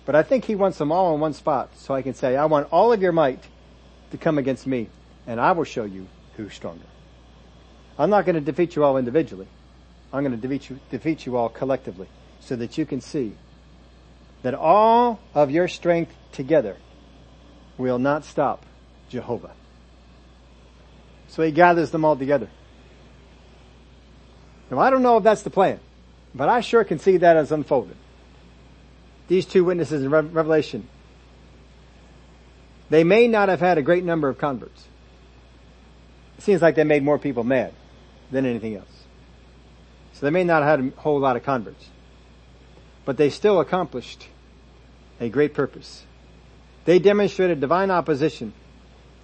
But 0.05 0.15
I 0.15 0.23
think 0.23 0.45
he 0.45 0.55
wants 0.55 0.77
them 0.77 0.91
all 0.91 1.13
in 1.15 1.19
one 1.19 1.33
spot 1.33 1.71
so 1.75 1.93
I 1.93 2.01
can 2.01 2.13
say, 2.13 2.35
I 2.35 2.45
want 2.45 2.67
all 2.71 2.93
of 2.93 3.01
your 3.01 3.11
might 3.11 3.43
to 4.11 4.17
come 4.17 4.37
against 4.37 4.67
me 4.67 4.89
and 5.25 5.39
I 5.39 5.51
will 5.51 5.63
show 5.63 5.83
you 5.83 6.07
who's 6.37 6.53
stronger. 6.53 6.85
I'm 7.97 8.09
not 8.09 8.25
going 8.25 8.35
to 8.35 8.41
defeat 8.41 8.75
you 8.75 8.83
all 8.83 8.97
individually. 8.97 9.47
I'm 10.13 10.23
going 10.23 10.39
to 10.39 10.47
defeat 10.47 10.69
you, 10.69 10.79
defeat 10.91 11.25
you 11.25 11.37
all 11.37 11.49
collectively 11.49 12.07
so 12.39 12.55
that 12.55 12.77
you 12.77 12.85
can 12.85 13.01
see 13.01 13.35
that 14.43 14.53
all 14.53 15.19
of 15.33 15.49
your 15.49 15.67
strength 15.67 16.13
together 16.31 16.77
will 17.77 17.97
not 17.97 18.23
stop 18.23 18.65
Jehovah. 19.09 19.51
So 21.27 21.41
he 21.41 21.51
gathers 21.51 21.91
them 21.91 22.05
all 22.05 22.15
together. 22.15 22.47
Now 24.69 24.79
I 24.79 24.89
don't 24.89 25.01
know 25.01 25.17
if 25.17 25.23
that's 25.23 25.41
the 25.41 25.49
plan, 25.49 25.79
but 26.36 26.49
I 26.49 26.61
sure 26.61 26.83
can 26.83 26.99
see 26.99 27.17
that 27.17 27.38
as 27.38 27.51
unfolded 27.51 27.95
these 29.27 29.45
two 29.45 29.63
witnesses 29.63 30.03
in 30.03 30.09
Revelation, 30.11 30.88
they 32.91 33.03
may 33.03 33.27
not 33.27 33.49
have 33.49 33.59
had 33.59 33.79
a 33.79 33.81
great 33.81 34.03
number 34.03 34.29
of 34.29 34.38
converts. 34.38 34.86
It 36.38 36.43
seems 36.43 36.61
like 36.61 36.75
they 36.75 36.83
made 36.83 37.01
more 37.01 37.17
people 37.17 37.43
mad 37.43 37.73
than 38.29 38.45
anything 38.45 38.75
else. 38.75 39.03
So 40.13 40.25
they 40.25 40.29
may 40.29 40.43
not 40.43 40.61
have 40.61 40.79
had 40.79 40.93
a 40.93 41.01
whole 41.01 41.19
lot 41.19 41.36
of 41.36 41.43
converts. 41.43 41.89
but 43.05 43.17
they 43.17 43.29
still 43.29 43.59
accomplished 43.59 44.27
a 45.21 45.29
great 45.29 45.53
purpose. 45.53 46.03
They 46.86 46.99
demonstrated 46.99 47.61
divine 47.61 47.91
opposition 47.91 48.53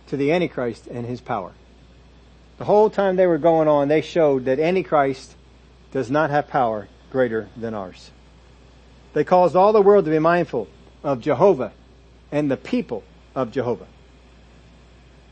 to 0.07 0.17
the 0.17 0.31
Antichrist 0.31 0.87
and 0.87 1.05
his 1.05 1.19
power. 1.19 1.51
The 2.59 2.65
whole 2.65 2.89
time 2.89 3.15
they 3.15 3.27
were 3.27 3.39
going 3.39 3.67
on, 3.67 3.87
they 3.87 4.01
showed 4.01 4.45
that 4.45 4.59
Antichrist 4.59 5.35
does 5.91 6.11
not 6.11 6.29
have 6.29 6.47
power 6.47 6.87
greater 7.11 7.49
than 7.55 7.73
ours. 7.73 8.11
They 9.13 9.23
caused 9.23 9.55
all 9.55 9.73
the 9.73 9.81
world 9.81 10.05
to 10.05 10.11
be 10.11 10.19
mindful 10.19 10.67
of 11.03 11.21
Jehovah 11.21 11.73
and 12.31 12.49
the 12.49 12.57
people 12.57 13.03
of 13.35 13.51
Jehovah. 13.51 13.87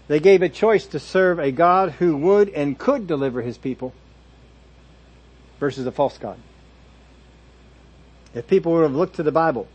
They 0.08 0.20
gave 0.20 0.42
a 0.42 0.50
choice 0.50 0.86
to 0.88 1.00
serve 1.00 1.40
a 1.40 1.52
God 1.52 1.92
who 1.92 2.18
would 2.18 2.50
and 2.50 2.78
could 2.78 3.08
deliver 3.08 3.42
his 3.42 3.58
people 3.58 3.94
versus 5.60 5.86
a 5.86 5.92
false 5.92 6.18
God. 6.18 6.38
If 8.34 8.48
people 8.48 8.74
would 8.74 8.84
have 8.84 8.96
looked 8.96 9.16
to 9.16 9.24
the 9.24 9.32
Bible, 9.32 9.68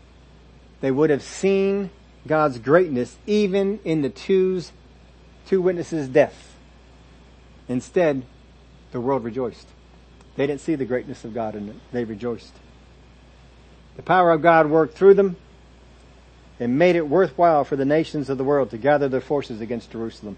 they 0.81 0.91
would 0.91 1.09
have 1.09 1.23
seen 1.23 1.89
God's 2.27 2.59
greatness 2.59 3.17
even 3.25 3.79
in 3.83 4.01
the 4.01 4.09
two's, 4.09 4.71
two 5.47 5.61
witnesses' 5.61 6.07
death. 6.07 6.55
Instead, 7.67 8.23
the 8.91 9.01
world 9.01 9.23
rejoiced. 9.23 9.67
They 10.35 10.47
didn't 10.47 10.61
see 10.61 10.75
the 10.75 10.85
greatness 10.85 11.23
of 11.23 11.33
God 11.33 11.55
and 11.55 11.79
they 11.91 12.03
rejoiced. 12.03 12.53
The 13.95 14.03
power 14.03 14.31
of 14.31 14.41
God 14.41 14.69
worked 14.69 14.97
through 14.97 15.13
them 15.13 15.37
and 16.59 16.77
made 16.77 16.95
it 16.95 17.07
worthwhile 17.07 17.63
for 17.63 17.75
the 17.75 17.85
nations 17.85 18.29
of 18.29 18.37
the 18.37 18.43
world 18.43 18.71
to 18.71 18.77
gather 18.77 19.07
their 19.07 19.21
forces 19.21 19.61
against 19.61 19.91
Jerusalem. 19.91 20.37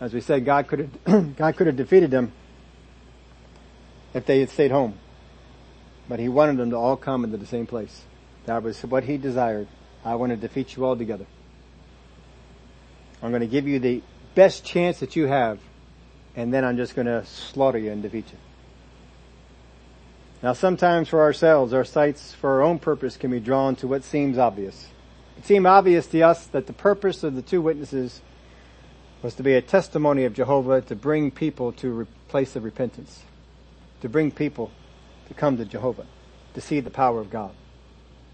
As 0.00 0.12
we 0.12 0.20
said, 0.20 0.44
God 0.44 0.68
could 0.68 0.90
have, 1.06 1.36
God 1.36 1.56
could 1.56 1.66
have 1.66 1.76
defeated 1.76 2.10
them 2.10 2.32
if 4.12 4.26
they 4.26 4.40
had 4.40 4.50
stayed 4.50 4.70
home. 4.70 4.98
But 6.08 6.20
he 6.20 6.28
wanted 6.28 6.58
them 6.58 6.70
to 6.70 6.76
all 6.76 6.96
come 6.96 7.24
into 7.24 7.36
the 7.36 7.46
same 7.46 7.66
place. 7.66 8.02
That 8.44 8.62
was 8.62 8.80
what 8.82 9.04
he 9.04 9.16
desired. 9.16 9.68
I 10.04 10.14
want 10.14 10.30
to 10.30 10.36
defeat 10.36 10.76
you 10.76 10.84
all 10.84 10.96
together. 10.96 11.26
I'm 13.22 13.30
going 13.30 13.40
to 13.40 13.46
give 13.46 13.66
you 13.66 13.78
the 13.78 14.02
best 14.34 14.64
chance 14.64 15.00
that 15.00 15.16
you 15.16 15.26
have, 15.26 15.58
and 16.36 16.52
then 16.52 16.64
I'm 16.64 16.76
just 16.76 16.94
going 16.94 17.06
to 17.06 17.24
slaughter 17.24 17.78
you 17.78 17.90
and 17.90 18.02
defeat 18.02 18.26
you. 18.30 18.38
Now 20.42 20.52
sometimes 20.52 21.08
for 21.08 21.22
ourselves, 21.22 21.72
our 21.72 21.84
sights 21.84 22.34
for 22.34 22.50
our 22.50 22.62
own 22.62 22.78
purpose 22.78 23.16
can 23.16 23.30
be 23.30 23.40
drawn 23.40 23.74
to 23.76 23.88
what 23.88 24.04
seems 24.04 24.36
obvious. 24.36 24.88
It 25.38 25.46
seemed 25.46 25.66
obvious 25.66 26.06
to 26.08 26.20
us 26.22 26.46
that 26.48 26.66
the 26.66 26.72
purpose 26.72 27.24
of 27.24 27.34
the 27.34 27.42
two 27.42 27.62
witnesses 27.62 28.20
was 29.22 29.34
to 29.34 29.42
be 29.42 29.54
a 29.54 29.62
testimony 29.62 30.24
of 30.24 30.34
Jehovah 30.34 30.82
to 30.82 30.94
bring 30.94 31.30
people 31.30 31.72
to 31.72 32.02
a 32.02 32.06
place 32.30 32.54
of 32.54 32.64
repentance, 32.64 33.22
to 34.02 34.08
bring 34.08 34.30
people 34.30 34.70
to 35.28 35.34
come 35.34 35.56
to 35.56 35.64
Jehovah, 35.64 36.06
to 36.54 36.60
see 36.60 36.80
the 36.80 36.90
power 36.90 37.18
of 37.18 37.30
God. 37.30 37.52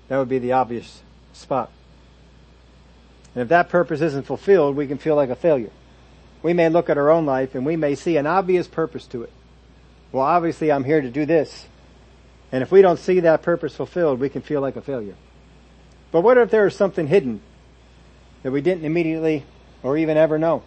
That 0.08 0.18
would 0.18 0.28
be 0.28 0.40
the 0.40 0.52
obvious 0.52 1.02
spot. 1.32 1.70
And 3.34 3.42
if 3.42 3.48
that 3.48 3.68
purpose 3.68 4.00
isn't 4.00 4.26
fulfilled, 4.26 4.76
we 4.76 4.86
can 4.86 4.98
feel 4.98 5.16
like 5.16 5.30
a 5.30 5.36
failure. 5.36 5.70
We 6.42 6.52
may 6.52 6.68
look 6.68 6.90
at 6.90 6.98
our 6.98 7.10
own 7.10 7.26
life 7.26 7.54
and 7.54 7.64
we 7.64 7.76
may 7.76 7.94
see 7.94 8.16
an 8.16 8.26
obvious 8.26 8.66
purpose 8.66 9.06
to 9.08 9.22
it. 9.22 9.32
Well, 10.10 10.24
obviously 10.24 10.70
I'm 10.70 10.84
here 10.84 11.00
to 11.00 11.10
do 11.10 11.24
this. 11.24 11.66
And 12.50 12.62
if 12.62 12.70
we 12.70 12.82
don't 12.82 12.98
see 12.98 13.20
that 13.20 13.42
purpose 13.42 13.74
fulfilled, 13.74 14.20
we 14.20 14.28
can 14.28 14.42
feel 14.42 14.60
like 14.60 14.76
a 14.76 14.82
failure. 14.82 15.14
But 16.10 16.20
what 16.20 16.36
if 16.36 16.50
there 16.50 16.66
is 16.66 16.76
something 16.76 17.06
hidden 17.06 17.40
that 18.42 18.50
we 18.50 18.60
didn't 18.60 18.84
immediately 18.84 19.44
or 19.82 19.96
even 19.96 20.16
ever 20.16 20.38
know? 20.38 20.62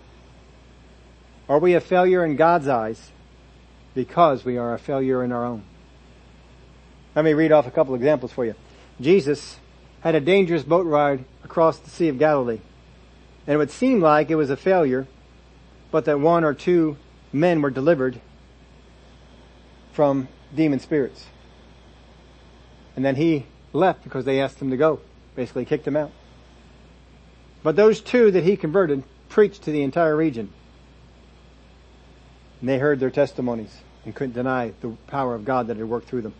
Are 1.47 1.59
we 1.59 1.76
a 1.76 1.82
failure 1.82 2.26
in 2.26 2.38
God's 2.38 2.67
eyes 2.67 3.11
because 3.93 4.43
we 4.43 4.57
are 4.57 4.73
a 4.73 4.80
failure 4.80 5.23
in 5.23 5.32
our 5.32 5.45
own? 5.45 5.63
Let 7.15 7.23
me 7.23 7.34
read 7.34 7.51
off 7.51 7.67
a 7.67 7.71
couple 7.71 7.93
examples 7.93 8.32
for 8.32 8.45
you. 8.45 8.55
Jesus 8.99 9.59
had 10.01 10.15
a 10.15 10.19
dangerous 10.19 10.63
boat 10.63 10.86
ride 10.86 11.23
across 11.43 11.78
the 11.78 11.89
Sea 11.89 12.09
of 12.09 12.17
Galilee. 12.17 12.59
And 13.45 13.53
it 13.53 13.57
would 13.57 13.71
seem 13.71 14.01
like 14.01 14.32
it 14.32 14.36
was 14.36 14.49
a 14.49 14.57
failure, 14.57 15.07
but 15.96 16.04
that 16.04 16.20
one 16.20 16.43
or 16.43 16.54
two 16.54 16.98
men 17.32 17.62
were 17.62 17.70
delivered 17.70 18.20
from 19.93 20.28
demon 20.54 20.78
spirits. 20.78 21.28
And 22.98 23.06
then 23.06 23.16
he 23.16 23.46
left 23.72 24.04
because 24.04 24.26
they 24.26 24.41
asked 24.41 24.62
him 24.62 24.72
to 24.72 24.76
go. 24.76 25.00
Basically 25.38 25.64
kicked 25.64 25.88
him 25.88 25.96
out. 25.96 26.12
But 27.64 27.78
those 27.78 28.02
two 28.02 28.30
that 28.32 28.43
he 28.43 28.58
converted 28.58 29.06
preached 29.30 29.62
to 29.62 29.72
the 29.72 29.84
entire 29.84 30.18
region. 30.18 30.52
And 32.60 32.68
they 32.68 32.78
heard 32.78 33.00
their 33.00 33.10
testimonies 33.10 33.78
and 34.04 34.14
couldn't 34.14 34.36
deny 34.36 34.74
the 34.82 34.98
power 35.08 35.34
of 35.34 35.46
God 35.46 35.68
that 35.68 35.78
had 35.78 35.88
worked 35.88 36.10
through 36.10 36.24
them. 36.24 36.34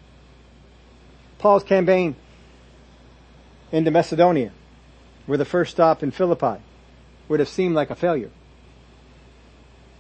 Paul's 1.38 1.64
campaign 1.64 2.18
into 3.72 3.90
Macedonia, 3.90 4.52
with 5.26 5.40
the 5.40 5.46
first 5.46 5.72
stop 5.72 6.04
in 6.04 6.12
Philippi 6.12 6.62
would 7.30 7.40
have 7.40 7.48
seemed 7.48 7.74
like 7.74 7.90
a 7.90 7.96
failure. 7.96 8.32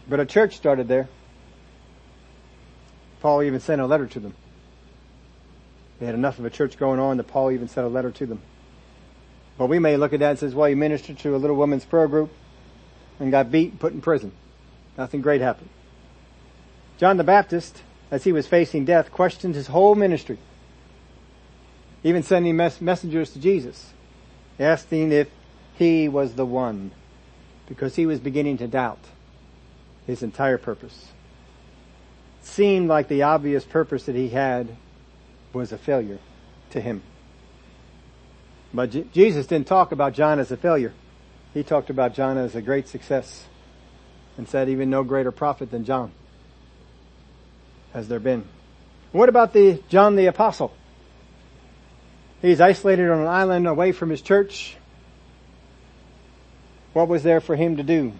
But 0.07 0.19
a 0.19 0.25
church 0.25 0.55
started 0.55 0.87
there. 0.87 1.07
Paul 3.21 3.43
even 3.43 3.59
sent 3.59 3.81
a 3.81 3.85
letter 3.85 4.05
to 4.05 4.19
them. 4.19 4.35
They 5.99 6.05
had 6.05 6.15
enough 6.15 6.37
of 6.37 6.45
a 6.45 6.49
church 6.49 6.77
going 6.77 6.99
on 6.99 7.17
that 7.17 7.27
Paul 7.27 7.51
even 7.51 7.67
sent 7.67 7.87
a 7.87 7.89
letter 7.89 8.11
to 8.11 8.25
them. 8.25 8.41
But 9.57 9.67
we 9.67 9.79
may 9.79 9.97
look 9.97 10.13
at 10.13 10.19
that 10.19 10.31
and 10.31 10.39
says, 10.39 10.53
well, 10.53 10.69
he 10.69 10.75
ministered 10.75 11.17
to 11.19 11.35
a 11.35 11.37
little 11.37 11.55
women's 11.55 11.85
prayer 11.85 12.07
group 12.07 12.31
and 13.19 13.31
got 13.31 13.49
beat 13.51 13.71
and 13.71 13.79
put 13.79 13.93
in 13.93 14.01
prison. 14.01 14.31
Nothing 14.97 15.21
great 15.21 15.41
happened. 15.41 15.69
John 16.97 17.17
the 17.17 17.23
Baptist, 17.23 17.81
as 18.11 18.25
he 18.25 18.31
was 18.31 18.47
facing 18.47 18.85
death, 18.85 19.11
questioned 19.11 19.55
his 19.55 19.67
whole 19.67 19.95
ministry. 19.95 20.37
Even 22.03 22.21
sending 22.21 22.55
mes- 22.55 22.81
messengers 22.81 23.31
to 23.31 23.39
Jesus, 23.39 23.93
asking 24.59 25.11
if 25.11 25.29
he 25.75 26.07
was 26.07 26.35
the 26.35 26.45
one, 26.45 26.91
because 27.67 27.95
he 27.95 28.05
was 28.05 28.19
beginning 28.19 28.57
to 28.57 28.67
doubt 28.67 28.99
his 30.07 30.23
entire 30.23 30.57
purpose. 30.57 31.11
It 32.41 32.47
seemed 32.47 32.87
like 32.87 33.07
the 33.07 33.23
obvious 33.23 33.63
purpose 33.63 34.05
that 34.05 34.15
he 34.15 34.29
had 34.29 34.75
was 35.53 35.71
a 35.71 35.77
failure 35.77 36.19
to 36.71 36.81
him. 36.81 37.01
But 38.73 38.91
J- 38.91 39.05
Jesus 39.13 39.47
didn't 39.47 39.67
talk 39.67 39.91
about 39.91 40.13
John 40.13 40.39
as 40.39 40.51
a 40.51 40.57
failure. 40.57 40.93
He 41.53 41.63
talked 41.63 41.89
about 41.89 42.13
John 42.13 42.37
as 42.37 42.55
a 42.55 42.61
great 42.61 42.87
success 42.87 43.45
and 44.37 44.47
said 44.47 44.69
even 44.69 44.89
no 44.89 45.03
greater 45.03 45.31
prophet 45.31 45.71
than 45.71 45.85
John 45.85 46.11
has 47.93 48.09
there 48.09 48.19
been. 48.19 48.43
What 49.13 49.29
about 49.29 49.53
the 49.53 49.81
John 49.87 50.17
the 50.17 50.25
apostle? 50.25 50.73
He's 52.41 52.59
isolated 52.59 53.09
on 53.09 53.21
an 53.21 53.27
island 53.27 53.65
away 53.65 53.93
from 53.93 54.09
his 54.09 54.21
church. 54.21 54.75
What 56.91 57.07
was 57.07 57.23
there 57.23 57.39
for 57.39 57.55
him 57.55 57.77
to 57.77 57.83
do? 57.83 58.11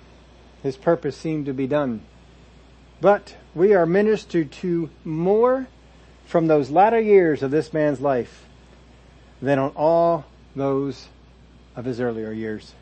His 0.66 0.78
purpose 0.78 1.16
seemed 1.16 1.46
to 1.46 1.54
be 1.54 1.68
done. 1.68 2.02
But 3.00 3.36
we 3.54 3.76
are 3.76 3.86
ministered 3.86 4.52
to 4.54 4.90
more 5.04 5.68
from 6.26 6.48
those 6.48 6.72
latter 6.72 7.00
years 7.00 7.44
of 7.44 7.52
this 7.52 7.72
man's 7.72 8.02
life 8.02 8.46
than 9.44 9.60
on 9.60 9.74
all 9.76 10.26
those 10.56 11.08
of 11.76 11.86
his 11.86 12.00
earlier 12.02 12.32
years. 12.32 12.74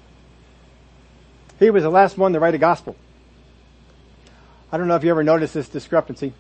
He 1.59 1.69
was 1.71 1.84
the 1.84 1.89
last 1.89 2.17
one 2.17 2.31
to 2.31 2.39
write 2.39 2.55
a 2.55 2.57
gospel. 2.57 2.95
I 4.71 4.77
don't 4.77 4.88
know 4.88 4.95
if 4.95 5.03
you 5.03 5.09
ever 5.09 5.21
noticed 5.21 5.53
this 5.53 5.67
discrepancy, 5.67 6.31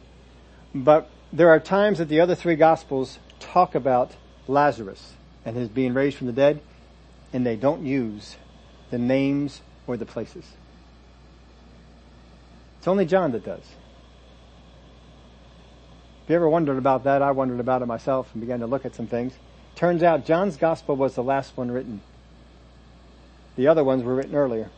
but 0.73 1.09
there 1.33 1.49
are 1.49 1.59
times 1.59 1.97
that 1.97 2.07
the 2.07 2.21
other 2.21 2.35
three 2.35 2.55
gospels 2.55 3.19
talk 3.41 3.75
about 3.75 4.13
Lazarus 4.47 5.15
and 5.43 5.57
his 5.57 5.67
being 5.67 5.93
raised 5.93 6.15
from 6.15 6.27
the 6.27 6.31
dead, 6.31 6.61
and 7.33 7.45
they 7.45 7.57
don't 7.57 7.85
use 7.85 8.37
the 8.91 8.97
names 8.97 9.59
or 9.87 9.97
the 9.97 10.05
places. 10.05 10.45
It's 12.83 12.87
only 12.89 13.05
John 13.05 13.31
that 13.31 13.45
does. 13.45 13.63
If 16.21 16.29
you 16.29 16.35
ever 16.35 16.49
wondered 16.49 16.77
about 16.77 17.05
that, 17.05 17.21
I 17.21 17.31
wondered 17.31 17.61
about 17.61 17.81
it 17.81 17.85
myself 17.85 18.27
and 18.33 18.41
began 18.41 18.59
to 18.59 18.67
look 18.67 18.83
at 18.83 18.93
some 18.93 19.07
things. 19.07 19.35
Turns 19.73 20.03
out 20.03 20.25
John's 20.25 20.57
gospel 20.57 20.97
was 20.97 21.15
the 21.15 21.23
last 21.23 21.55
one 21.55 21.71
written. 21.71 22.01
The 23.55 23.67
other 23.67 23.85
ones 23.85 24.03
were 24.03 24.13
written 24.13 24.35
earlier. 24.35 24.69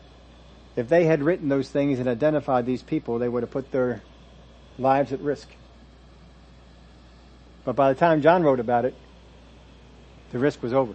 If 0.75 0.87
they 0.87 1.05
had 1.05 1.23
written 1.23 1.49
those 1.49 1.69
things 1.69 1.97
and 1.97 2.07
identified 2.07 2.67
these 2.67 2.83
people, 2.83 3.17
they 3.17 3.27
would 3.27 3.41
have 3.41 3.49
put 3.49 3.71
their 3.71 4.03
lives 4.77 5.11
at 5.11 5.19
risk. 5.19 5.49
But 7.63 7.75
by 7.75 7.91
the 7.91 7.99
time 7.99 8.21
John 8.21 8.43
wrote 8.43 8.59
about 8.59 8.85
it, 8.85 8.93
the 10.31 10.37
risk 10.37 10.61
was 10.61 10.73
over. 10.73 10.93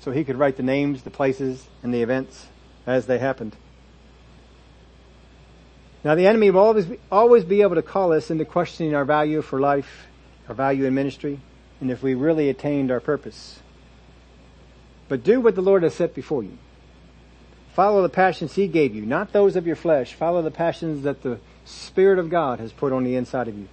So 0.00 0.10
he 0.10 0.24
could 0.24 0.36
write 0.36 0.56
the 0.56 0.64
names, 0.64 1.04
the 1.04 1.10
places, 1.10 1.68
and 1.80 1.94
the 1.94 2.02
events 2.02 2.48
as 2.88 3.06
they 3.06 3.20
happened. 3.20 3.54
Now 6.04 6.14
the 6.14 6.26
enemy 6.26 6.50
will 6.50 6.60
always 6.60 6.86
be, 6.86 6.98
always 7.10 7.44
be 7.44 7.62
able 7.62 7.76
to 7.76 7.82
call 7.82 8.12
us 8.12 8.30
into 8.30 8.44
questioning 8.44 8.94
our 8.94 9.04
value 9.04 9.42
for 9.42 9.60
life, 9.60 10.06
our 10.48 10.54
value 10.54 10.84
in 10.84 10.94
ministry, 10.94 11.40
and 11.80 11.90
if 11.90 12.02
we 12.02 12.14
really 12.14 12.48
attained 12.48 12.90
our 12.90 13.00
purpose. 13.00 13.60
But 15.08 15.22
do 15.22 15.40
what 15.40 15.54
the 15.54 15.62
Lord 15.62 15.82
has 15.82 15.94
set 15.94 16.14
before 16.14 16.42
you. 16.42 16.58
Follow 17.74 18.02
the 18.02 18.08
passions 18.08 18.54
He 18.54 18.66
gave 18.66 18.94
you, 18.94 19.06
not 19.06 19.32
those 19.32 19.56
of 19.56 19.66
your 19.66 19.76
flesh. 19.76 20.14
Follow 20.14 20.42
the 20.42 20.50
passions 20.50 21.04
that 21.04 21.22
the 21.22 21.38
Spirit 21.64 22.18
of 22.18 22.28
God 22.30 22.58
has 22.60 22.72
put 22.72 22.92
on 22.92 23.04
the 23.04 23.14
inside 23.16 23.48
of 23.48 23.56
you. 23.56 23.68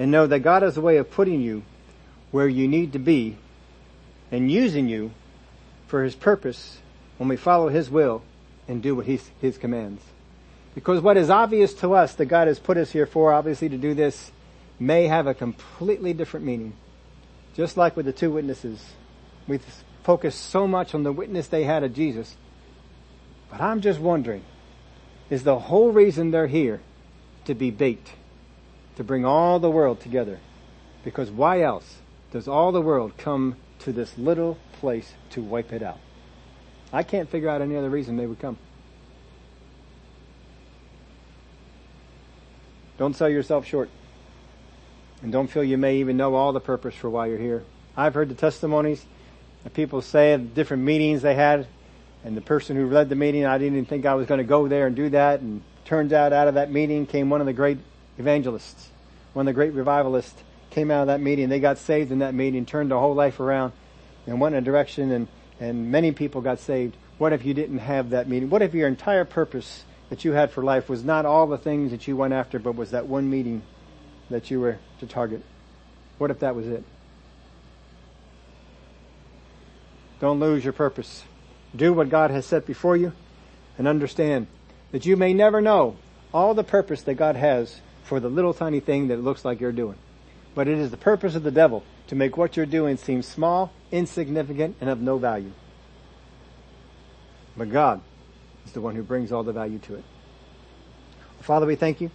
and 0.00 0.10
know 0.10 0.26
that 0.26 0.40
God 0.40 0.62
has 0.62 0.78
a 0.78 0.80
way 0.80 0.96
of 0.96 1.10
putting 1.10 1.42
you 1.42 1.62
where 2.30 2.48
you 2.48 2.66
need 2.66 2.92
to 2.94 2.98
be 2.98 3.36
and 4.32 4.50
using 4.50 4.88
you 4.88 5.10
for 5.86 6.04
His 6.04 6.14
purpose 6.14 6.78
when 7.18 7.28
we 7.28 7.36
follow 7.36 7.68
His 7.68 7.90
will 7.90 8.22
and 8.66 8.82
do 8.82 8.94
what 8.94 9.04
He, 9.04 9.20
His 9.42 9.58
commands. 9.58 10.02
Because 10.74 11.00
what 11.00 11.16
is 11.16 11.30
obvious 11.30 11.74
to 11.74 11.94
us 11.94 12.14
that 12.14 12.26
God 12.26 12.48
has 12.48 12.58
put 12.58 12.76
us 12.76 12.92
here 12.92 13.06
for, 13.06 13.32
obviously 13.32 13.68
to 13.68 13.76
do 13.76 13.94
this, 13.94 14.30
may 14.78 15.06
have 15.06 15.26
a 15.26 15.34
completely 15.34 16.12
different 16.12 16.46
meaning. 16.46 16.74
Just 17.54 17.76
like 17.76 17.96
with 17.96 18.06
the 18.06 18.12
two 18.12 18.30
witnesses. 18.30 18.80
We 19.48 19.60
focus 20.04 20.34
so 20.34 20.66
much 20.66 20.94
on 20.94 21.02
the 21.02 21.12
witness 21.12 21.48
they 21.48 21.64
had 21.64 21.82
of 21.82 21.94
Jesus. 21.94 22.36
But 23.50 23.60
I'm 23.60 23.80
just 23.80 23.98
wondering, 23.98 24.44
is 25.28 25.42
the 25.42 25.58
whole 25.58 25.90
reason 25.90 26.30
they're 26.30 26.46
here 26.46 26.80
to 27.46 27.54
be 27.54 27.70
bait, 27.70 28.12
to 28.96 29.04
bring 29.04 29.24
all 29.24 29.58
the 29.58 29.70
world 29.70 30.00
together? 30.00 30.38
Because 31.02 31.30
why 31.30 31.62
else 31.62 31.96
does 32.30 32.46
all 32.46 32.70
the 32.70 32.80
world 32.80 33.16
come 33.18 33.56
to 33.80 33.92
this 33.92 34.16
little 34.16 34.56
place 34.72 35.14
to 35.30 35.42
wipe 35.42 35.72
it 35.72 35.82
out? 35.82 35.98
I 36.92 37.02
can't 37.02 37.28
figure 37.28 37.48
out 37.48 37.60
any 37.60 37.76
other 37.76 37.90
reason 37.90 38.16
they 38.16 38.26
would 38.26 38.38
come. 38.38 38.58
Don't 43.00 43.16
sell 43.16 43.30
yourself 43.30 43.64
short. 43.64 43.88
And 45.22 45.32
don't 45.32 45.46
feel 45.46 45.64
you 45.64 45.78
may 45.78 45.96
even 45.96 46.18
know 46.18 46.34
all 46.34 46.52
the 46.52 46.60
purpose 46.60 46.94
for 46.94 47.08
why 47.08 47.28
you're 47.28 47.38
here. 47.38 47.64
I've 47.96 48.12
heard 48.12 48.28
the 48.28 48.34
testimonies 48.34 49.02
that 49.64 49.72
people 49.72 50.02
say 50.02 50.34
at 50.34 50.54
different 50.54 50.82
meetings 50.82 51.22
they 51.22 51.34
had, 51.34 51.66
and 52.24 52.36
the 52.36 52.42
person 52.42 52.76
who 52.76 52.90
led 52.90 53.08
the 53.08 53.14
meeting, 53.14 53.46
I 53.46 53.56
didn't 53.56 53.72
even 53.72 53.86
think 53.86 54.04
I 54.04 54.12
was 54.16 54.26
going 54.26 54.36
to 54.36 54.44
go 54.44 54.68
there 54.68 54.86
and 54.86 54.94
do 54.94 55.08
that, 55.08 55.40
and 55.40 55.62
turns 55.86 56.12
out 56.12 56.34
out 56.34 56.46
of 56.46 56.54
that 56.54 56.70
meeting 56.70 57.06
came 57.06 57.30
one 57.30 57.40
of 57.40 57.46
the 57.46 57.54
great 57.54 57.78
evangelists, 58.18 58.90
one 59.32 59.48
of 59.48 59.54
the 59.54 59.54
great 59.54 59.72
revivalists 59.72 60.38
came 60.68 60.90
out 60.90 61.00
of 61.00 61.06
that 61.06 61.22
meeting. 61.22 61.48
They 61.48 61.58
got 61.58 61.78
saved 61.78 62.12
in 62.12 62.18
that 62.18 62.34
meeting, 62.34 62.66
turned 62.66 62.90
their 62.90 62.98
whole 62.98 63.14
life 63.14 63.40
around, 63.40 63.72
and 64.26 64.42
went 64.42 64.54
in 64.54 64.62
a 64.62 64.64
direction, 64.64 65.10
and, 65.10 65.26
and 65.58 65.90
many 65.90 66.12
people 66.12 66.42
got 66.42 66.58
saved. 66.58 66.98
What 67.16 67.32
if 67.32 67.46
you 67.46 67.54
didn't 67.54 67.78
have 67.78 68.10
that 68.10 68.28
meeting? 68.28 68.50
What 68.50 68.60
if 68.60 68.74
your 68.74 68.88
entire 68.88 69.24
purpose 69.24 69.84
that 70.10 70.24
you 70.24 70.32
had 70.32 70.50
for 70.50 70.62
life 70.62 70.88
was 70.88 71.04
not 71.04 71.24
all 71.24 71.46
the 71.46 71.56
things 71.56 71.92
that 71.92 72.06
you 72.06 72.16
went 72.16 72.34
after, 72.34 72.58
but 72.58 72.74
was 72.74 72.90
that 72.90 73.06
one 73.06 73.30
meeting 73.30 73.62
that 74.28 74.50
you 74.50 74.60
were 74.60 74.78
to 74.98 75.06
target? 75.06 75.42
What 76.18 76.30
if 76.30 76.40
that 76.40 76.54
was 76.54 76.66
it? 76.66 76.84
Don't 80.20 80.40
lose 80.40 80.64
your 80.64 80.72
purpose. 80.72 81.22
Do 81.74 81.92
what 81.92 82.10
God 82.10 82.30
has 82.30 82.44
set 82.44 82.66
before 82.66 82.96
you 82.96 83.12
and 83.78 83.88
understand 83.88 84.48
that 84.90 85.06
you 85.06 85.16
may 85.16 85.32
never 85.32 85.60
know 85.60 85.96
all 86.34 86.54
the 86.54 86.64
purpose 86.64 87.02
that 87.02 87.14
God 87.14 87.36
has 87.36 87.80
for 88.02 88.20
the 88.20 88.28
little 88.28 88.52
tiny 88.52 88.80
thing 88.80 89.08
that 89.08 89.14
it 89.14 89.22
looks 89.22 89.44
like 89.44 89.60
you're 89.60 89.72
doing. 89.72 89.96
But 90.54 90.66
it 90.66 90.78
is 90.78 90.90
the 90.90 90.96
purpose 90.96 91.36
of 91.36 91.44
the 91.44 91.52
devil 91.52 91.84
to 92.08 92.16
make 92.16 92.36
what 92.36 92.56
you're 92.56 92.66
doing 92.66 92.96
seem 92.96 93.22
small, 93.22 93.72
insignificant, 93.92 94.76
and 94.80 94.90
of 94.90 95.00
no 95.00 95.16
value. 95.16 95.52
But 97.56 97.70
God 97.70 98.02
is 98.66 98.72
the 98.72 98.80
one 98.80 98.96
who 98.96 99.02
brings 99.02 99.32
all 99.32 99.42
the 99.42 99.52
value 99.52 99.78
to 99.78 99.94
it. 99.94 100.04
Father, 101.40 101.66
we 101.66 101.74
thank 101.74 102.00
you 102.00 102.10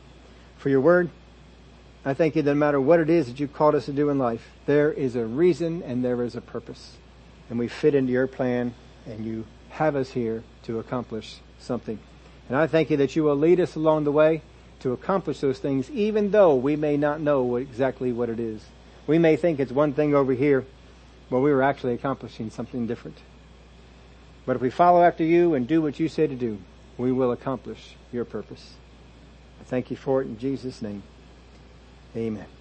for 0.58 0.70
your 0.70 0.82
word. 0.82 1.10
I 2.06 2.14
thank 2.14 2.36
you 2.36 2.44
that 2.44 2.52
no 2.52 2.56
matter 2.56 2.80
what 2.80 3.00
it 3.00 3.10
is 3.10 3.28
that 3.28 3.40
you've 3.40 3.54
called 3.54 3.74
us 3.74 3.86
to 3.86 3.92
do 3.92 4.10
in 4.10 4.20
life, 4.20 4.52
there 4.68 4.92
is 4.92 5.16
a 5.16 5.26
reason 5.26 5.82
and 5.84 6.06
there 6.06 6.22
is 6.24 6.36
a 6.36 6.42
purpose. 6.42 6.98
And 7.50 7.58
we 7.58 7.68
fit 7.68 7.96
into 7.96 8.12
your 8.12 8.28
plan 8.28 8.76
and 9.08 9.26
you 9.26 9.46
have 9.70 9.96
us 9.96 10.12
here 10.12 10.44
to 10.64 10.80
accomplish 10.80 11.38
something. 11.60 11.98
And 12.48 12.58
I 12.58 12.68
thank 12.68 12.92
you 12.92 12.98
that 12.98 13.16
you 13.16 13.24
will 13.24 13.36
lead 13.36 13.60
us 13.60 13.76
along 13.76 14.04
the 14.04 14.12
way 14.12 14.42
to 14.82 14.94
accomplish 14.94 15.40
those 15.40 15.58
things 15.58 15.90
even 15.90 16.30
though 16.30 16.54
we 16.56 16.76
may 16.76 16.96
not 16.96 17.20
know 17.20 17.42
what, 17.42 17.64
exactly 17.64 18.12
what 18.12 18.30
it 18.30 18.40
is. 18.40 18.64
We 19.08 19.18
may 19.18 19.36
think 19.36 19.60
it's 19.60 19.72
one 19.72 19.94
thing 19.94 20.14
over 20.14 20.34
here, 20.34 20.66
but 21.30 21.40
we 21.40 21.52
were 21.52 21.64
actually 21.64 21.94
accomplishing 21.94 22.52
something 22.52 22.86
different. 22.86 23.18
But 24.46 24.56
if 24.56 24.62
we 24.62 24.70
follow 24.70 25.04
after 25.04 25.24
you 25.24 25.54
and 25.54 25.68
do 25.68 25.82
what 25.82 26.00
you 26.00 26.08
say 26.08 26.28
to 26.28 26.36
do, 26.36 26.60
we 26.98 27.12
will 27.12 27.32
accomplish 27.32 27.96
your 28.12 28.26
purpose. 28.26 28.76
I 29.60 29.64
thank 29.64 29.90
you 29.90 29.98
for 29.98 30.22
it 30.22 30.26
in 30.26 30.38
Jesus' 30.38 30.82
name. 30.82 31.04
Amen. 32.16 32.55